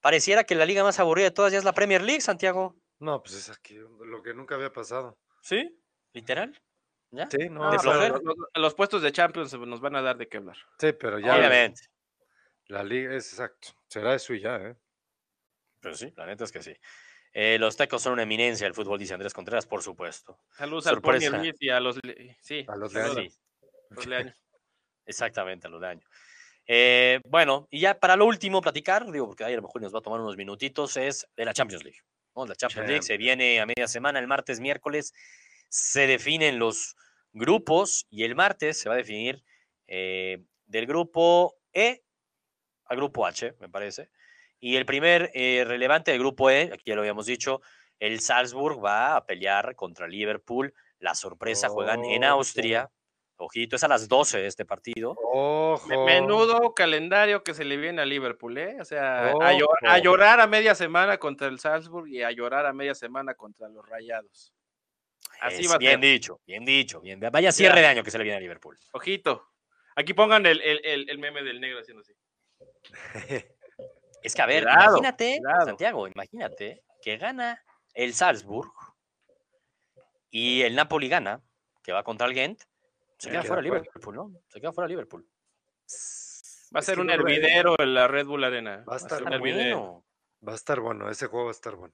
pareciera 0.02 0.44
que 0.44 0.54
la 0.54 0.66
liga 0.66 0.84
más 0.84 1.00
aburrida 1.00 1.26
de 1.26 1.32
todas 1.32 1.52
ya 1.52 1.58
es 1.58 1.64
la 1.64 1.74
Premier 1.74 2.02
League, 2.04 2.22
Santiago. 2.22 2.76
No, 3.00 3.24
pues 3.24 3.36
es 3.36 3.50
aquí 3.50 3.76
lo 3.76 4.22
que 4.22 4.34
nunca 4.36 4.56
había 4.56 4.72
pasado. 4.72 5.18
¿Sí? 5.42 5.76
¿Literal? 6.14 6.56
¿Ya? 7.10 7.28
Sí, 7.32 7.50
no, 7.50 7.70
o 7.70 7.80
sea, 7.80 8.10
los- 8.10 8.22
los 8.54 8.76
puestos 8.76 9.02
de 9.02 9.12
Champions 9.12 9.54
nos 9.58 9.80
van 9.82 9.96
a 9.96 10.02
dar 10.02 10.18
de 10.18 10.28
qué 10.28 10.38
hablar. 10.38 10.58
sí, 10.78 10.92
pero 10.94 11.18
ya 11.20 11.36
Obviamente. 11.38 11.82
La 12.68 12.84
liga 12.84 13.16
es 13.16 13.32
exacto. 13.32 13.70
Será 13.88 14.16
eso 14.16 14.34
y 14.34 14.42
ya, 14.42 14.58
¿eh? 14.58 14.76
Pero 15.80 15.96
sí, 15.96 16.12
la 16.16 16.26
neta 16.26 16.44
es 16.44 16.52
que 16.52 16.62
sí. 16.62 16.76
Eh, 17.34 17.58
los 17.60 17.78
tecos 17.78 18.02
son 18.02 18.14
una 18.14 18.24
eminencia 18.24 18.66
del 18.66 18.74
fútbol, 18.74 19.00
dice 19.00 19.14
Andrés 19.14 19.34
Contreras, 19.34 19.66
por 19.66 19.84
supuesto. 19.84 20.40
Saludos 20.52 20.88
al 20.88 21.02
Pony 21.02 21.20
Sorpresa. 21.20 21.38
Ruiz 21.38 21.56
y 21.60 21.70
a 21.70 21.80
los, 21.80 22.00
sí, 22.42 22.66
A 22.68 22.76
los 22.76 22.94
Leaño. 22.94 23.14
Sí, 23.14 23.38
a 23.92 23.94
los 23.96 24.06
Leaño. 24.08 24.34
exactamente, 25.06 25.68
a 25.68 25.70
lo 25.70 25.80
de 25.80 25.88
año. 25.88 26.08
Eh, 26.66 27.22
bueno, 27.26 27.68
y 27.72 27.80
ya 27.80 28.00
para 28.00 28.16
lo 28.16 28.26
último 28.26 28.60
platicar, 28.62 29.10
digo, 29.12 29.28
porque 29.28 29.46
ahí 29.46 29.54
a 29.54 29.58
lo 29.58 29.62
mejor 29.62 29.82
nos 29.82 29.94
va 29.94 30.00
a 30.00 30.02
tomar 30.02 30.20
unos 30.20 30.36
minutitos, 30.36 30.98
es 30.98 31.28
de 31.36 31.46
la 31.46 31.54
Champions 31.54 31.84
League. 31.84 32.00
¿no? 32.36 32.46
La 32.46 32.56
Champions 32.56 32.88
League 32.88 33.04
se 33.04 33.18
viene 33.18 33.62
a 33.62 33.66
media 33.66 33.88
semana, 33.88 34.20
el 34.20 34.28
martes, 34.28 34.60
miércoles, 34.60 35.14
se 35.70 36.08
definen 36.08 36.60
los 36.60 36.96
grupos 37.32 38.06
y 38.10 38.24
el 38.24 38.36
martes 38.36 38.80
se 38.80 38.90
va 38.90 38.96
a 38.96 38.98
definir 38.98 39.44
eh, 39.88 40.44
del 40.66 40.88
grupo 40.88 41.56
E 41.72 42.04
al 42.90 42.98
grupo 42.98 43.26
H, 43.26 43.56
me 43.60 43.70
parece. 43.70 44.10
Y 44.60 44.76
el 44.76 44.86
primer 44.86 45.32
eh, 45.34 45.64
relevante 45.68 46.12
del 46.12 46.20
grupo 46.20 46.50
E, 46.50 46.72
aquí 46.74 46.84
ya 46.86 46.96
lo 46.96 47.02
habíamos 47.02 47.26
dicho, 47.26 47.62
el 48.00 48.20
Salzburg 48.20 48.84
va 48.84 49.16
a 49.16 49.26
pelear 49.26 49.76
contra 49.76 50.08
Liverpool. 50.08 50.74
La 51.00 51.14
sorpresa 51.16 51.70
juegan 51.70 52.04
en. 52.06 52.24
Austria. 52.24 52.90
Ojito, 53.40 53.76
es 53.76 53.84
a 53.84 53.88
las 53.88 54.08
12 54.08 54.48
este 54.48 54.66
partido. 54.66 55.16
Ojo. 55.32 56.06
Menudo 56.06 56.74
calendario 56.74 57.44
que 57.44 57.54
se 57.54 57.66
le 57.66 57.78
viene 57.78 58.02
a 58.02 58.06
Liverpool, 58.06 58.58
¿eh? 58.58 58.78
O 58.82 58.86
sea, 58.86 59.32
a, 59.40 60.00
llorar 60.00 60.40
a 60.40 60.48
media 60.48 60.74
semana 60.74 61.20
contra 61.20 61.48
el 61.48 61.60
Salzburg 61.60 62.08
y 62.08 62.24
a 62.24 62.32
llorar 62.32 62.66
a 62.66 62.74
media 62.74 62.96
semana 62.96 63.36
contra 63.36 63.70
los 63.70 63.88
Rayados. 63.88 64.54
Así 65.40 65.66
Es 65.66 65.70
va 65.72 65.76
a 65.76 65.78
bien 65.78 65.92
ser. 65.92 66.00
dicho, 66.00 66.42
bien 66.48 66.66
dicho. 66.66 67.00
Bien, 67.00 67.20
vaya 67.32 67.52
cierre 67.52 67.80
de 67.82 67.86
año 67.86 68.04
que 68.04 68.10
se 68.10 68.18
le 68.18 68.24
viene 68.24 68.38
a 68.38 68.42
Liverpool. 68.42 68.76
Ojito. 68.94 69.44
Aquí 69.96 70.16
pongan 70.16 70.44
el, 70.48 70.60
el- 70.62 70.82
el- 70.84 71.08
el 71.08 71.20
meme 71.20 71.44
del 71.44 71.62
negro 71.62 71.80
haciendo 71.80 72.02
así. 72.02 72.14
Es 74.24 74.34
que, 74.36 74.42
a 74.42 74.46
ver, 74.46 74.64
imagínate. 74.64 75.40
Santiago, 75.64 76.08
imagínate 76.08 76.84
que 77.02 77.18
gana 77.18 77.64
el 77.94 78.14
Salzburg 78.14 78.72
y 80.30 80.62
el 80.64 80.76
Napoli 80.76 81.08
gana, 81.08 81.42
que 81.84 81.92
va 81.92 82.04
contra 82.04 82.28
el 82.28 82.34
Gent, 82.34 82.62
se 83.18 83.30
Se 83.30 83.30
queda 83.30 83.42
queda 83.42 83.48
fuera 83.48 83.62
fuera. 83.62 83.84
Liverpool, 83.84 84.16
¿no? 84.16 84.32
Se 84.48 84.60
queda 84.60 84.74
fuera 84.74 84.88
Liverpool. 84.88 85.28
Va 86.76 86.80
a 86.80 86.80
Es 86.80 86.86
ser 86.86 87.00
un 87.00 87.10
hervidero 87.10 87.76
en 87.80 87.94
la 87.94 88.08
Red 88.08 88.26
Bull 88.26 88.44
Arena. 88.44 88.84
Va 88.90 88.96
a 88.96 88.98
estar 88.98 89.24
bueno. 89.40 90.06
Va 90.46 90.52
a 90.52 90.56
estar 90.56 90.80
bueno, 90.80 91.10
ese 91.10 91.28
juego 91.28 91.46
va 91.46 91.52
a 91.52 91.54
estar 91.54 91.76
bueno. 91.76 91.94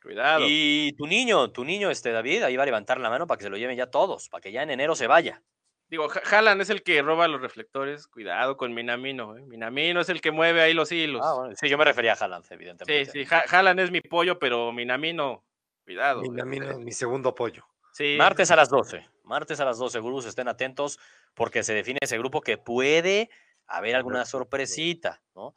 Cuidado. 0.00 0.44
Y 0.46 0.92
tu 0.96 1.06
niño, 1.06 1.50
tu 1.50 1.64
niño, 1.64 1.90
este 1.90 2.12
David, 2.12 2.44
ahí 2.44 2.56
va 2.56 2.62
a 2.62 2.66
levantar 2.66 3.00
la 3.00 3.10
mano 3.10 3.26
para 3.26 3.38
que 3.38 3.44
se 3.44 3.50
lo 3.50 3.56
lleven 3.56 3.76
ya 3.76 3.90
todos, 3.90 4.28
para 4.28 4.40
que 4.40 4.52
ya 4.52 4.62
en 4.62 4.70
enero 4.70 4.94
se 4.94 5.06
vaya. 5.06 5.42
Digo, 5.88 6.08
Haaland 6.30 6.60
es 6.60 6.70
el 6.70 6.82
que 6.82 7.00
roba 7.02 7.28
los 7.28 7.40
reflectores. 7.40 8.06
Cuidado 8.08 8.56
con 8.56 8.74
Minamino, 8.74 9.36
¿eh? 9.38 9.42
Minamino 9.46 10.00
es 10.00 10.08
el 10.10 10.20
que 10.20 10.30
mueve 10.30 10.60
ahí 10.60 10.74
los 10.74 10.92
hilos. 10.92 11.22
Ah, 11.24 11.34
bueno, 11.34 11.54
sí, 11.56 11.68
yo 11.68 11.78
me 11.78 11.84
refería 11.84 12.12
a 12.12 12.16
Haaland, 12.16 12.44
sí, 12.44 12.54
evidentemente. 12.54 13.10
sí. 13.10 13.24
Ja- 13.24 13.44
Haaland 13.48 13.80
es 13.80 13.90
mi 13.90 14.00
pollo, 14.02 14.38
pero 14.38 14.70
Minamino, 14.72 15.44
cuidado. 15.84 16.20
Mi, 16.22 16.40
¿eh? 16.40 16.44
mi- 16.44 16.84
mi 16.84 16.92
segundo 16.92 17.34
pollo. 17.34 17.64
Sí. 17.92 18.16
Martes 18.18 18.50
a 18.50 18.56
las 18.56 18.68
12. 18.68 19.06
Martes 19.24 19.60
a 19.60 19.64
las 19.64 19.78
12, 19.78 19.98
gurús, 19.98 20.26
estén 20.26 20.48
atentos 20.48 20.98
porque 21.34 21.62
se 21.62 21.74
define 21.74 21.98
ese 22.02 22.18
grupo 22.18 22.40
que 22.42 22.58
puede 22.58 23.30
haber 23.66 23.96
alguna 23.96 24.24
sorpresita, 24.24 25.22
¿no? 25.34 25.54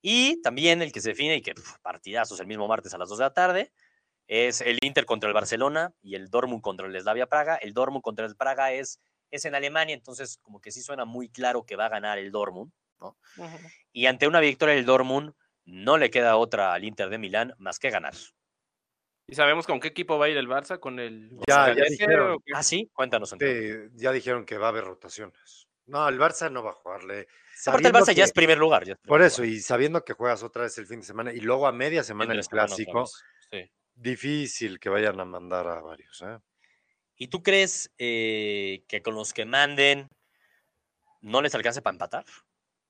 Y 0.00 0.40
también 0.42 0.82
el 0.82 0.90
que 0.92 1.00
se 1.00 1.10
define 1.10 1.36
y 1.36 1.42
que 1.42 1.54
pf, 1.54 1.78
partidazos 1.82 2.40
el 2.40 2.46
mismo 2.48 2.66
martes 2.66 2.92
a 2.94 2.98
las 2.98 3.08
2 3.08 3.18
de 3.18 3.24
la 3.24 3.32
tarde 3.34 3.72
es 4.26 4.60
el 4.60 4.78
Inter 4.82 5.04
contra 5.06 5.28
el 5.28 5.34
Barcelona 5.34 5.92
y 6.02 6.14
el 6.16 6.28
Dortmund 6.28 6.62
contra 6.62 6.86
el 6.86 7.00
Slavia 7.00 7.26
Praga. 7.26 7.56
El 7.56 7.72
Dortmund 7.74 8.02
contra 8.02 8.26
el 8.26 8.34
Praga 8.34 8.72
es, 8.72 8.98
es 9.32 9.44
en 9.46 9.54
Alemania, 9.56 9.94
entonces 9.94 10.38
como 10.42 10.60
que 10.60 10.70
sí 10.70 10.80
suena 10.82 11.04
muy 11.04 11.28
claro 11.28 11.64
que 11.64 11.74
va 11.74 11.86
a 11.86 11.88
ganar 11.88 12.18
el 12.18 12.30
Dortmund, 12.30 12.70
¿no? 13.00 13.16
Y 13.92 14.06
ante 14.06 14.28
una 14.28 14.38
victoria 14.40 14.74
del 14.76 14.84
Dortmund 14.86 15.32
no 15.64 15.96
le 15.98 16.10
queda 16.10 16.36
otra 16.36 16.72
al 16.74 16.84
Inter 16.84 17.08
de 17.08 17.18
Milán 17.18 17.54
más 17.58 17.78
que 17.78 17.90
ganar. 17.90 18.14
¿Y 19.26 19.34
sabemos 19.34 19.66
con 19.66 19.80
qué 19.80 19.88
equipo 19.88 20.18
va 20.18 20.26
a 20.26 20.28
ir 20.28 20.36
el 20.36 20.48
Barça? 20.48 20.78
¿Con 20.78 20.98
el 20.98 21.30
Ya, 21.48 21.72
dijeron. 21.74 22.32
o 22.32 22.38
qué? 22.40 22.52
Ah, 22.54 22.62
sí, 22.62 22.90
cuéntanos. 22.92 23.30
Sí, 23.30 23.36
ya 23.94 24.12
dijeron 24.12 24.44
que 24.44 24.58
va 24.58 24.66
a 24.66 24.68
haber 24.70 24.84
rotaciones. 24.84 25.66
No, 25.86 26.06
el 26.08 26.18
Barça 26.18 26.50
no 26.50 26.62
va 26.62 26.70
a 26.70 26.74
jugarle. 26.74 27.26
Aparte 27.66 27.88
el 27.88 27.94
Barça 27.94 28.08
ya 28.08 28.14
que- 28.14 28.22
es 28.22 28.32
primer 28.32 28.58
lugar. 28.58 28.84
ya 28.84 28.92
es 28.94 28.98
Por 29.00 29.22
eso, 29.22 29.42
lugar. 29.42 29.56
y 29.56 29.60
sabiendo 29.60 30.04
que 30.04 30.12
juegas 30.12 30.42
otra 30.42 30.62
vez 30.64 30.76
el 30.78 30.86
fin 30.86 31.00
de 31.00 31.06
semana 31.06 31.32
y 31.32 31.40
luego 31.40 31.66
a 31.66 31.72
media 31.72 32.02
semana 32.02 32.34
el 32.34 32.46
clásico, 32.46 33.06
sí. 33.50 33.70
difícil 33.94 34.78
que 34.78 34.88
vayan 34.90 35.18
a 35.20 35.24
mandar 35.24 35.66
a 35.68 35.80
varios. 35.80 36.20
¿eh? 36.22 36.38
¿Y 37.16 37.28
tú 37.28 37.42
crees 37.42 37.92
eh, 37.98 38.84
que 38.88 39.02
con 39.02 39.14
los 39.14 39.32
que 39.32 39.44
manden 39.44 40.08
no 41.20 41.40
les 41.42 41.54
alcance 41.54 41.82
para 41.82 41.94
empatar? 41.94 42.24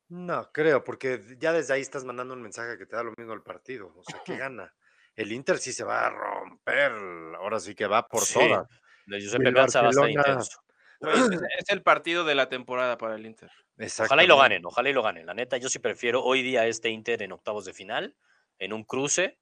No, 0.08 0.50
creo, 0.52 0.84
porque 0.84 1.20
ya 1.38 1.52
desde 1.52 1.74
ahí 1.74 1.80
estás 1.80 2.04
mandando 2.04 2.34
un 2.34 2.42
mensaje 2.42 2.76
que 2.78 2.86
te 2.86 2.96
da 2.96 3.02
lo 3.02 3.12
mismo 3.16 3.32
el 3.32 3.42
partido. 3.42 3.92
O 3.96 4.04
sea, 4.04 4.22
que 4.24 4.36
gana. 4.36 4.74
El 5.16 5.32
Inter 5.32 5.58
sí 5.58 5.72
se 5.72 5.84
va 5.84 6.06
a 6.06 6.10
romper. 6.10 6.92
Ahora 7.38 7.60
sí 7.60 7.74
que 7.74 7.86
va 7.86 8.06
por 8.06 8.22
Sí, 8.22 8.34
todas. 8.34 8.68
De 9.06 9.20
Giuseppe 9.20 9.50
va 9.50 9.62
a 9.62 9.66
estar 9.66 9.84
Barcelona- 9.84 10.10
intenso. 10.10 10.62
Es, 11.58 11.68
el 11.68 11.82
partido 11.82 12.24
de 12.24 12.34
la 12.36 12.48
temporada 12.48 12.96
para 12.96 13.16
el 13.16 13.26
Inter. 13.26 13.50
Ojalá 13.98 14.22
y 14.22 14.26
lo 14.28 14.38
ganen, 14.38 14.64
ojalá 14.64 14.88
y 14.88 14.92
lo 14.92 15.02
ganen. 15.02 15.26
La 15.26 15.34
neta, 15.34 15.56
yo 15.56 15.68
sí 15.68 15.80
prefiero 15.80 16.22
hoy 16.22 16.42
día 16.42 16.66
este 16.66 16.90
Inter 16.90 17.22
en 17.22 17.32
octavos 17.32 17.64
de 17.64 17.72
final, 17.72 18.16
en 18.60 18.72
un 18.72 18.84
cruce, 18.84 19.38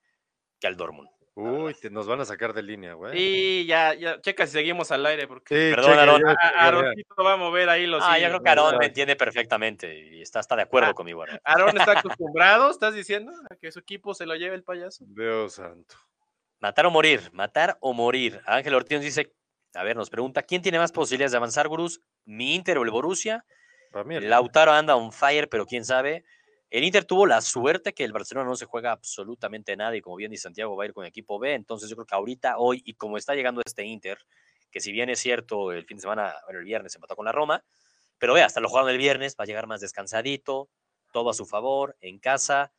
que 0.59 0.67
al 0.67 0.77
Dortmund. 0.77 1.11
Uy, 1.35 1.75
te- 1.75 1.91
nos 1.91 2.07
van 2.07 2.21
a 2.21 2.25
sacar 2.25 2.53
de 2.53 2.63
línea, 2.63 2.95
güey. 2.95 3.13
Y 3.17 3.67
ya, 3.67 3.95
ya, 3.95 4.21
checa 4.21 4.47
si 4.47 4.53
seguimos 4.53 4.91
al 4.91 5.07
aire, 5.07 5.27
porque 5.29 5.55
Sí, 5.55 5.75
Perdón, 5.75 5.91
cheque, 5.93 6.01
Aarón. 6.01 6.21
ya, 6.23 6.31
a- 6.31 6.35
ya, 6.35 6.53
ya. 6.55 6.63
Aaroncito 6.67 7.25
va 7.25 7.33
a 7.33 7.37
mover 7.37 7.69
ahí 7.69 7.87
los 7.87 8.03
Ah, 8.05 8.19
yo 8.19 8.29
creo 8.29 8.43
que 8.43 8.49
Aarón 8.49 8.79
me 8.79 8.87
entiende 8.87 9.17
perfectamente 9.17 9.97
y 10.17 10.23
está, 10.23 10.41
está 10.41 10.57
de 10.57 10.63
acuerdo 10.63 10.91
Ah. 10.91 10.95
conmigo. 10.95 11.23
Aarón. 11.23 11.41
Aarón 11.45 11.79
está 11.79 11.93
acostumbrado, 12.19 12.71
¿estás 12.71 12.95
diciendo? 12.95 13.33
A 13.49 13.55
que 13.57 13.71
su 13.73 13.79
equipo 13.79 14.13
se 14.13 14.27
lo 14.27 14.35
lleve 14.35 14.57
el 14.57 14.65
payaso. 14.65 15.05
Dios 15.09 15.55
santo. 15.55 15.95
Matar 16.59 16.87
o 16.87 16.91
morir, 16.91 17.31
matar 17.33 17.79
o 17.81 17.93
morir. 17.95 18.41
Ángel 18.45 18.75
Ortiz 18.75 18.97
nos 18.99 19.05
dice, 19.05 19.33
a 19.75 19.83
ver, 19.85 19.97
nos 19.97 20.11
pregunta, 20.11 20.43
¿quién 20.43 20.61
tiene 20.61 20.79
más 20.79 20.93
posibilidades 20.93 21.31
de 21.33 21.39
avanzar, 21.39 21.69
Gurús? 21.69 22.03
¿Mi 22.27 22.55
Inter 22.55 22.77
o 22.77 22.83
el 22.83 22.91
Borussia? 22.91 23.47
Para 23.93 24.05
mí, 24.05 24.17
el- 24.17 24.29
Lautaro 24.29 24.73
anda 24.73 24.95
on 24.97 25.11
fire, 25.13 25.49
pero 25.49 25.65
quién 25.65 25.85
sabe. 25.85 26.25
El 26.71 26.85
Inter 26.85 27.05
tuvo 27.05 27.27
la 27.27 27.41
suerte 27.41 27.93
que 27.93 28.05
el 28.05 28.13
Barcelona 28.13 28.49
no 28.49 28.55
se 28.55 28.65
juega 28.65 28.93
absolutamente 28.93 29.77
nada 29.77 29.97
y 29.97 30.01
como 30.01 30.15
bien 30.15 30.31
dice 30.31 30.45
Santiago 30.45 30.77
va 30.77 30.85
a 30.85 30.87
ir 30.87 30.93
con 30.93 31.05
equipo 31.05 31.41
B, 31.41 31.55
entonces 31.55 31.91
yo 31.91 31.97
creo 31.97 32.07
que 32.07 32.15
ahorita, 32.15 32.59
hoy, 32.59 32.81
y 32.85 32.95
como 32.95 33.17
está 33.17 33.35
llegando 33.35 33.61
este 33.65 33.85
Inter, 33.85 34.19
que 34.71 34.81
si 34.81 34.93
bien 34.93 35.11
es 35.11 35.19
cierto, 35.19 35.73
el 35.73 35.85
fin 35.85 35.97
de 35.97 36.03
semana, 36.03 36.33
bueno, 36.45 36.61
el 36.61 36.65
viernes 36.65 36.95
empató 36.95 37.17
con 37.17 37.25
la 37.25 37.33
Roma, 37.33 37.65
pero 38.19 38.35
ve, 38.35 38.43
hasta 38.43 38.61
lo 38.61 38.69
jugaron 38.69 38.89
el 38.89 38.99
viernes, 38.99 39.35
va 39.39 39.43
a 39.43 39.47
llegar 39.47 39.67
más 39.67 39.81
descansadito, 39.81 40.69
todo 41.13 41.31
a 41.31 41.35
su 41.35 41.45
favor, 41.45 41.97
en 42.01 42.21
casa, 42.21 42.73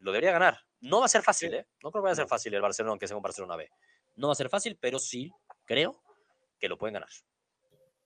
lo 0.00 0.12
debería 0.12 0.32
ganar. 0.32 0.60
No 0.80 1.00
va 1.00 1.06
a 1.06 1.08
ser 1.08 1.22
fácil, 1.22 1.54
¿eh? 1.54 1.66
No 1.82 1.90
creo 1.90 2.02
que 2.02 2.04
vaya 2.04 2.12
a 2.12 2.16
ser 2.16 2.28
fácil 2.28 2.52
el 2.54 2.60
Barcelona, 2.60 2.90
aunque 2.90 3.08
sea 3.08 3.16
un 3.16 3.22
Barcelona 3.22 3.56
B. 3.56 3.70
No 4.16 4.28
va 4.28 4.32
a 4.32 4.36
ser 4.36 4.50
fácil, 4.50 4.76
pero 4.78 4.98
sí 4.98 5.32
creo 5.64 6.02
que 6.60 6.68
lo 6.68 6.76
pueden 6.76 6.94
ganar. 6.94 7.08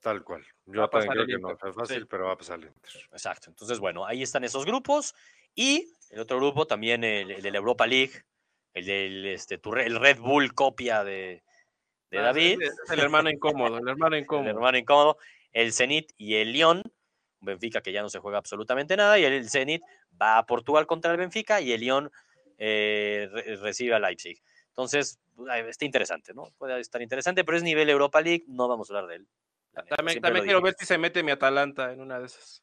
Tal 0.03 0.23
cual. 0.25 0.43
Va 0.69 0.75
Yo 0.75 0.83
a 0.85 0.91
también 0.91 1.13
creo 1.13 1.23
el 1.23 1.29
que 1.29 1.39
no 1.39 1.51
es 1.53 1.75
fácil, 1.77 2.01
sí. 2.03 2.07
pero 2.11 2.27
va 2.27 2.33
a 2.33 2.37
pasar 2.37 2.59
el 2.59 2.67
Inter. 2.67 2.93
Exacto. 3.13 3.51
Entonces, 3.51 3.79
bueno, 3.79 4.05
ahí 4.05 4.23
están 4.23 4.43
esos 4.45 4.67
grupos. 4.67 5.15
Y 5.55 5.87
el 6.11 6.19
otro 6.21 6.37
grupo 6.39 6.67
también, 6.67 7.05
el, 7.05 7.31
el 7.31 7.41
de 7.43 7.51
la 7.51 7.59
Europa 7.59 7.87
League, 7.87 8.13
el 8.75 8.85
del 8.87 9.27
este, 9.27 9.59
tu 9.59 9.75
el 9.75 9.99
Red 10.01 10.19
Bull 10.19 10.55
copia 10.55 11.05
de, 11.05 11.43
de 12.11 12.19
Ah, 12.19 12.23
David, 12.23 12.61
Es 12.63 12.91
el 12.91 12.99
hermano 13.01 13.31
incómodo, 13.31 13.79
el 13.79 13.87
hermano 13.89 14.17
el 14.17 14.23
incómodo. 14.23 14.51
hermano 14.51 14.77
incómodo, 14.79 15.19
el 15.53 15.73
Zenit 15.73 16.13
y 16.17 16.35
el 16.37 16.53
Lyon, 16.53 16.83
Benfica 17.41 17.81
que 17.81 17.93
ya 17.93 18.03
no 18.03 18.09
se 18.09 18.19
juega 18.19 18.39
absolutamente 18.39 18.97
nada, 18.97 19.19
y 19.19 19.25
el 19.25 19.49
Zenit 19.51 19.83
va 20.21 20.39
a 20.39 20.47
Portugal 20.47 20.87
contra 20.87 21.13
el 21.13 21.19
Benfica 21.19 21.61
y 21.61 21.73
el 21.73 21.81
Lyon 21.81 22.11
eh, 22.59 23.29
re- 23.31 23.57
recibe 23.57 23.95
a 23.95 23.99
Leipzig. 24.01 24.43
Entonces, 24.69 25.19
está 25.69 25.85
interesante, 25.85 26.33
¿no? 26.35 26.45
Puede 26.59 26.81
estar 26.81 27.03
interesante, 27.03 27.45
pero 27.45 27.57
es 27.59 27.63
nivel 27.63 27.89
Europa 27.91 28.21
League, 28.21 28.45
no 28.49 28.69
vamos 28.69 28.91
a 28.91 28.95
hablar 28.95 29.09
de 29.11 29.17
él. 29.17 29.29
También, 29.73 30.21
también 30.21 30.45
quiero 30.45 30.61
ver 30.61 30.75
si 30.79 30.85
se 30.87 30.99
mete 30.99 31.23
mi 31.23 31.31
Atalanta 31.31 31.93
en 31.93 32.01
una 32.01 32.19
de 32.19 32.27
esas. 32.27 32.63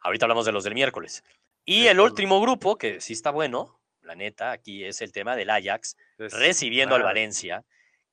Ahorita 0.00 0.24
hablamos 0.24 0.46
de 0.46 0.52
los 0.52 0.64
del 0.64 0.74
miércoles. 0.74 1.24
Y 1.64 1.86
el 1.86 2.00
último 2.00 2.40
grupo, 2.40 2.78
que 2.78 3.00
sí 3.00 3.12
está 3.12 3.30
bueno, 3.30 3.80
la 4.00 4.14
neta, 4.14 4.52
aquí 4.52 4.84
es 4.84 5.02
el 5.02 5.12
tema 5.12 5.36
del 5.36 5.50
Ajax, 5.50 5.96
Es- 6.18 6.32
recibiendo 6.32 6.94
al 6.94 7.02
Valencia, 7.02 7.64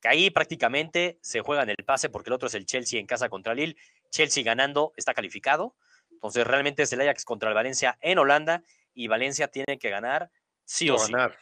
que 0.02 0.10
ahí 0.10 0.30
prácticamente 0.30 1.18
se 1.22 1.40
juega 1.40 1.64
en 1.64 1.70
el 1.70 1.86
pase 1.86 2.10
porque 2.10 2.30
el 2.30 2.34
otro 2.34 2.48
es 2.48 2.54
el 2.56 2.66
Chelsea 2.66 3.00
en 3.00 3.06
casa 3.08 3.30
contra 3.30 3.54
Lille. 3.56 3.78
Chelsea 4.12 4.44
ganando 4.44 4.92
está 4.98 5.14
calificado. 5.14 5.76
Entonces 6.12 6.46
realmente 6.46 6.84
es 6.84 6.92
el 6.94 7.02
Ajax 7.02 7.24
contra 7.24 7.50
el 7.50 7.56
Valencia 7.56 7.98
en 8.02 8.18
Holanda 8.18 8.62
y 8.94 9.08
Valencia 9.08 9.48
tiene 9.48 9.78
que 9.80 9.90
ganar 9.90 10.30
sí 10.64 10.90
o 10.90 10.98
sí. 10.98 11.12
ganar. 11.12 11.38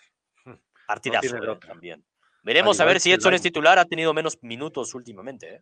Partidazo 0.87 1.21
tiene 1.21 1.45
de 1.45 1.51
eh, 1.53 1.57
también. 1.65 2.05
Veremos 2.43 2.79
a 2.79 2.85
ver 2.85 2.99
si 2.99 3.11
Edson 3.11 3.33
es 3.33 3.41
titular, 3.41 3.79
ha 3.79 3.85
tenido 3.85 4.13
menos 4.13 4.37
minutos 4.43 4.93
últimamente. 4.93 5.55
eh. 5.55 5.61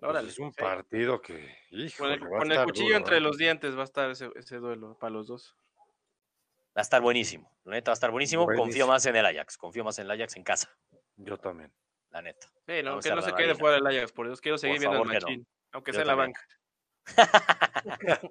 Pues 0.00 0.24
es 0.24 0.38
un 0.38 0.52
sí. 0.52 0.60
partido 0.60 1.20
que, 1.20 1.54
Con 1.98 2.10
el, 2.10 2.22
va 2.22 2.26
a 2.26 2.30
con 2.30 2.42
el 2.46 2.52
estar 2.52 2.64
cuchillo 2.66 2.86
duro, 2.88 2.96
entre 2.96 3.16
¿eh? 3.18 3.20
los 3.20 3.36
dientes 3.36 3.76
va 3.76 3.82
a 3.82 3.84
estar 3.84 4.10
ese, 4.10 4.30
ese 4.36 4.56
duelo 4.56 4.96
para 4.98 5.10
los 5.12 5.26
dos. 5.26 5.54
Va 6.76 6.76
a 6.76 6.80
estar 6.82 7.02
buenísimo. 7.02 7.50
La 7.64 7.72
neta 7.72 7.90
va 7.90 7.92
a 7.92 7.94
estar 7.94 8.10
buenísimo. 8.10 8.46
Confío 8.46 8.86
más 8.86 9.04
en 9.06 9.16
el 9.16 9.26
Ajax. 9.26 9.58
Confío 9.58 9.84
más 9.84 9.98
en 9.98 10.06
el 10.06 10.12
Ajax 10.12 10.36
en 10.36 10.44
casa. 10.44 10.70
Yo 11.16 11.36
también. 11.36 11.72
La 12.10 12.22
neta. 12.22 12.46
Sí, 12.66 12.82
no, 12.82 12.98
que 13.00 13.10
no 13.10 13.22
se 13.22 13.30
la 13.30 13.36
quede 13.36 13.54
fuera 13.54 13.76
del 13.76 13.86
Ajax, 13.86 14.12
por 14.12 14.26
Dios 14.26 14.40
quiero 14.40 14.56
seguir 14.58 14.78
viendo 14.80 15.02
el 15.02 15.06
no. 15.06 15.12
machín, 15.12 15.46
aunque 15.72 15.92
Yo 15.92 15.96
sea 15.96 16.02
en 16.02 16.08
la 16.08 16.14
banca. 16.14 16.40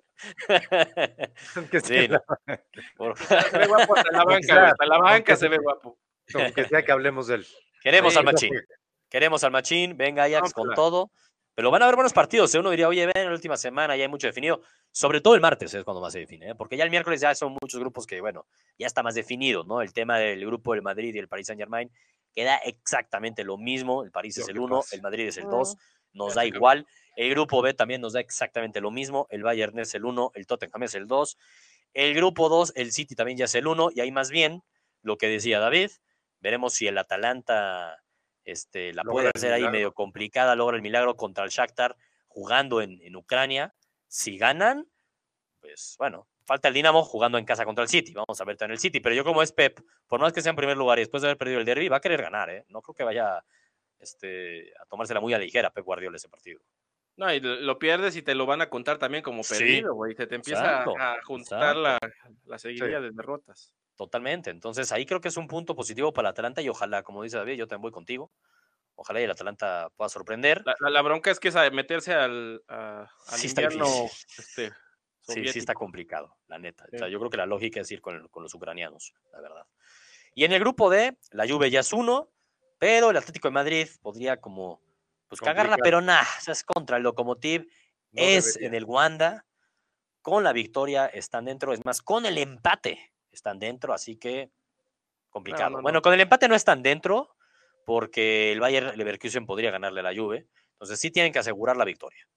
Que 1.72 1.80
Sí, 1.82 2.08
sea- 2.08 2.24
Por- 2.98 3.18
Se 3.18 3.58
ve 3.58 3.68
guapo 3.68 3.96
hasta 3.96 4.10
en 4.12 4.18
la 4.18 4.24
banca, 4.24 4.68
hasta 4.68 4.84
en 4.84 4.90
la 4.90 4.98
banca 5.00 5.36
se 5.36 5.48
ve 5.48 5.58
guapo. 5.58 5.98
Aunque 6.34 6.66
sea 6.66 6.84
que 6.84 6.92
hablemos 6.92 7.28
de 7.28 7.36
él. 7.36 7.48
Queremos 7.82 8.14
Sí, 8.14 8.20
al 8.20 8.26
Machín. 8.26 8.54
Queremos 9.10 9.44
al 9.44 9.52
Machín. 9.52 9.98
Venga, 9.98 10.24
Ajax 10.24 10.54
con 10.54 10.74
todo. 10.76 11.12
Pero 11.56 11.72
van 11.72 11.82
a 11.82 11.86
haber 11.86 11.96
buenos 11.96 12.14
partidos. 12.14 12.54
¿eh? 12.56 12.60
Uno 12.60 12.70
diría, 12.70 12.88
oye, 12.88 13.06
ven, 13.06 13.18
en 13.18 13.26
la 13.26 13.34
última 13.34 13.58
semana 13.58 13.96
ya 13.98 14.04
hay 14.04 14.08
mucho 14.10 14.28
definido. 14.28 14.62
Sobre 14.92 15.20
todo 15.22 15.36
el 15.36 15.42
martes 15.42 15.74
es 15.74 15.84
cuando 15.84 16.00
más 16.02 16.14
se 16.14 16.20
define. 16.20 16.52
¿eh? 16.52 16.56
Porque 16.56 16.78
ya 16.78 16.84
el 16.84 16.90
miércoles 16.90 17.20
ya 17.22 17.36
son 17.36 17.58
muchos 17.62 17.80
grupos 17.80 18.08
que, 18.08 18.22
bueno, 18.22 18.46
ya 18.78 18.88
está 18.88 19.04
más 19.04 19.16
definido, 19.16 19.64
¿no? 19.66 19.82
El 19.82 19.92
tema 19.94 20.18
del 20.20 20.46
grupo 20.46 20.74
del 20.74 20.82
Madrid 20.82 21.14
y 21.14 21.20
el 21.20 21.28
Paris 21.28 21.48
Saint 21.48 21.60
Germain 21.60 21.92
queda 22.34 22.58
exactamente 22.58 23.44
lo 23.44 23.58
mismo. 23.58 24.04
El 24.04 24.12
París 24.12 24.38
es 24.38 24.48
el 24.48 24.54
que 24.56 24.60
1, 24.60 24.76
pase. 24.78 24.96
el 24.96 25.02
Madrid 25.02 25.28
es 25.28 25.38
el 25.38 25.46
Ah, 25.46 25.52
2. 25.52 25.76
Nos 26.14 26.36
da 26.36 26.46
igual. 26.46 26.88
El 27.16 27.30
grupo 27.32 27.62
B 27.62 27.74
también 27.74 28.02
nos 28.02 28.14
da 28.14 28.20
exactamente 28.22 28.80
lo 28.82 28.92
mismo. 28.92 29.28
El 29.30 29.44
Bayern 29.44 29.78
es 29.80 29.94
el 29.96 30.06
1, 30.06 30.32
el 30.36 30.48
Tottenham 30.48 30.84
es 30.84 30.96
el 30.96 31.08
2. 31.08 31.38
El 31.94 32.14
grupo 32.14 32.50
2, 32.50 32.74
el 32.76 32.92
City 32.92 33.16
también 33.16 33.38
ya 33.38 33.46
es 33.46 33.56
el 33.56 33.68
1. 33.68 33.90
Y 33.96 34.00
ahí 34.00 34.12
más 34.12 34.30
bien, 34.30 34.64
lo 35.02 35.18
que 35.18 35.28
decía 35.28 35.60
David, 35.60 35.92
veremos 36.40 36.74
si 36.74 36.88
el 36.88 36.98
Atalanta 36.98 37.98
este, 38.52 38.94
la 38.94 39.04
Logra 39.04 39.14
puede 39.14 39.32
hacer 39.36 39.54
ahí 39.54 39.68
medio 39.70 39.94
complicada, 39.94 40.56
logra 40.56 40.76
el 40.76 40.82
milagro 40.82 41.16
contra 41.16 41.44
el 41.44 41.50
Shakhtar 41.50 41.96
jugando 42.28 42.82
en, 42.82 43.00
en 43.02 43.16
Ucrania. 43.16 43.74
Si 44.08 44.38
ganan, 44.38 44.88
pues 45.60 45.96
bueno, 46.00 46.28
falta 46.46 46.68
el 46.68 46.74
Dinamo 46.74 47.04
jugando 47.04 47.38
en 47.38 47.46
casa 47.46 47.66
contra 47.66 47.84
el 47.84 47.90
City. 47.90 48.14
Vamos 48.14 48.40
a 48.42 48.46
ver 48.46 48.58
en 48.60 48.72
el 48.72 48.80
City. 48.80 49.00
Pero 49.00 49.16
yo 49.16 49.24
como 49.24 49.44
es 49.44 49.52
Pep, 49.52 49.80
por 50.08 50.20
más 50.20 50.34
que 50.34 50.42
sea 50.42 50.50
en 50.50 50.56
primer 50.56 50.78
lugar 50.78 50.98
y 50.98 51.02
después 51.02 51.22
de 51.22 51.28
haber 51.28 51.38
perdido 51.38 51.60
el 51.60 51.66
derby, 51.66 51.90
va 51.90 51.98
a 51.98 52.02
querer 52.02 52.22
ganar. 52.22 52.50
¿eh? 52.50 52.66
No 52.70 52.82
creo 52.82 52.96
que 52.96 53.04
vaya 53.04 53.44
este, 54.00 54.74
a 54.82 54.86
tomársela 54.86 55.20
muy 55.20 55.34
a 55.34 55.38
ligera 55.38 55.70
Pep 55.72 55.86
Guardiola 55.86 56.18
ese 56.18 56.30
partido. 56.30 56.62
No, 57.18 57.34
y 57.34 57.42
lo 57.42 57.78
pierdes 57.78 58.16
y 58.16 58.22
te 58.22 58.34
lo 58.34 58.46
van 58.46 58.62
a 58.62 58.70
contar 58.70 58.98
también 58.98 59.22
como 59.22 59.44
Sí, 59.44 59.56
perdido, 59.58 59.94
güey. 59.94 60.16
Se 60.16 60.26
te 60.26 60.36
empieza 60.36 60.62
exacto, 60.62 60.94
a 60.98 61.22
juntar 61.24 61.76
la, 61.76 62.00
la 62.46 62.58
seguidilla 62.58 62.98
Sí. 62.98 63.04
de 63.04 63.12
derrotas. 63.12 63.76
Totalmente. 64.00 64.50
Entonces 64.50 64.94
ahí 64.94 65.06
creo 65.06 65.20
que 65.20 65.28
es 65.28 65.36
un 65.36 65.48
punto 65.48 65.76
positivo 65.76 66.14
para 66.14 66.30
el 66.30 66.32
Atalanta 66.32 66.62
y 66.62 66.70
ojalá, 66.70 67.04
como 67.04 67.22
dice 67.22 67.36
David, 67.36 67.56
yo 67.58 67.68
también 67.68 67.82
voy 67.82 67.92
contigo. 67.92 68.32
Ojalá 68.96 69.20
y 69.20 69.26
el 69.26 69.32
Atalanta 69.32 69.90
pueda 69.98 70.08
sorprender. 70.08 70.62
La, 70.66 70.74
la- 70.80 70.90
la 70.90 71.02
bronca 71.02 71.32
es 71.32 71.40
que 71.42 71.50
es 71.50 71.56
meterse 71.74 72.14
al, 72.14 72.64
a- 72.70 73.12
al 73.28 73.38
Sí 73.40 73.48
está 73.48 73.64
invierno 73.64 73.86
este, 74.38 74.70
Sí, 75.20 75.34
sí 75.34 75.40
está 75.42 75.74
soviético. 75.74 75.74
complicado, 75.80 76.38
la 76.48 76.60
neta. 76.60 76.86
O 76.94 76.98
sea, 76.98 77.10
yo 77.10 77.20
creo 77.20 77.30
que 77.30 77.36
la 77.36 77.46
lógica 77.46 77.82
es 77.82 77.92
ir 77.92 78.00
con, 78.00 78.30
con 78.30 78.42
los 78.42 78.54
ucranianos, 78.54 79.14
la 79.34 79.42
verdad. 79.42 79.68
Y 80.34 80.46
en 80.46 80.54
el 80.54 80.62
grupo 80.62 80.90
D, 80.90 81.18
la 81.32 81.46
Juve 81.46 81.70
ya 81.70 81.82
es 81.82 81.92
uno, 81.92 82.30
pero 82.78 83.10
el 83.12 83.18
Atlético 83.18 83.50
de 83.50 83.52
Madrid 83.54 83.90
podría 84.02 84.38
como 84.40 84.82
pues 85.28 85.42
cagarla, 85.42 85.76
pero 85.84 86.00
nada, 86.00 86.26
o 86.38 86.42
sea, 86.42 86.54
es 86.54 86.64
contra 86.64 86.96
el 86.96 87.04
Lokomotiv, 87.04 87.64
No 88.14 88.22
es 88.24 88.46
debería. 88.54 88.68
en 88.70 88.76
el 88.76 88.86
Wanda, 88.86 89.46
con 90.22 90.46
la 90.46 90.54
victoria 90.54 91.06
están 91.08 91.44
dentro, 91.46 91.74
es 91.74 91.84
más, 91.84 92.02
con 92.02 92.26
el 92.26 92.38
empate 92.38 93.09
están 93.32 93.60
dentro, 93.60 93.94
así 93.94 94.18
que 94.18 94.52
complicado. 95.30 95.70
no, 95.72 95.78
no. 95.78 95.84
Bueno, 95.84 96.02
con 96.02 96.14
el 96.14 96.22
empate 96.22 96.48
no 96.48 96.56
están 96.56 96.82
dentro, 96.84 97.36
porque 97.86 98.52
el 98.52 98.60
Bayern 98.60 98.98
Leverkusen 98.98 99.46
podría 99.46 99.72
ganarle 99.72 100.00
a 100.02 100.04
la 100.04 100.16
Juve, 100.16 100.48
entonces 100.74 101.00
sí 101.00 101.12
tienen 101.12 101.32
que 101.34 101.40
asegurar 101.40 101.78
la 101.78 101.86
victoria. 101.86 102.28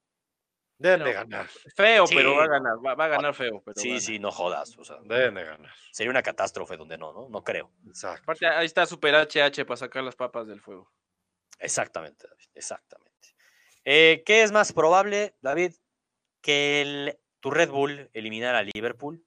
Deben 0.79 1.05
de 1.05 1.13
ganar. 1.13 1.47
Feo, 1.77 2.07
Sí. 2.09 2.17
pero 2.17 2.35
va 2.35 2.45
a 2.45 2.49
ganar. 2.49 2.73
Va, 2.85 2.95
va 2.97 3.05
a 3.05 3.09
ganar 3.09 3.35
feo. 3.35 3.63
Pero 3.65 3.79
Sí, 3.81 3.89
gana. 3.91 4.01
sí, 4.01 4.19
no 4.19 4.33
jodas, 4.33 4.77
o 4.79 4.85
sea, 4.85 4.97
Deben 5.05 5.35
de 5.35 5.45
ganar. 5.45 5.71
sería 5.93 6.11
una 6.11 6.23
catástrofe 6.25 6.77
donde 6.77 6.99
no, 6.99 7.13
¿no? 7.13 7.29
No 7.29 7.45
creo. 7.45 7.71
Exacto. 7.87 8.23
Aparte, 8.25 8.47
ahí 8.49 8.67
está 8.67 8.85
Super 8.87 9.15
HH 9.15 9.65
para 9.65 9.77
sacar 9.77 10.03
las 10.03 10.17
papas 10.17 10.49
del 10.49 10.61
fuego. 10.61 10.91
Exactamente, 11.61 12.27
David, 12.29 12.47
exactamente. 12.55 13.13
Eh, 13.85 14.23
¿Qué 14.27 14.43
es 14.43 14.51
más 14.51 14.73
probable, 14.73 15.37
David, 15.41 15.75
que 16.41 16.83
el- 16.83 17.19
tu 17.39 17.51
Red 17.53 17.71
Bull 17.71 18.11
eliminara 18.13 18.59
a 18.59 18.63
Liverpool? 18.65 19.25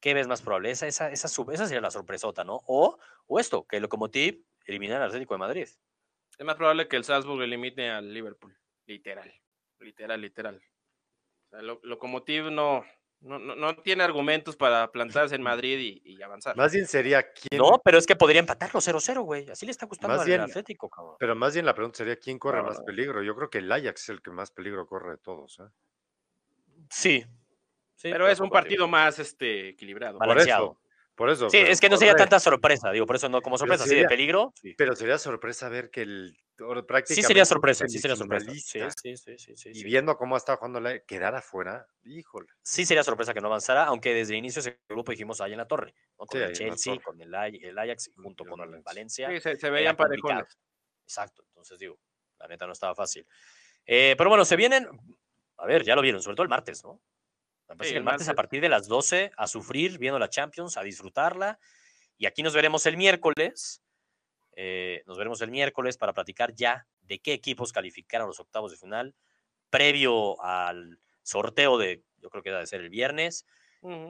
¿Qué 0.00 0.14
ves 0.14 0.28
más 0.28 0.42
probable? 0.42 0.70
Esa, 0.70 0.86
esa, 0.86 1.10
esa, 1.10 1.26
esa 1.28 1.66
sería 1.66 1.80
la 1.80 1.90
sorpresota, 1.90 2.44
¿no? 2.44 2.60
O, 2.66 2.98
o 3.26 3.40
esto, 3.40 3.66
que 3.66 3.76
el 3.76 3.82
Lokomotiv 3.82 4.44
eliminara 4.64 5.04
al 5.04 5.10
Atlético 5.10 5.34
de 5.34 5.38
Madrid. 5.38 5.68
Es 6.38 6.44
más 6.46 6.54
probable 6.56 6.86
que 6.86 6.96
el 6.96 7.04
Salzburg 7.04 7.42
elimine 7.42 7.90
al 7.90 8.12
Liverpool. 8.14 8.56
Literal. 8.86 9.32
Literal, 9.80 10.20
literal. 10.20 10.62
O 11.46 11.50
sea, 11.50 11.62
lo, 11.62 11.80
Lokomotiv 11.82 12.44
no, 12.50 12.84
no, 13.20 13.38
no, 13.40 13.56
no 13.56 13.76
tiene 13.78 14.04
argumentos 14.04 14.54
para 14.54 14.90
plantarse 14.92 15.34
en 15.34 15.42
Madrid 15.42 15.78
y, 16.04 16.12
y 16.14 16.22
avanzar. 16.22 16.56
Más 16.56 16.72
bien 16.72 16.86
sería 16.86 17.24
quién. 17.32 17.58
No, 17.60 17.80
pero 17.84 17.98
es 17.98 18.06
que 18.06 18.14
podría 18.14 18.38
empatarlo 18.40 18.78
0-0, 18.80 19.20
güey. 19.24 19.50
Así 19.50 19.66
le 19.66 19.72
está 19.72 19.86
gustando 19.86 20.14
Más 20.16 20.20
al 20.22 20.28
bien- 20.28 20.40
Atlético, 20.42 20.88
cabrón. 20.88 21.16
Pero 21.18 21.34
más 21.34 21.54
bien 21.54 21.66
la 21.66 21.74
pregunta 21.74 21.96
sería 21.98 22.16
quién 22.16 22.38
corre 22.38 22.58
No, 22.58 22.68
más 22.68 22.78
no. 22.78 22.84
peligro. 22.84 23.22
Yo 23.24 23.34
creo 23.34 23.50
que 23.50 23.58
el 23.58 23.72
Ajax 23.72 24.02
es 24.04 24.08
el 24.10 24.22
que 24.22 24.30
más 24.30 24.52
peligro 24.52 24.86
corre 24.86 25.10
de 25.12 25.18
todos. 25.18 25.58
¿eh? 25.58 25.68
Sí. 26.90 27.24
Pero 28.02 28.28
es 28.28 28.40
un 28.40 28.50
partido 28.50 28.88
más 28.88 29.18
este, 29.18 29.70
equilibrado. 29.70 30.18
Por 30.18 30.38
eso, 30.38 30.78
por 31.14 31.30
eso. 31.30 31.50
Sí, 31.50 31.58
es 31.58 31.80
que 31.80 31.88
no 31.88 31.96
sería 31.96 32.14
tanta 32.14 32.38
sorpresa, 32.38 32.90
digo, 32.90 33.06
por 33.06 33.16
eso 33.16 33.28
no, 33.28 33.42
como 33.42 33.58
sorpresa, 33.58 33.84
así 33.84 33.96
de 33.96 34.06
peligro. 34.06 34.52
Pero 34.76 34.94
sería 34.94 35.18
sorpresa 35.18 35.68
ver 35.68 35.90
que 35.90 36.02
el 36.02 36.36
prácticamente. 36.58 37.14
Sí, 37.14 37.22
sería 37.22 37.44
sorpresa, 37.44 37.86
sí, 37.88 37.98
sería 37.98 38.16
sorpresa. 38.16 38.50
Sí, 38.52 39.16
sí, 39.16 39.36
sí, 39.36 39.70
y 39.74 39.84
viendo 39.84 40.16
cómo 40.16 40.34
ha 40.34 40.38
estado 40.38 40.58
jugando, 40.58 40.80
quedar 41.06 41.34
afuera, 41.34 41.86
híjole. 42.04 42.48
Sí, 42.62 42.84
sería 42.84 43.04
sorpresa 43.04 43.32
que 43.32 43.40
no 43.40 43.48
avanzara, 43.48 43.84
aunque 43.84 44.14
desde 44.14 44.34
el 44.34 44.38
inicio 44.38 44.60
ese 44.60 44.80
grupo 44.88 45.12
dijimos 45.12 45.40
ahí 45.40 45.52
en 45.52 45.58
la 45.58 45.66
torre, 45.66 45.94
con 46.16 46.40
el 46.40 46.52
Chelsea, 46.52 46.98
con 47.00 47.20
el, 47.20 47.34
Ajax, 47.34 48.10
junto 48.16 48.44
con 48.44 48.60
el 48.60 48.82
Valencia. 48.82 49.28
Sí, 49.40 49.56
se, 49.56 49.70
veían 49.70 49.96
parejones. 49.96 50.58
Exacto, 51.04 51.42
entonces 51.48 51.78
digo, 51.78 51.98
la 52.38 52.48
neta 52.48 52.66
no 52.66 52.72
estaba 52.72 52.94
fácil. 52.94 53.26
Eh, 53.86 54.14
pero 54.18 54.28
bueno, 54.28 54.44
se 54.44 54.56
vienen, 54.56 54.86
a 55.56 55.66
ver, 55.66 55.82
ya 55.84 55.94
lo 55.94 56.02
vieron, 56.02 56.20
sobre 56.20 56.36
todo 56.36 56.42
el 56.42 56.50
martes, 56.50 56.84
¿no? 56.84 57.00
El, 57.80 58.02
martes, 58.02 58.28
a 58.28 58.34
partir 58.34 58.60
de 58.60 58.68
las 58.68 58.88
12 58.88 59.32
a 59.36 59.46
sufrir 59.46 59.98
viendo 59.98 60.18
la 60.18 60.28
Champions, 60.28 60.76
a 60.76 60.82
disfrutarla. 60.82 61.58
Y 62.16 62.26
aquí 62.26 62.42
nos 62.42 62.54
veremos 62.54 62.86
el 62.86 62.96
miércoles. 62.96 63.82
Eh, 64.56 65.02
nos 65.06 65.16
veremos 65.18 65.40
el 65.40 65.50
miércoles 65.50 65.96
para 65.96 66.12
platicar 66.12 66.54
ya 66.54 66.86
de 67.02 67.20
qué 67.20 67.32
equipos 67.32 67.72
calificaron 67.72 68.26
los 68.26 68.40
octavos 68.40 68.70
de 68.72 68.76
final, 68.76 69.14
previo 69.70 70.42
al 70.42 70.98
sorteo 71.22 71.78
de, 71.78 72.02
yo 72.20 72.28
creo 72.30 72.42
que 72.42 72.50
debe 72.50 72.66
ser 72.66 72.80
el 72.80 72.90
viernes, 72.90 73.46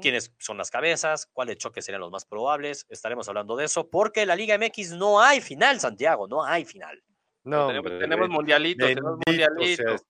quiénes 0.00 0.34
son 0.38 0.56
las 0.56 0.70
cabezas, 0.70 1.26
cuáles 1.26 1.58
choques 1.58 1.84
serían 1.84 2.00
los 2.00 2.10
más 2.10 2.24
probables. 2.24 2.86
Estaremos 2.88 3.28
hablando 3.28 3.56
de 3.56 3.66
eso, 3.66 3.88
porque 3.88 4.22
en 4.22 4.28
la 4.28 4.36
Liga 4.36 4.56
MX 4.56 4.92
no 4.92 5.20
hay 5.20 5.40
final, 5.40 5.78
Santiago, 5.80 6.26
no 6.26 6.42
hay 6.42 6.64
final. 6.64 7.02
No, 7.44 7.68
tenemos, 7.68 7.98
tenemos 7.98 8.28
mundialitos, 8.30 8.88
tenemos 8.88 9.18
mundialitos. 9.26 10.02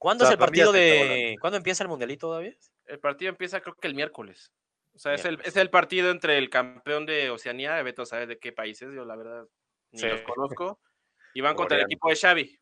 ¿Cuándo 0.00 0.24
es 0.24 0.30
el 0.30 0.38
partido 0.38 0.72
de. 0.72 1.36
¿Cuándo 1.42 1.58
empieza 1.58 1.84
el 1.84 1.90
mundialito, 1.90 2.32
David? 2.32 2.54
El 2.86 2.98
partido 3.00 3.28
empieza 3.28 3.60
creo 3.60 3.74
que 3.74 3.86
el 3.86 3.94
miércoles. 3.94 4.50
O 4.94 4.98
sea, 4.98 5.12
es 5.12 5.26
el, 5.26 5.38
es 5.44 5.58
el, 5.58 5.68
partido 5.68 6.10
entre 6.10 6.38
el 6.38 6.48
campeón 6.48 7.04
de 7.04 7.28
Oceanía, 7.28 7.82
Beto 7.82 8.06
sabe 8.06 8.26
de 8.26 8.38
qué 8.38 8.50
países, 8.50 8.88
yo 8.94 9.04
la 9.04 9.14
verdad 9.14 9.46
ni 9.92 10.02
los 10.02 10.22
conozco, 10.22 10.80
y 11.34 11.42
van 11.42 11.54
contra 11.54 11.76
el 11.76 11.84
equipo 11.84 12.08
de 12.08 12.16
Xavi. 12.16 12.58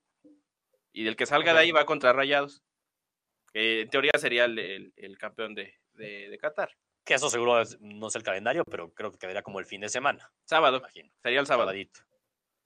Y 0.92 1.04
del 1.04 1.14
que 1.14 1.26
salga 1.26 1.54
de 1.54 1.60
ahí 1.60 1.70
va 1.70 1.86
contra 1.86 2.12
Rayados, 2.12 2.64
que 3.52 3.82
en 3.82 3.90
teoría 3.90 4.12
sería 4.18 4.44
el, 4.46 4.92
el, 4.96 5.16
campeón 5.16 5.54
de, 5.54 5.74
de, 5.92 6.28
de, 6.28 6.38
Qatar. 6.38 6.76
Que 7.04 7.14
eso 7.14 7.30
seguro 7.30 7.62
no 7.78 8.08
es 8.08 8.16
el 8.16 8.24
calendario, 8.24 8.64
pero 8.64 8.92
creo 8.92 9.12
que 9.12 9.18
quedaría 9.18 9.42
como 9.42 9.60
el 9.60 9.66
fin 9.66 9.80
de 9.80 9.88
semana. 9.88 10.32
Sábado, 10.44 10.78
imagino. 10.78 11.08
Sería 11.22 11.38
el 11.38 11.46
sábado. 11.46 11.70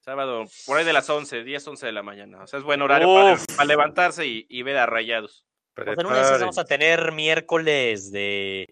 Sábado, 0.03 0.43
por 0.65 0.77
ahí 0.77 0.83
de 0.83 0.91
las 0.91 1.09
11, 1.09 1.45
10, 1.45 1.65
11 1.65 1.85
de 1.85 1.91
la 1.93 2.03
mañana. 2.03 2.43
O 2.43 2.47
sea, 2.47 2.59
es 2.59 2.65
buen 2.65 2.81
horario 2.81 3.37
para, 3.55 3.65
levantarse 3.65 4.25
y, 4.25 4.61
ver 4.61 4.75
a 4.75 4.85
rayados. 4.85 5.45
En 5.77 6.05
una 6.05 6.29
vamos 6.39 6.57
a 6.57 6.65
tener 6.65 7.13
miércoles 7.13 8.11
de 8.11 8.67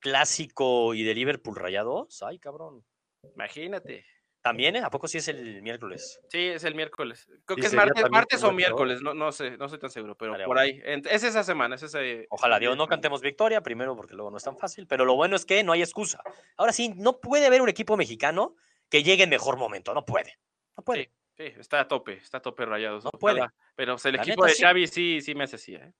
clásico 0.00 0.94
y 0.94 1.02
de 1.02 1.14
Liverpool 1.14 1.56
rayados. 1.56 2.22
Ay, 2.22 2.38
cabrón. 2.38 2.82
Imagínate. 3.34 4.06
¿También? 4.40 4.76
¿A 4.78 4.88
poco 4.88 5.08
sí 5.08 5.18
es 5.18 5.28
el 5.28 5.60
miércoles? 5.60 6.18
Sí, 6.30 6.48
es 6.48 6.64
el 6.64 6.74
miércoles. 6.74 7.28
Creo 7.44 7.58
que 7.58 7.66
es 7.66 7.74
martes, 7.74 8.10
martes 8.10 8.42
o 8.42 8.50
miércoles, 8.50 9.02
no, 9.02 9.12
no 9.12 9.30
sé, 9.30 9.58
no 9.58 9.66
estoy 9.66 9.78
tan 9.78 9.90
seguro, 9.90 10.16
pero 10.16 10.34
por 10.46 10.58
ahí. 10.58 10.80
Es 10.84 11.22
esa 11.22 11.44
semana, 11.44 11.74
es 11.74 11.82
ese. 11.82 12.26
Ojalá, 12.30 12.58
Dios, 12.58 12.78
no 12.78 12.86
cantemos 12.86 13.20
victoria, 13.20 13.60
primero 13.60 13.94
porque 13.94 14.14
luego 14.14 14.30
no 14.30 14.38
es 14.38 14.44
tan 14.44 14.56
fácil, 14.56 14.86
pero 14.86 15.04
lo 15.04 15.16
bueno 15.16 15.36
es 15.36 15.44
que 15.44 15.62
no 15.62 15.72
hay 15.72 15.82
excusa. 15.82 16.22
Ahora 16.56 16.72
sí, 16.72 16.94
no 16.96 17.20
puede 17.20 17.44
haber 17.44 17.60
un 17.60 17.68
equipo 17.68 17.98
mexicano 17.98 18.56
que 18.88 19.02
llegue 19.02 19.24
en 19.24 19.30
mejor 19.30 19.58
momento, 19.58 19.92
no 19.92 20.06
puede. 20.06 20.38
No 20.76 20.84
puede. 20.84 21.10
Sí, 21.36 21.44
está 21.58 21.80
a 21.80 21.88
tope, 21.88 22.14
está 22.14 22.38
a 22.38 22.42
tope 22.42 22.66
rayados. 22.66 23.04
No, 23.04 23.10
puede. 23.12 23.46
pero 23.74 23.96
el 24.04 24.14
equipo 24.16 24.44
de 24.44 24.54
Xavi 24.54 24.86
sí, 24.86 25.20
sí 25.22 25.34
me 25.34 25.44
hace 25.44 25.56
así, 25.56 25.74
¿eh? 25.74 25.92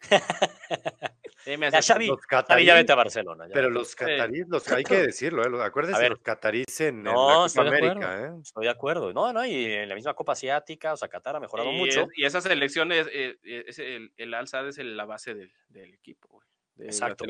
sí, 1.44 1.56
me 1.56 1.68
hace 1.68 1.80
Xavi, 1.80 2.08
los 2.08 2.20
Xavi 2.26 2.64
ya 2.64 2.74
vete 2.74 2.92
a 2.92 2.96
Barcelona. 2.96 3.46
pero 3.52 3.70
los 3.70 3.94
cataríes, 3.94 4.48
los, 4.48 4.66
hay 4.72 4.84
que 4.84 4.96
decirlo, 4.96 5.44
¿eh? 5.44 5.64
acuérdense 5.64 6.02
de 6.02 6.10
los 6.10 6.20
cataríes 6.20 6.80
en, 6.80 7.04
la 7.04 7.12
Copa 7.12 7.60
América. 7.60 8.20
¿eh? 8.26 8.30
Estoy 8.42 8.64
de 8.64 8.70
acuerdo. 8.70 9.12
No, 9.12 9.32
no, 9.32 9.44
y 9.44 9.72
en 9.72 9.88
la 9.88 9.94
misma 9.94 10.14
Copa 10.14 10.32
Asiática, 10.32 10.92
o 10.92 10.96
sea, 10.96 11.08
Qatar 11.08 11.36
ha 11.36 11.40
mejorado 11.40 11.72
mucho. 11.72 12.08
y 12.14 12.26
esas 12.26 12.44
elecciones, 12.46 13.06
eh, 13.12 13.38
eh, 13.44 13.64
es 13.68 13.78
el, 13.78 14.12
el 14.16 14.34
alza 14.34 14.66
es 14.68 14.78
la 14.78 15.04
base 15.04 15.34
del, 15.34 15.52
del 15.68 15.94
equipo. 15.94 16.28
Güey. 16.28 16.46
Exacto. 16.78 17.24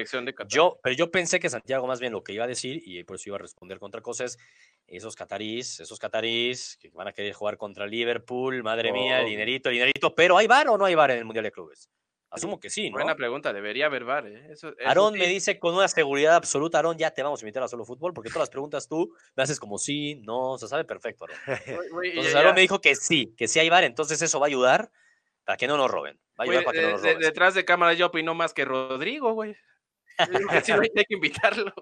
Yo, 0.48 0.78
pero 0.82 0.94
yo 0.94 1.10
pensé 1.10 1.40
que 1.40 1.50
Santiago 1.50 1.86
más 1.86 2.00
bien 2.00 2.12
lo 2.12 2.22
que 2.22 2.32
iba 2.32 2.44
a 2.44 2.48
decir, 2.48 2.82
y 2.84 3.02
por 3.04 3.16
eso 3.16 3.30
iba 3.30 3.36
a 3.36 3.40
responder 3.40 3.78
contra 3.78 4.00
cosas, 4.00 4.38
esos 4.96 5.16
catarís, 5.16 5.80
esos 5.80 5.98
catarís 5.98 6.76
que 6.80 6.90
van 6.90 7.08
a 7.08 7.12
querer 7.12 7.32
jugar 7.32 7.56
contra 7.56 7.86
Liverpool, 7.86 8.62
madre 8.62 8.92
mía, 8.92 9.20
el 9.20 9.26
dinerito, 9.26 9.68
el 9.68 9.74
dinerito, 9.74 10.14
pero 10.14 10.36
¿hay 10.36 10.46
bar 10.46 10.68
o 10.68 10.76
no 10.76 10.84
hay 10.84 10.94
bar 10.94 11.10
en 11.10 11.18
el 11.18 11.24
Mundial 11.24 11.44
de 11.44 11.52
Clubes? 11.52 11.88
Asumo 12.32 12.58
que 12.58 12.70
sí, 12.70 12.88
¿no? 12.88 12.96
Buena 12.96 13.14
pregunta, 13.14 13.52
debería 13.52 13.86
haber 13.86 14.04
bar. 14.04 14.26
¿eh? 14.26 14.54
Aarón 14.86 15.18
me 15.18 15.26
dice 15.26 15.58
con 15.58 15.74
una 15.74 15.86
seguridad 15.86 16.34
absoluta, 16.34 16.78
Aarón, 16.78 16.96
ya 16.96 17.10
te 17.10 17.22
vamos 17.22 17.42
a 17.42 17.44
invitar 17.44 17.62
a 17.62 17.68
solo 17.68 17.84
fútbol, 17.84 18.14
porque 18.14 18.30
todas 18.30 18.42
las 18.42 18.50
preguntas 18.50 18.88
tú 18.88 19.14
me 19.36 19.42
haces 19.42 19.60
como 19.60 19.76
sí, 19.76 20.14
no, 20.24 20.56
se 20.56 20.66
sabe 20.66 20.84
perfecto, 20.84 21.26
Aarón. 21.26 21.60
Entonces 22.04 22.34
Aarón 22.34 22.54
me 22.54 22.62
dijo 22.62 22.80
que 22.80 22.94
sí, 22.94 23.34
que 23.36 23.48
sí 23.48 23.58
hay 23.58 23.68
bar, 23.68 23.84
entonces 23.84 24.22
eso 24.22 24.40
va 24.40 24.46
a 24.46 24.48
ayudar 24.48 24.90
para 25.44 25.58
que 25.58 25.66
no 25.66 25.76
nos 25.76 25.90
roben. 25.90 26.18
Va 26.38 26.38
a 26.38 26.42
ayudar 26.44 26.64
para 26.64 26.78
que 26.78 26.86
no 26.86 26.92
nos 26.92 27.02
roben. 27.02 27.18
detrás 27.18 27.54
de 27.54 27.66
cámara 27.66 27.92
yo 27.92 28.06
opino 28.06 28.34
más 28.34 28.54
que 28.54 28.64
Rodrigo, 28.64 29.34
güey. 29.34 29.54
sí, 30.64 30.72
hay 30.96 31.04
que 31.04 31.14
invitarlo. 31.14 31.74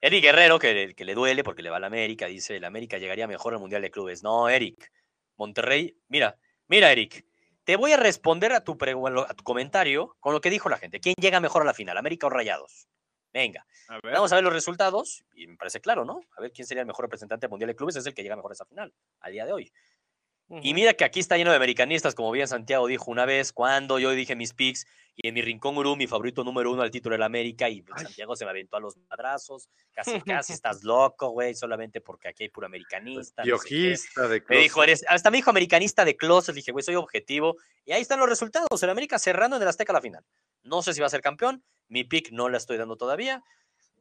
Eric 0.00 0.22
Guerrero, 0.22 0.58
que, 0.58 0.94
que, 0.94 1.04
le 1.04 1.14
duele 1.14 1.42
porque 1.42 1.62
le 1.62 1.70
va 1.70 1.78
a 1.78 1.80
la 1.80 1.88
América, 1.88 2.26
dice, 2.26 2.56
el 2.56 2.64
América 2.64 2.98
llegaría 2.98 3.26
mejor 3.26 3.54
al 3.54 3.60
Mundial 3.60 3.82
de 3.82 3.90
Clubes. 3.90 4.22
No, 4.22 4.48
Eric. 4.48 4.92
Monterrey, 5.36 5.96
mira, 6.08 6.36
mira, 6.68 6.92
Eric. 6.92 7.24
Te 7.64 7.76
voy 7.76 7.92
a 7.92 7.96
responder 7.96 8.52
a 8.52 8.64
tu, 8.64 8.78
a 8.80 9.34
tu 9.34 9.44
comentario 9.44 10.16
con 10.20 10.32
lo 10.32 10.40
que 10.40 10.50
dijo 10.50 10.68
la 10.68 10.78
gente. 10.78 11.00
¿Quién 11.00 11.14
llega 11.20 11.38
mejor 11.40 11.62
a 11.62 11.64
la 11.66 11.74
final, 11.74 11.98
América 11.98 12.26
o 12.26 12.30
Rayados? 12.30 12.88
Venga, 13.32 13.66
vamos 14.02 14.32
a 14.32 14.36
ver 14.36 14.44
los 14.44 14.52
resultados 14.52 15.22
y 15.34 15.46
me 15.46 15.56
parece 15.56 15.80
claro, 15.80 16.04
¿no? 16.04 16.20
A 16.36 16.40
ver 16.40 16.50
quién 16.50 16.66
sería 16.66 16.80
el 16.80 16.86
mejor 16.86 17.04
representante 17.04 17.44
del 17.44 17.50
Mundial 17.50 17.68
de 17.68 17.76
Clubes, 17.76 17.96
es 17.96 18.06
el 18.06 18.14
que 18.14 18.22
llega 18.22 18.36
mejor 18.36 18.52
a 18.52 18.54
esa 18.54 18.64
final, 18.64 18.94
al 19.20 19.32
día 19.32 19.44
de 19.44 19.52
hoy. 19.52 19.70
Y 20.50 20.72
mira 20.72 20.94
que 20.94 21.04
aquí 21.04 21.20
está 21.20 21.36
lleno 21.36 21.50
de 21.50 21.56
americanistas, 21.56 22.14
como 22.14 22.30
bien 22.30 22.48
Santiago 22.48 22.86
dijo 22.86 23.10
una 23.10 23.26
vez, 23.26 23.52
cuando 23.52 23.98
yo 23.98 24.10
dije 24.12 24.34
mis 24.34 24.54
picks, 24.54 24.86
y 25.14 25.28
en 25.28 25.34
mi 25.34 25.42
rincón 25.42 25.74
gurú, 25.74 25.96
mi 25.96 26.06
favorito 26.06 26.44
número 26.44 26.72
uno 26.72 26.80
al 26.80 26.90
título 26.90 27.14
de 27.14 27.18
la 27.18 27.26
América, 27.26 27.68
y 27.68 27.84
Santiago 27.96 28.34
se 28.36 28.44
me 28.44 28.52
aventó 28.52 28.76
a 28.76 28.80
los 28.80 28.96
madrazos, 28.96 29.68
casi, 29.92 30.20
casi 30.22 30.52
estás 30.54 30.84
loco, 30.84 31.30
güey, 31.30 31.54
solamente 31.54 32.00
porque 32.00 32.28
aquí 32.28 32.44
hay 32.44 32.48
puro 32.48 32.66
americanista. 32.66 33.42
Piojista 33.42 34.28
de 34.28 34.40
closet. 34.40 34.56
Me 34.56 34.62
dijo, 34.62 34.82
eres, 34.82 35.04
hasta 35.08 35.30
me 35.30 35.38
dijo 35.38 35.50
americanista 35.50 36.04
de 36.04 36.16
closet, 36.16 36.54
dije, 36.54 36.72
güey, 36.72 36.82
soy 36.82 36.94
objetivo, 36.94 37.56
y 37.84 37.92
ahí 37.92 38.00
están 38.00 38.18
los 38.18 38.28
resultados, 38.28 38.82
el 38.82 38.90
América 38.90 39.18
cerrando 39.18 39.56
en 39.56 39.62
el 39.62 39.68
Azteca 39.68 39.92
la 39.92 40.00
final. 40.00 40.24
No 40.62 40.82
sé 40.82 40.94
si 40.94 41.00
va 41.00 41.08
a 41.08 41.10
ser 41.10 41.20
campeón, 41.20 41.62
mi 41.88 42.04
pick 42.04 42.30
no 42.30 42.48
la 42.48 42.56
estoy 42.56 42.78
dando 42.78 42.96
todavía, 42.96 43.42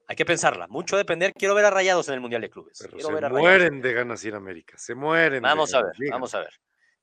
hay 0.08 0.16
que 0.16 0.26
pensarla. 0.26 0.68
Mucho 0.68 0.96
depender. 0.96 1.34
Quiero 1.34 1.54
ver 1.54 1.66
a 1.66 1.70
Rayados 1.70 2.08
en 2.08 2.16
el 2.16 2.22
Mundial 2.22 2.42
de 2.42 2.50
Clubes. 2.50 2.78
se 2.78 3.30
mueren 3.30 3.82
de 3.82 3.94
ganas 3.94 4.24
ir 4.24 4.34
a 4.34 4.38
América. 4.38 4.78
Se 4.78 4.96
mueren. 4.96 5.42
Vamos 5.42 5.74
a 5.74 5.84
ver, 5.84 5.94
vamos 6.10 6.34
a 6.34 6.40
ver. 6.40 6.54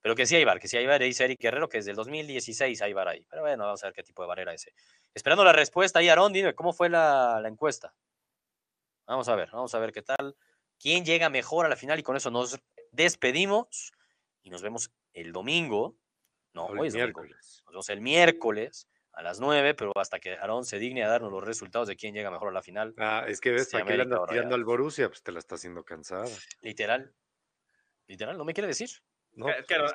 Pero 0.01 0.15
que 0.15 0.27
sí 0.27 0.37
hay 0.37 0.45
bar, 0.45 0.61
que 0.61 0.69
sí 0.69 0.77
hay 0.77 0.87
bar, 0.87 1.01
dice 1.01 1.25
Eric 1.25 1.41
Guerrero, 1.41 1.69
que 1.69 1.79
desde 1.79 1.91
el 1.91 1.97
2016 1.97 2.81
hay 2.83 2.93
bar 2.93 3.09
ahí. 3.09 3.27
Pero 3.29 3.43
bueno, 3.43 3.65
vamos 3.65 3.83
a 3.83 3.87
ver 3.87 3.95
qué 3.95 4.03
tipo 4.03 4.23
de 4.23 4.29
bar 4.29 4.39
era 4.39 4.53
ese. 4.53 4.75
Esperando 5.15 5.45
la 5.45 5.53
respuesta 5.53 5.99
ahí, 5.99 6.09
Aarón, 6.09 6.33
dime, 6.33 6.55
¿cómo 6.55 6.73
fue 6.73 6.91
la, 6.91 7.43
encuesta? 7.47 7.95
Vamos 9.07 9.29
a 9.29 9.35
ver, 9.35 9.51
vamos 9.51 9.75
a 9.75 9.79
ver 9.79 9.93
qué 9.93 10.03
tal. 10.03 10.37
¿Quién 10.79 11.05
llega 11.05 11.31
mejor 11.31 11.65
a 11.65 11.69
la 11.71 11.77
final? 11.77 11.99
Y 11.99 12.03
con 12.03 12.17
eso 12.17 12.31
nos 12.31 12.61
despedimos 12.93 13.93
y 14.43 14.51
nos 14.51 14.63
vemos 14.63 14.91
el 15.15 15.33
domingo. 15.33 15.97
No, 16.53 16.67
hoy 16.67 16.89
es 16.89 16.95
miércoles. 16.95 17.63
Nos 17.65 17.73
vemos 17.73 17.89
el 17.89 18.01
miércoles 18.01 18.87
a 19.17 19.23
las 19.23 19.41
9, 19.41 19.75
pero 19.75 19.93
hasta 19.97 20.19
que 20.19 20.33
Aarón 20.35 20.65
se 20.65 20.79
digne 20.79 21.05
a 21.05 21.09
darnos 21.09 21.31
los 21.31 21.45
resultados 21.45 21.89
de 21.89 21.97
quién 21.97 22.15
llega 22.15 22.31
mejor 22.31 22.49
a 22.49 22.53
la 22.53 22.63
final. 22.63 22.95
Ah, 22.99 23.25
es 23.27 23.41
que 23.41 23.53
ves, 23.53 23.69
¿para 23.71 23.85
qué 23.85 23.97
le 23.97 24.03
andas 24.03 24.21
tirando 24.29 24.55
al 24.55 24.65
Borussia? 24.65 25.09
Pues 25.09 25.23
te 25.23 25.33
la 25.33 25.39
está 25.39 25.55
haciendo 25.55 25.85
cansada. 25.85 26.27
Literal. 26.61 27.13
Literal, 28.07 28.37
no 28.37 28.45
me 28.45 28.53
quiere 28.53 28.69
decir. 28.69 28.91
No, 29.37 29.47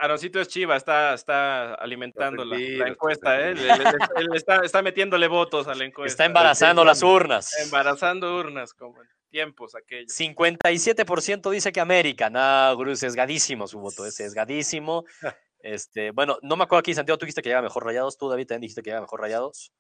Aroncito 0.01 0.41
es 0.41 0.49
chiva, 0.49 0.75
está, 0.75 1.13
está 1.13 1.75
alimentando 1.75 2.43
la, 2.43 2.57
encuesta, 2.87 3.39
¿eh? 3.39 3.51
Él, 3.51 4.29
está, 4.33 4.57
está, 4.65 4.81
metiéndole 4.81 5.27
votos 5.27 5.67
a 5.67 5.75
la 5.75 5.85
encuesta. 5.85 6.11
Está 6.11 6.25
embarazando 6.25 6.83
las 6.83 7.01
urnas. 7.03 7.57
Embarazando 7.63 8.37
urnas, 8.37 8.73
como 8.73 9.01
en 9.01 9.07
tiempos 9.29 9.75
aquellos. 9.75 10.11
57% 10.11 11.49
dice 11.51 11.71
que 11.71 11.79
América. 11.79 12.29
No, 12.29 12.75
Guru, 12.75 12.97
sesgadísimo 12.97 13.65
su 13.67 13.79
voto, 13.79 14.05
es 14.05 14.15
sesgadísimo. 14.15 15.05
Este, 15.61 16.11
bueno, 16.11 16.37
no 16.41 16.55
me 16.55 16.63
acuerdo 16.63 16.79
aquí, 16.79 16.93
Santiago, 16.93 17.17
tú 17.17 17.25
dijiste 17.25 17.41
que 17.41 17.49
llega 17.49 17.61
mejor 17.61 17.85
rayados, 17.85 18.17
tú, 18.17 18.29
David, 18.29 18.47
también 18.47 18.61
dijiste 18.61 18.81
que 18.81 18.91
llega 18.91 19.01
mejor 19.01 19.21
rayados. 19.21 19.73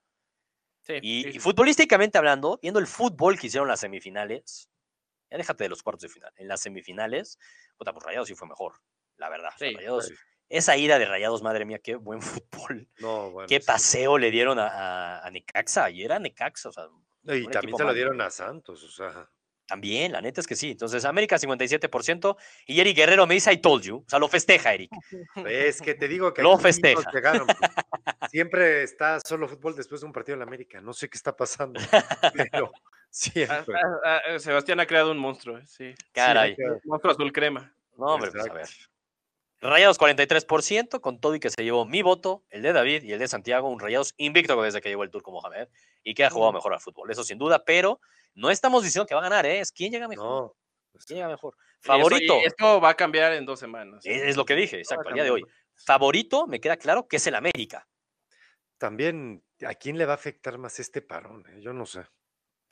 Sí, 0.81 0.99
y, 1.01 1.39
futbolísticamente 1.39 2.17
hablando, 2.17 2.59
viendo 2.61 2.79
el 2.79 2.87
fútbol 2.87 3.39
que 3.39 3.47
hicieron 3.47 3.67
las 3.67 3.79
semifinales, 3.79 4.69
ya 5.29 5.37
déjate 5.37 5.65
de 5.65 5.69
los 5.69 5.83
cuartos 5.83 6.03
de 6.03 6.09
final, 6.09 6.33
en 6.35 6.47
las 6.47 6.61
semifinales, 6.61 7.37
puta, 7.77 7.93
pues 7.93 8.03
Rayados 8.05 8.27
sí 8.27 8.35
fue 8.35 8.47
mejor, 8.47 8.73
la 9.17 9.29
verdad. 9.29 9.51
rayados, 9.59 10.11
Esa 10.49 10.75
ida 10.77 10.97
de 10.97 11.05
Rayados, 11.05 11.43
madre 11.43 11.65
mía, 11.65 11.79
qué 11.79 11.95
buen 11.95 12.21
fútbol. 12.43 12.87
No, 12.99 13.31
bueno, 13.31 13.47
qué 13.47 13.59
paseo 13.59 14.17
le 14.17 14.31
dieron 14.31 14.57
a, 14.57 15.19
a, 15.19 15.31
Necaxa, 15.31 15.89
y 15.91 16.03
era 16.03 16.17
Necaxa, 16.17 16.69
o 16.69 16.71
sea. 16.71 16.87
y 17.23 17.45
también 17.47 17.77
se 17.77 17.83
lo 17.83 17.93
dieron 17.93 18.19
a 18.21 18.29
Santos, 18.31 18.83
o 18.83 18.89
sea. 18.89 19.29
También, 19.69 20.11
la 20.11 20.19
neta 20.19 20.41
es 20.41 20.47
que 20.47 20.55
sí. 20.55 20.71
Entonces, 20.71 21.05
América 21.05 21.37
57% 21.37 22.35
y 22.65 22.81
Eric 22.81 22.97
Guerrero 22.97 23.27
me 23.27 23.35
dice 23.35 23.53
I 23.53 23.57
told 23.57 23.83
you. 23.83 23.97
O 23.97 24.09
sea, 24.09 24.17
lo 24.19 24.27
festeja, 24.27 24.73
Eric. 24.73 24.91
Es 25.45 25.79
que 25.79 25.93
te 25.93 26.07
digo 26.07 26.33
que 26.33 26.41
lo 26.41 26.57
festeja. 26.57 27.03
Pues. 27.11 27.13
siempre 28.31 28.83
está 28.83 29.19
solo 29.19 29.47
fútbol 29.47 29.75
después 29.75 30.01
de 30.01 30.07
un 30.07 30.13
partido 30.13 30.33
en 30.33 30.39
la 30.39 30.45
América. 30.45 30.81
No 30.81 30.91
sé 30.91 31.07
qué 31.07 31.17
está 31.17 31.35
pasando, 31.35 31.79
pero 32.51 32.71
Ah, 33.09 33.11
siempre. 33.11 33.75
ah, 33.75 33.99
ah, 34.05 34.21
eh, 34.27 34.39
Sebastián 34.39 34.79
ha 34.79 34.85
creado 34.85 35.11
un 35.11 35.17
monstruo, 35.17 35.57
eh, 35.57 35.65
sí. 35.65 35.93
Caray. 36.11 36.55
Sí, 36.55 36.61
Un 36.63 36.79
monstruo 36.85 37.13
azul 37.13 37.31
crema. 37.31 37.73
No, 37.97 38.05
hombre, 38.05 38.31
pues 38.31 38.47
a 38.47 38.53
ver. 38.53 38.67
Rayados 39.61 39.99
43%, 39.99 41.01
con 41.01 41.19
todo 41.19 41.35
y 41.35 41.39
que 41.39 41.49
se 41.49 41.63
llevó 41.63 41.85
mi 41.85 42.01
voto, 42.01 42.45
el 42.49 42.61
de 42.61 42.71
David 42.71 43.03
y 43.03 43.11
el 43.11 43.19
de 43.19 43.27
Santiago, 43.27 43.67
un 43.67 43.79
Rayados 43.79 44.13
invicto 44.17 44.61
desde 44.61 44.79
que 44.79 44.89
llegó 44.89 45.03
el 45.03 45.09
Turco 45.09 45.31
Mohamed 45.31 45.67
y 46.03 46.13
que 46.13 46.23
ha 46.23 46.29
jugado 46.29 46.53
mejor 46.53 46.73
al 46.73 46.79
fútbol, 46.79 47.11
eso 47.11 47.25
sin 47.25 47.37
duda, 47.37 47.65
pero 47.65 47.99
no 48.35 48.49
estamos 48.49 48.83
diciendo 48.83 49.05
que 49.05 49.15
va 49.15 49.21
a 49.21 49.23
ganar, 49.23 49.45
¿eh? 49.45 49.59
es 49.59 49.71
quién 49.71 49.91
llega 49.91 50.07
mejor. 50.07 50.25
No, 50.25 50.55
¿Quién 51.05 51.17
llega 51.17 51.29
mejor? 51.29 51.55
Y 51.57 51.61
eso- 51.61 51.81
Favorito, 51.93 52.39
y 52.41 52.45
esto 52.45 52.81
va 52.81 52.89
a 52.89 52.93
cambiar 52.95 53.33
en 53.33 53.45
dos 53.45 53.59
semanas. 53.59 54.05
es, 54.05 54.21
es 54.23 54.37
lo 54.37 54.45
que 54.45 54.55
dije, 54.55 54.77
exacto, 54.79 55.07
al 55.07 55.13
día 55.13 55.23
de 55.23 55.31
hoy. 55.31 55.43
Favorito, 55.85 56.45
me 56.47 56.59
queda 56.59 56.75
claro 56.77 57.07
que 57.07 57.17
es 57.17 57.27
el 57.27 57.35
América. 57.35 57.87
también, 58.77 59.43
¿a 59.65 59.73
quién 59.75 59.97
le 59.97 60.05
va 60.05 60.13
a 60.13 60.15
afectar 60.15 60.57
más 60.57 60.79
este 60.79 61.01
parón? 61.01 61.45
eh? 61.49 61.59
Yo 61.61 61.73
no 61.73 61.85
sé. 61.85 62.03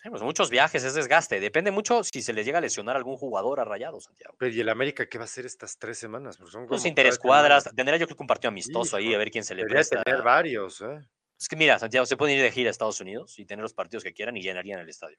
Sí, 0.01 0.09
pues 0.09 0.21
muchos 0.21 0.49
viajes, 0.49 0.83
es 0.83 0.93
desgaste. 0.93 1.39
Depende 1.39 1.71
mucho 1.71 2.03
si 2.03 2.21
se 2.21 2.31
les 2.31 2.45
llega 2.45 2.59
a 2.59 2.61
lesionar 2.61 2.95
algún 2.95 3.17
jugador 3.17 3.59
a 3.59 3.65
Rayados, 3.65 4.03
Santiago. 4.05 4.35
Pero 4.37 4.53
¿y 4.53 4.59
el 4.61 4.69
América 4.69 5.07
qué 5.07 5.17
va 5.17 5.23
a 5.23 5.25
hacer 5.25 5.45
estas 5.45 5.77
tres 5.79 5.97
semanas? 5.97 6.37
Porque 6.37 6.51
son 6.51 6.67
Los 6.67 6.81
cada 6.81 6.87
interescuadras, 6.87 7.63
tendrá 7.75 7.97
yo 7.97 8.05
creo 8.05 8.15
que 8.15 8.23
un 8.23 8.27
partido 8.27 8.49
amistoso 8.49 8.95
ahí, 8.95 9.13
a 9.13 9.17
ver 9.17 9.31
quién 9.31 9.43
se 9.43 9.55
le 9.55 9.63
Debería 9.63 9.77
presta. 9.77 10.03
tener 10.03 10.21
varios, 10.21 10.81
¿eh? 10.81 10.99
Es 11.39 11.47
que 11.47 11.55
mira, 11.55 11.77
Santiago, 11.79 12.05
se 12.05 12.15
pueden 12.15 12.37
ir 12.37 12.43
de 12.43 12.51
gira 12.51 12.69
a 12.69 12.71
Estados 12.71 12.99
Unidos 13.01 13.37
y 13.39 13.45
tener 13.45 13.63
los 13.63 13.73
partidos 13.73 14.03
que 14.03 14.13
quieran 14.13 14.37
y 14.37 14.41
llenarían 14.41 14.79
el 14.79 14.89
estadio. 14.89 15.17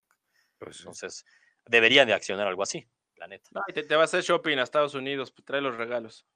Pues 0.59 0.77
sí. 0.77 0.83
Entonces, 0.83 1.25
deberían 1.67 2.07
de 2.07 2.15
accionar 2.15 2.47
algo 2.47 2.63
así, 2.63 2.89
la 3.17 3.27
neta. 3.29 3.49
No, 3.53 3.63
y 3.69 3.73
te, 3.73 3.83
te 3.83 3.97
vas 3.97 4.13
a 4.15 4.19
hacer 4.19 4.23
shopping 4.29 4.59
a 4.59 4.63
Estados 4.63 4.95
Unidos, 4.95 5.31
pues, 5.33 5.45
trae 5.45 5.61
los 5.61 5.77
regalos. 5.77 6.27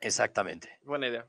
Exactamente. 0.00 0.78
Buena 0.82 1.08
idea. 1.08 1.26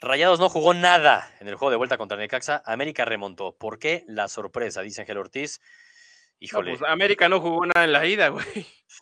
Rayados 0.00 0.40
no 0.40 0.48
jugó 0.48 0.74
nada 0.74 1.32
en 1.40 1.46
el 1.48 1.54
juego 1.54 1.70
de 1.70 1.76
vuelta 1.76 1.96
contra 1.96 2.16
Necaxa. 2.16 2.62
América 2.66 3.04
remontó. 3.04 3.56
¿Por 3.56 3.78
qué? 3.78 4.04
La 4.08 4.26
sorpresa, 4.28 4.82
dice 4.82 5.02
Ángel 5.02 5.18
Ortiz. 5.18 5.60
No, 5.60 5.66
Híjole. 6.40 6.76
pues, 6.76 6.90
América 6.90 7.28
no 7.28 7.40
jugó 7.40 7.64
nada 7.66 7.84
en 7.84 7.92
la 7.92 8.04
ida, 8.04 8.28
güey. 8.28 8.44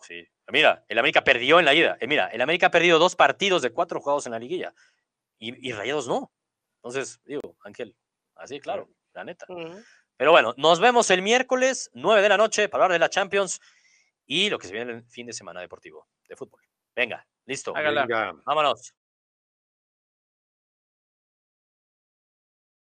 Sí. 0.03 0.27
Mira, 0.51 0.85
el 0.87 0.99
América 0.99 1.23
perdió 1.23 1.57
en 1.59 1.65
la 1.65 1.73
ida. 1.73 1.97
Eh, 1.99 2.07
mira, 2.07 2.27
el 2.27 2.39
América 2.41 2.67
ha 2.67 2.71
perdido 2.71 2.99
dos 2.99 3.15
partidos 3.15 3.61
de 3.63 3.71
cuatro 3.71 3.99
jugados 3.99 4.25
en 4.27 4.33
la 4.33 4.39
liguilla. 4.39 4.73
Y, 5.39 5.67
y 5.67 5.73
Rayados 5.73 6.07
no. 6.07 6.31
Entonces, 6.83 7.19
digo, 7.25 7.57
Ángel, 7.63 7.95
así, 8.35 8.59
claro, 8.59 8.87
la 9.13 9.23
neta. 9.23 9.47
Pero 10.17 10.31
bueno, 10.31 10.53
nos 10.57 10.79
vemos 10.79 11.09
el 11.09 11.21
miércoles, 11.21 11.89
9 11.93 12.21
de 12.21 12.29
la 12.29 12.37
noche, 12.37 12.69
para 12.69 12.83
hablar 12.83 12.95
de 12.95 12.99
la 12.99 13.09
Champions 13.09 13.59
y 14.25 14.49
lo 14.49 14.59
que 14.59 14.67
se 14.67 14.73
viene 14.73 14.91
el 14.91 15.03
fin 15.05 15.27
de 15.27 15.33
semana 15.33 15.61
deportivo 15.61 16.07
de 16.29 16.35
fútbol. 16.35 16.61
Venga, 16.95 17.25
listo. 17.45 17.75
Hágala. 17.75 18.05
Venga. 18.05 18.33
Vámonos. 18.45 18.93